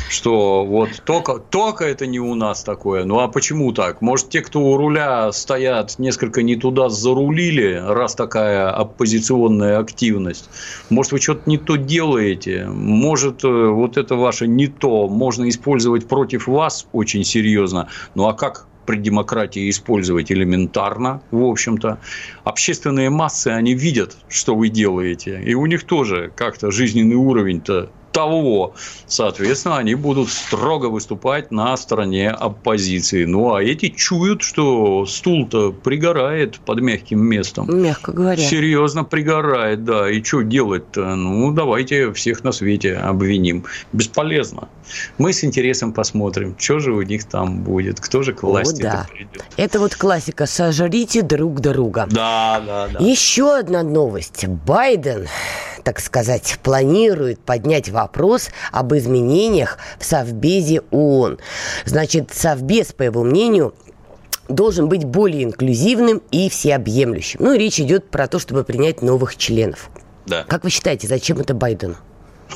что 0.10 0.64
вот 0.66 0.90
только, 1.04 1.40
только 1.40 1.86
это 1.86 2.06
не 2.06 2.20
у 2.20 2.36
нас 2.36 2.64
такое. 2.64 3.06
Ну, 3.06 3.20
а 3.20 3.28
почему 3.28 3.72
так? 3.74 4.02
Может, 4.02 4.30
те, 4.30 4.42
кто 4.42 4.62
у 4.62 4.78
руля 4.78 5.32
стоят, 5.32 5.98
несколько 5.98 6.44
не 6.44 6.56
туда 6.56 6.90
зарулили, 6.90 7.82
раз 7.86 8.14
такая 8.14 8.70
оппозиционная 8.70 9.80
активность? 9.80 10.50
Может, 10.90 11.14
вы 11.14 11.20
что-то 11.20 11.50
не 11.50 11.58
то 11.58 11.76
делаете? 11.76 12.68
Может, 12.68 13.44
э, 13.44 13.48
вот 13.48 13.98
это 13.98 14.16
ваше 14.16 14.48
не 14.48 14.68
то 14.68 15.08
можно 15.08 15.50
использовать 15.50 16.08
против 16.08 16.48
вас 16.48 16.86
очень 16.92 17.24
серьезно? 17.24 17.90
Ну, 18.14 18.28
а 18.28 18.34
как 18.34 18.69
при 18.90 18.98
демократии 18.98 19.70
использовать 19.70 20.32
элементарно, 20.32 21.22
в 21.30 21.44
общем-то. 21.44 22.00
Общественные 22.44 23.12
массы, 23.12 23.50
они 23.50 23.76
видят, 23.76 24.18
что 24.28 24.56
вы 24.56 24.70
делаете, 24.70 25.40
и 25.46 25.54
у 25.54 25.68
них 25.68 25.84
тоже 25.84 26.32
как-то 26.36 26.72
жизненный 26.72 27.16
уровень-то 27.16 27.92
того, 28.12 28.74
соответственно, 29.08 29.78
они 29.78 29.96
будут 29.96 30.30
строго 30.30 30.88
выступать 30.88 31.52
на 31.52 31.76
стороне 31.78 32.30
оппозиции. 32.30 33.26
Ну, 33.26 33.54
а 33.54 33.64
эти 33.64 33.90
чуют, 33.90 34.42
что 34.42 35.06
стул-то 35.06 35.72
пригорает 35.72 36.60
под 36.60 36.82
мягким 36.82 37.22
местом. 37.22 37.68
Мягко 37.70 38.12
говоря. 38.12 38.42
Серьезно 38.42 39.04
пригорает, 39.04 39.84
да. 39.84 40.10
И 40.10 40.24
что 40.24 40.42
делать-то? 40.42 41.16
Ну, 41.16 41.52
давайте 41.52 42.12
всех 42.14 42.44
на 42.44 42.52
свете 42.52 42.96
обвиним. 42.96 43.66
Бесполезно. 43.94 44.68
Мы 45.18 45.34
с 45.34 45.44
интересом 45.44 45.94
посмотрим, 45.94 46.56
что 46.58 46.80
же 46.80 46.94
у 46.94 47.02
них 47.02 47.26
там 47.26 47.62
будет, 47.64 48.00
кто 48.00 48.24
же 48.24 48.34
к 48.34 48.44
власти 48.44 48.82
О, 48.82 48.92
да. 48.92 49.08
придет. 49.12 49.44
Это 49.58 49.80
вот 49.80 49.96
классика 49.96 50.46
«сожрите 50.46 51.22
друг 51.22 51.60
друга». 51.60 52.08
Да, 52.10 52.62
да, 52.66 52.88
да. 52.88 53.00
Еще 53.00 53.56
одна 53.56 53.84
новость. 53.84 54.48
Байден, 54.48 55.28
так 55.84 56.00
сказать, 56.00 56.60
планирует 56.64 57.40
поднять 57.40 57.90
вопрос 57.90 58.50
об 58.72 58.94
изменениях 58.94 59.78
в 59.98 60.06
Совбезе 60.06 60.82
ООН. 60.92 61.40
Значит, 61.86 62.32
Совбез, 62.34 62.94
по 62.94 63.04
его 63.04 63.24
мнению, 63.24 63.74
должен 64.48 64.90
быть 64.90 65.06
более 65.06 65.44
инклюзивным 65.44 66.22
и 66.32 66.50
всеобъемлющим. 66.50 67.40
Ну, 67.42 67.54
речь 67.56 67.80
идет 67.80 68.10
про 68.10 68.28
то, 68.28 68.40
чтобы 68.40 68.64
принять 68.64 69.02
новых 69.02 69.38
членов. 69.38 69.90
Да. 70.26 70.44
Как 70.44 70.64
вы 70.64 70.70
считаете, 70.70 71.08
зачем 71.08 71.40
это 71.40 71.54
Байдену? 71.54 71.96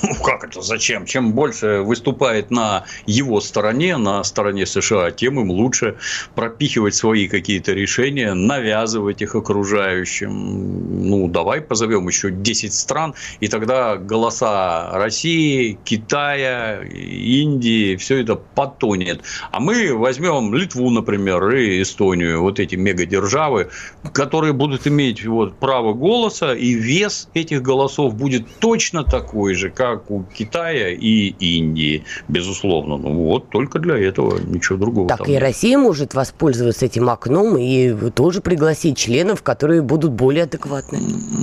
Ну, 0.01 0.15
как 0.15 0.43
это, 0.43 0.61
зачем? 0.61 1.05
Чем 1.05 1.33
больше 1.33 1.81
выступает 1.81 2.49
на 2.51 2.85
его 3.05 3.39
стороне, 3.41 3.97
на 3.97 4.23
стороне 4.23 4.65
США, 4.65 5.11
тем 5.11 5.39
им 5.39 5.51
лучше 5.51 5.97
пропихивать 6.35 6.95
свои 6.95 7.27
какие-то 7.27 7.73
решения, 7.73 8.33
навязывать 8.33 9.21
их 9.21 9.35
окружающим. 9.35 11.09
Ну, 11.09 11.27
давай 11.27 11.61
позовем 11.61 12.07
еще 12.07 12.31
10 12.31 12.73
стран, 12.73 13.13
и 13.39 13.47
тогда 13.47 13.97
голоса 13.97 14.89
России, 14.93 15.77
Китая, 15.83 16.81
Индии, 16.83 17.95
все 17.95 18.21
это 18.21 18.35
потонет. 18.35 19.21
А 19.51 19.59
мы 19.59 19.95
возьмем 19.95 20.53
Литву, 20.55 20.89
например, 20.89 21.47
и 21.55 21.81
Эстонию, 21.81 22.41
вот 22.41 22.59
эти 22.59 22.75
мегадержавы, 22.75 23.69
которые 24.11 24.53
будут 24.53 24.87
иметь 24.87 25.23
вот 25.25 25.57
право 25.57 25.93
голоса, 25.93 26.53
и 26.53 26.73
вес 26.73 27.29
этих 27.33 27.61
голосов 27.61 28.15
будет 28.15 28.47
точно 28.59 29.03
такой 29.03 29.53
же, 29.53 29.69
как 29.69 29.82
как 29.83 30.09
у 30.11 30.23
Китая 30.23 30.91
и 30.91 31.33
Индии, 31.57 32.05
безусловно. 32.29 32.97
Ну 32.97 33.25
вот 33.25 33.49
только 33.49 33.79
для 33.79 33.97
этого, 33.97 34.39
ничего 34.39 34.77
другого. 34.77 35.09
Так 35.09 35.27
и 35.27 35.37
Россия 35.37 35.77
может 35.77 36.13
воспользоваться 36.13 36.85
этим 36.85 37.09
окном 37.09 37.57
и 37.57 37.93
тоже 38.11 38.39
пригласить 38.39 38.97
членов, 38.97 39.43
которые 39.43 39.81
будут 39.81 40.11
более 40.13 40.43
адекватны. 40.43 40.99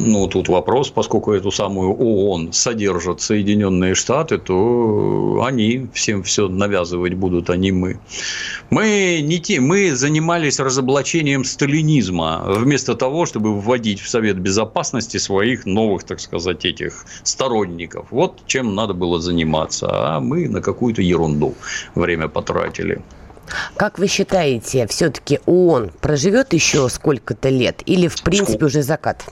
Ну, 0.06 0.26
тут 0.26 0.48
вопрос, 0.48 0.90
поскольку 0.90 1.32
эту 1.32 1.50
самую 1.50 1.92
ООН 1.92 2.52
содержат 2.52 3.20
Соединенные 3.20 3.94
Штаты, 3.94 4.38
то 4.38 5.44
они 5.46 5.88
всем 5.92 6.22
все 6.22 6.48
навязывать 6.48 7.14
будут, 7.14 7.50
а 7.50 7.56
не 7.56 7.72
мы. 7.72 8.00
Мы, 8.70 9.20
не 9.22 9.38
те, 9.38 9.60
мы 9.60 9.94
занимались 9.94 10.60
разоблачением 10.60 11.44
сталинизма, 11.44 12.42
вместо 12.46 12.94
того, 12.94 13.26
чтобы 13.26 13.60
вводить 13.60 14.00
в 14.00 14.08
Совет 14.08 14.38
Безопасности 14.38 15.18
своих 15.18 15.66
новых, 15.66 16.04
так 16.04 16.20
сказать, 16.20 16.64
этих 16.64 17.04
сторонников. 17.22 18.06
Вот 18.10 18.29
чем 18.46 18.74
надо 18.74 18.94
было 18.94 19.20
заниматься, 19.20 19.88
а 19.90 20.20
мы 20.20 20.48
на 20.48 20.60
какую-то 20.60 21.02
ерунду 21.02 21.54
время 21.94 22.28
потратили. 22.28 23.00
Как 23.76 23.98
вы 23.98 24.06
считаете, 24.06 24.86
все-таки 24.86 25.40
ООН 25.46 25.90
проживет 26.00 26.52
еще 26.52 26.88
сколько-то 26.88 27.48
лет 27.48 27.82
или 27.86 28.06
в 28.06 28.22
принципе 28.22 28.66
уже 28.66 28.82
закат? 28.82 29.24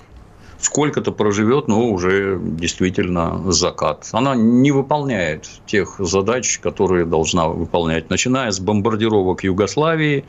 Сколько-то 0.60 1.12
проживет, 1.12 1.68
но 1.68 1.88
уже 1.88 2.38
действительно 2.40 3.50
закат. 3.52 4.08
Она 4.12 4.34
не 4.34 4.72
выполняет 4.72 5.48
тех 5.66 5.96
задач, 5.98 6.58
которые 6.58 7.04
должна 7.04 7.48
выполнять, 7.48 8.10
начиная 8.10 8.50
с 8.50 8.60
бомбардировок 8.60 9.44
Югославии, 9.44 10.24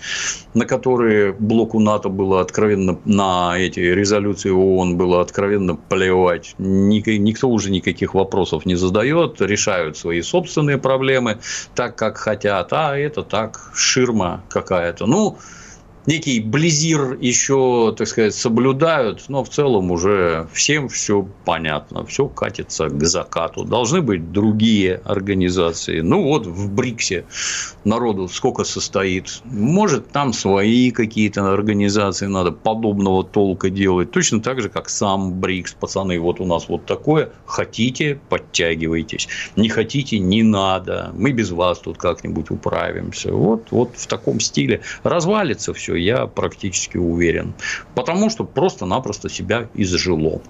на 0.54 0.66
которые 0.66 1.34
блоку 1.34 1.80
НАТО 1.80 2.10
было 2.10 2.42
откровенно, 2.42 3.00
на 3.06 3.58
эти 3.58 3.80
резолюции 3.80 4.52
ООН 4.52 4.98
было 4.98 5.22
откровенно 5.22 5.76
плевать. 5.76 6.56
Никто 6.58 7.50
уже 7.50 7.72
никаких 7.72 8.14
вопросов 8.14 8.66
не 8.66 8.76
задает, 8.76 9.42
решают 9.42 9.98
свои 9.98 10.22
собственные 10.22 10.78
проблемы 10.78 11.40
так, 11.76 11.96
как 11.96 12.18
хотят, 12.18 12.72
а 12.72 12.98
это 12.98 13.24
так, 13.24 13.72
ширма 13.74 14.44
какая-то. 14.50 15.06
Ну, 15.06 15.38
некий 16.06 16.40
близир 16.40 17.18
еще, 17.20 17.94
так 17.98 18.08
сказать, 18.08 18.34
соблюдают, 18.34 19.26
но 19.28 19.44
в 19.44 19.50
целом 19.50 19.92
уже 19.92 20.48
всем 20.54 20.90
все 20.90 21.28
понятно, 21.46 22.06
все 22.06 22.28
катится 22.28 22.90
к 22.90 23.04
закату. 23.04 23.64
Должны 23.64 24.02
быть 24.02 24.32
другие 24.32 25.02
организации. 25.06 26.02
Ну 26.02 26.24
вот 26.24 26.48
в 26.48 26.72
БРИКСе 26.72 27.26
народу 27.84 28.28
сколько 28.28 28.64
состоит. 28.64 29.42
Может, 29.46 30.10
там 30.12 30.34
свои 30.34 30.92
какие-то 30.92 31.54
организации 31.54 32.28
надо 32.28 32.52
подобного 32.52 33.24
толка 33.24 33.70
делать. 33.70 34.12
Точно 34.12 34.42
так 34.42 34.62
же, 34.62 34.70
как 34.70 34.90
сам 34.90 35.34
БРИКС. 35.34 35.74
Пацаны, 35.74 36.20
вот 36.20 36.40
у 36.40 36.46
нас 36.46 36.70
вот 36.70 36.86
такое. 36.86 37.30
Хотите, 37.46 38.20
подтягивайтесь. 38.30 39.28
Не 39.56 39.70
хотите, 39.70 40.20
не 40.20 40.44
надо. 40.44 41.12
Мы 41.14 41.32
без 41.32 41.52
вас 41.52 41.80
тут 41.80 41.98
как-нибудь 41.98 42.50
управимся. 42.50 43.32
Вот, 43.34 43.68
вот 43.72 43.92
в 43.96 44.08
таком 44.08 44.40
стиле. 44.40 44.82
Развалится 45.04 45.74
все 45.74 45.89
все, 45.90 45.96
я 45.96 46.28
практически 46.28 46.98
уверен. 46.98 47.54
Потому 47.96 48.30
что 48.30 48.44
просто-напросто 48.44 49.30
себя 49.30 49.70
изжило. 49.74 50.42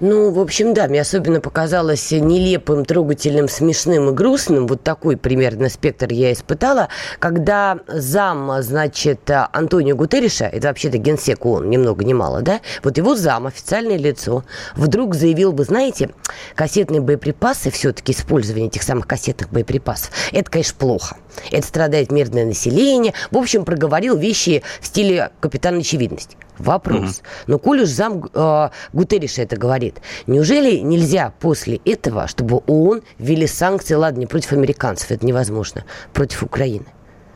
Ну, 0.00 0.30
в 0.30 0.38
общем, 0.38 0.74
да, 0.74 0.86
мне 0.86 1.00
особенно 1.00 1.40
показалось 1.40 2.12
нелепым, 2.12 2.84
трогательным, 2.84 3.48
смешным 3.48 4.10
и 4.10 4.12
грустным. 4.12 4.68
Вот 4.68 4.84
такой 4.84 5.16
примерно 5.16 5.68
спектр 5.68 6.12
я 6.12 6.32
испытала, 6.32 6.88
когда 7.18 7.80
зам, 7.88 8.62
значит, 8.62 9.28
Антонио 9.28 9.96
Гутерриша, 9.96 10.44
это 10.44 10.68
вообще-то 10.68 10.98
генсек 10.98 11.44
ООН, 11.44 11.68
ни 11.68 11.76
много 11.76 12.04
ни 12.04 12.12
мало, 12.12 12.42
да? 12.42 12.60
Вот 12.84 12.96
его 12.96 13.16
зам, 13.16 13.48
официальное 13.48 13.98
лицо, 13.98 14.44
вдруг 14.76 15.16
заявил 15.16 15.52
бы, 15.52 15.64
знаете, 15.64 16.10
кассетные 16.54 17.00
боеприпасы, 17.00 17.70
все-таки 17.72 18.12
использование 18.12 18.68
этих 18.68 18.84
самых 18.84 19.08
кассетных 19.08 19.50
боеприпасов, 19.50 20.12
это, 20.32 20.48
конечно, 20.48 20.76
плохо. 20.78 21.16
Это 21.50 21.66
страдает 21.66 22.10
мирное 22.10 22.44
население. 22.44 23.14
В 23.30 23.38
общем, 23.38 23.64
проговорил 23.64 24.16
вещи 24.16 24.62
в 24.80 24.86
стиле 24.86 25.30
капитана 25.40 25.78
очевидность. 25.78 26.36
Вопрос. 26.58 27.18
Угу. 27.18 27.26
Но 27.46 27.58
коль 27.58 27.82
уж 27.82 27.88
зам 27.88 28.24
э, 28.32 28.68
Гутерриша 28.92 29.42
это 29.42 29.56
говорит, 29.56 29.98
неужели 30.26 30.78
нельзя 30.78 31.32
после 31.38 31.76
этого, 31.84 32.26
чтобы 32.26 32.62
ООН 32.66 33.02
ввели 33.18 33.46
санкции, 33.46 33.94
ладно, 33.94 34.20
не 34.20 34.26
против 34.26 34.52
американцев, 34.52 35.12
это 35.12 35.24
невозможно, 35.24 35.84
против 36.12 36.42
Украины? 36.42 36.86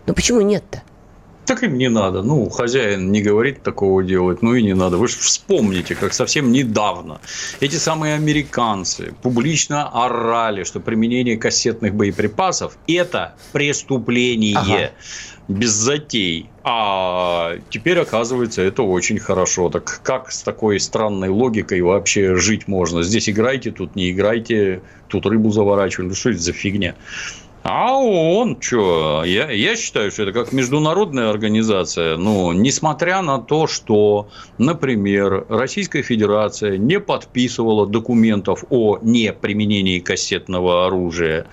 Ну 0.06 0.14
почему 0.14 0.40
нет-то? 0.40 0.82
Так 1.46 1.64
им 1.64 1.76
не 1.76 1.88
надо. 1.88 2.22
Ну, 2.22 2.48
хозяин 2.50 3.10
не 3.10 3.20
говорит 3.20 3.62
такого 3.62 4.02
делать, 4.02 4.42
ну 4.42 4.54
и 4.54 4.62
не 4.62 4.74
надо. 4.74 4.96
Вы 4.96 5.08
же 5.08 5.16
вспомните, 5.16 5.94
как 5.94 6.14
совсем 6.14 6.52
недавно 6.52 7.20
эти 7.60 7.76
самые 7.76 8.14
американцы 8.14 9.12
публично 9.22 9.88
орали, 9.88 10.64
что 10.64 10.80
применение 10.80 11.36
кассетных 11.36 11.94
боеприпасов– 11.94 12.76
это 12.86 13.34
преступление. 13.52 14.56
Ага 14.56 14.90
без 15.48 15.70
затей. 15.70 16.48
А 16.64 17.56
теперь, 17.70 17.98
оказывается, 17.98 18.62
это 18.62 18.82
очень 18.82 19.18
хорошо. 19.18 19.68
Так 19.68 20.00
как 20.02 20.30
с 20.30 20.42
такой 20.42 20.78
странной 20.78 21.28
логикой 21.28 21.80
вообще 21.80 22.36
жить 22.36 22.68
можно? 22.68 23.02
Здесь 23.02 23.28
играйте, 23.28 23.72
тут 23.72 23.96
не 23.96 24.12
играйте, 24.12 24.82
тут 25.08 25.26
рыбу 25.26 25.50
заворачивали. 25.50 26.08
Ну, 26.08 26.14
что 26.14 26.30
это 26.30 26.38
за 26.38 26.52
фигня? 26.52 26.94
А 27.64 27.96
он 27.96 28.60
что? 28.60 29.22
Я, 29.24 29.50
я 29.50 29.76
считаю, 29.76 30.10
что 30.10 30.24
это 30.24 30.32
как 30.32 30.52
международная 30.52 31.30
организация. 31.30 32.16
Ну, 32.16 32.52
несмотря 32.52 33.22
на 33.22 33.38
то, 33.38 33.68
что, 33.68 34.28
например, 34.58 35.46
Российская 35.48 36.02
Федерация 36.02 36.76
не 36.76 36.98
подписывала 36.98 37.86
документов 37.86 38.64
о 38.70 38.98
неприменении 39.00 40.00
кассетного 40.00 40.86
оружия, 40.86 41.46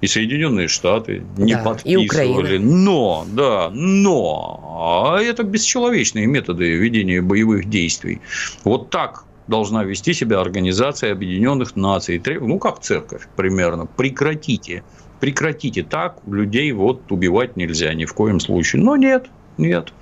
и 0.00 0.06
Соединенные 0.06 0.68
Штаты 0.68 1.24
не 1.36 1.54
да, 1.54 1.62
подписывали. 1.62 2.56
Но, 2.56 3.26
да, 3.30 3.70
но 3.70 5.14
а 5.14 5.20
это 5.20 5.42
бесчеловечные 5.42 6.26
методы 6.26 6.72
ведения 6.72 7.20
боевых 7.20 7.68
действий. 7.68 8.22
Вот 8.64 8.88
так 8.88 9.24
должна 9.46 9.84
вести 9.84 10.14
себя 10.14 10.40
Организация 10.40 11.12
Объединенных 11.12 11.76
Наций. 11.76 12.22
Ну, 12.40 12.58
как 12.58 12.80
церковь 12.80 13.28
примерно. 13.36 13.84
Прекратите 13.84 14.84
прекратите 15.20 15.82
так, 15.82 16.18
людей 16.26 16.72
вот 16.72 17.12
убивать 17.12 17.56
нельзя 17.56 17.94
ни 17.94 18.04
в 18.04 18.14
коем 18.14 18.40
случае. 18.40 18.82
Но 18.82 18.96
нет, 18.96 19.26
нет. 19.58 19.92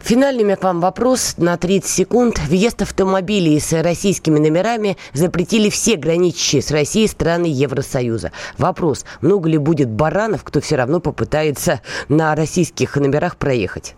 Финальный 0.00 0.42
у 0.42 0.46
меня 0.46 0.56
к 0.56 0.64
вам 0.64 0.80
вопрос 0.80 1.34
на 1.36 1.56
30 1.56 1.88
секунд. 1.88 2.38
Въезд 2.48 2.82
автомобилей 2.82 3.60
с 3.60 3.72
российскими 3.82 4.38
номерами 4.38 4.96
запретили 5.12 5.68
все 5.68 5.96
граничащие 5.96 6.62
с 6.62 6.70
Россией 6.70 7.06
страны 7.06 7.46
Евросоюза. 7.46 8.32
Вопрос, 8.56 9.04
много 9.20 9.48
ли 9.48 9.58
будет 9.58 9.90
баранов, 9.90 10.42
кто 10.42 10.60
все 10.60 10.76
равно 10.76 11.00
попытается 11.00 11.80
на 12.08 12.34
российских 12.34 12.96
номерах 12.96 13.36
проехать? 13.36 13.94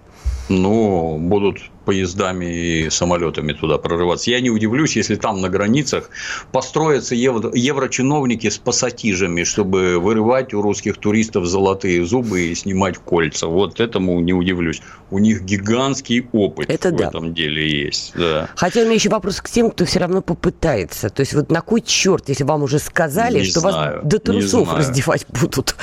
Ну, 0.48 1.18
будут 1.18 1.58
поездами 1.82 2.46
и 2.46 2.90
самолетами 2.90 3.52
туда 3.52 3.78
прорываться. 3.78 4.30
Я 4.30 4.40
не 4.40 4.50
удивлюсь, 4.50 4.96
если 4.96 5.16
там 5.16 5.40
на 5.40 5.48
границах 5.48 6.10
построятся 6.52 7.14
евро, 7.14 7.50
еврочиновники 7.54 8.48
с 8.48 8.58
пассатижами, 8.58 9.44
чтобы 9.44 9.98
вырывать 9.98 10.54
у 10.54 10.62
русских 10.62 10.98
туристов 10.98 11.46
золотые 11.46 12.04
зубы 12.04 12.42
и 12.42 12.54
снимать 12.54 12.98
кольца. 12.98 13.46
Вот 13.46 13.80
этому 13.80 14.20
не 14.20 14.32
удивлюсь. 14.32 14.82
У 15.10 15.18
них 15.18 15.42
гигантский 15.42 16.28
опыт 16.32 16.70
Это 16.70 16.90
в 16.90 16.96
да. 16.96 17.08
этом 17.08 17.34
деле 17.34 17.84
есть. 17.84 18.12
Да. 18.14 18.48
Хотя 18.56 18.80
у 18.80 18.84
меня 18.84 18.94
еще 18.94 19.10
вопрос 19.10 19.40
к 19.40 19.48
тем, 19.48 19.70
кто 19.70 19.84
все 19.84 20.00
равно 20.00 20.22
попытается. 20.22 21.10
То 21.10 21.20
есть, 21.20 21.34
вот 21.34 21.50
на 21.50 21.60
кой 21.60 21.80
черт, 21.80 22.28
если 22.28 22.44
вам 22.44 22.62
уже 22.62 22.78
сказали, 22.78 23.40
не 23.40 23.44
что 23.44 23.60
знаю, 23.60 23.96
вас 23.96 24.04
до 24.04 24.18
трусов 24.18 24.72
раздевать 24.74 25.26
будут? 25.28 25.76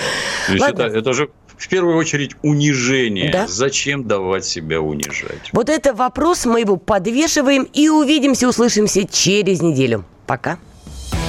Это, 0.50 0.84
это 0.84 1.14
же 1.14 1.30
в 1.60 1.68
первую 1.68 1.98
очередь 1.98 2.32
унижение. 2.42 3.32
Да? 3.32 3.48
Зачем 3.48 4.06
давать 4.06 4.46
себя 4.46 4.82
унижать? 4.82 5.50
Вот 5.52 5.70
это 5.70 5.94
вопрос, 5.94 6.46
мы 6.46 6.62
его 6.62 6.78
подвешиваем 6.78 7.64
и 7.74 7.90
увидимся, 7.90 8.48
услышимся 8.48 9.06
через 9.06 9.62
неделю. 9.62 10.06
Пока. 10.26 10.58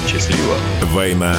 Счастливо. 0.08 0.56
«Война 0.92 1.36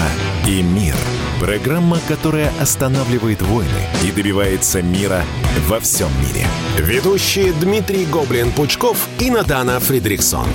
и 0.48 0.62
мир». 0.62 0.96
Программа, 1.40 1.98
которая 2.08 2.54
останавливает 2.62 3.42
войны 3.42 3.70
и 4.06 4.12
добивается 4.12 4.84
мира 4.84 5.24
во 5.68 5.80
всем 5.80 6.10
мире. 6.20 6.46
Ведущие 6.78 7.52
Дмитрий 7.54 8.06
Гоблин-Пучков 8.06 8.98
и 9.20 9.32
Натана 9.32 9.80
Фридриксон. 9.80 10.46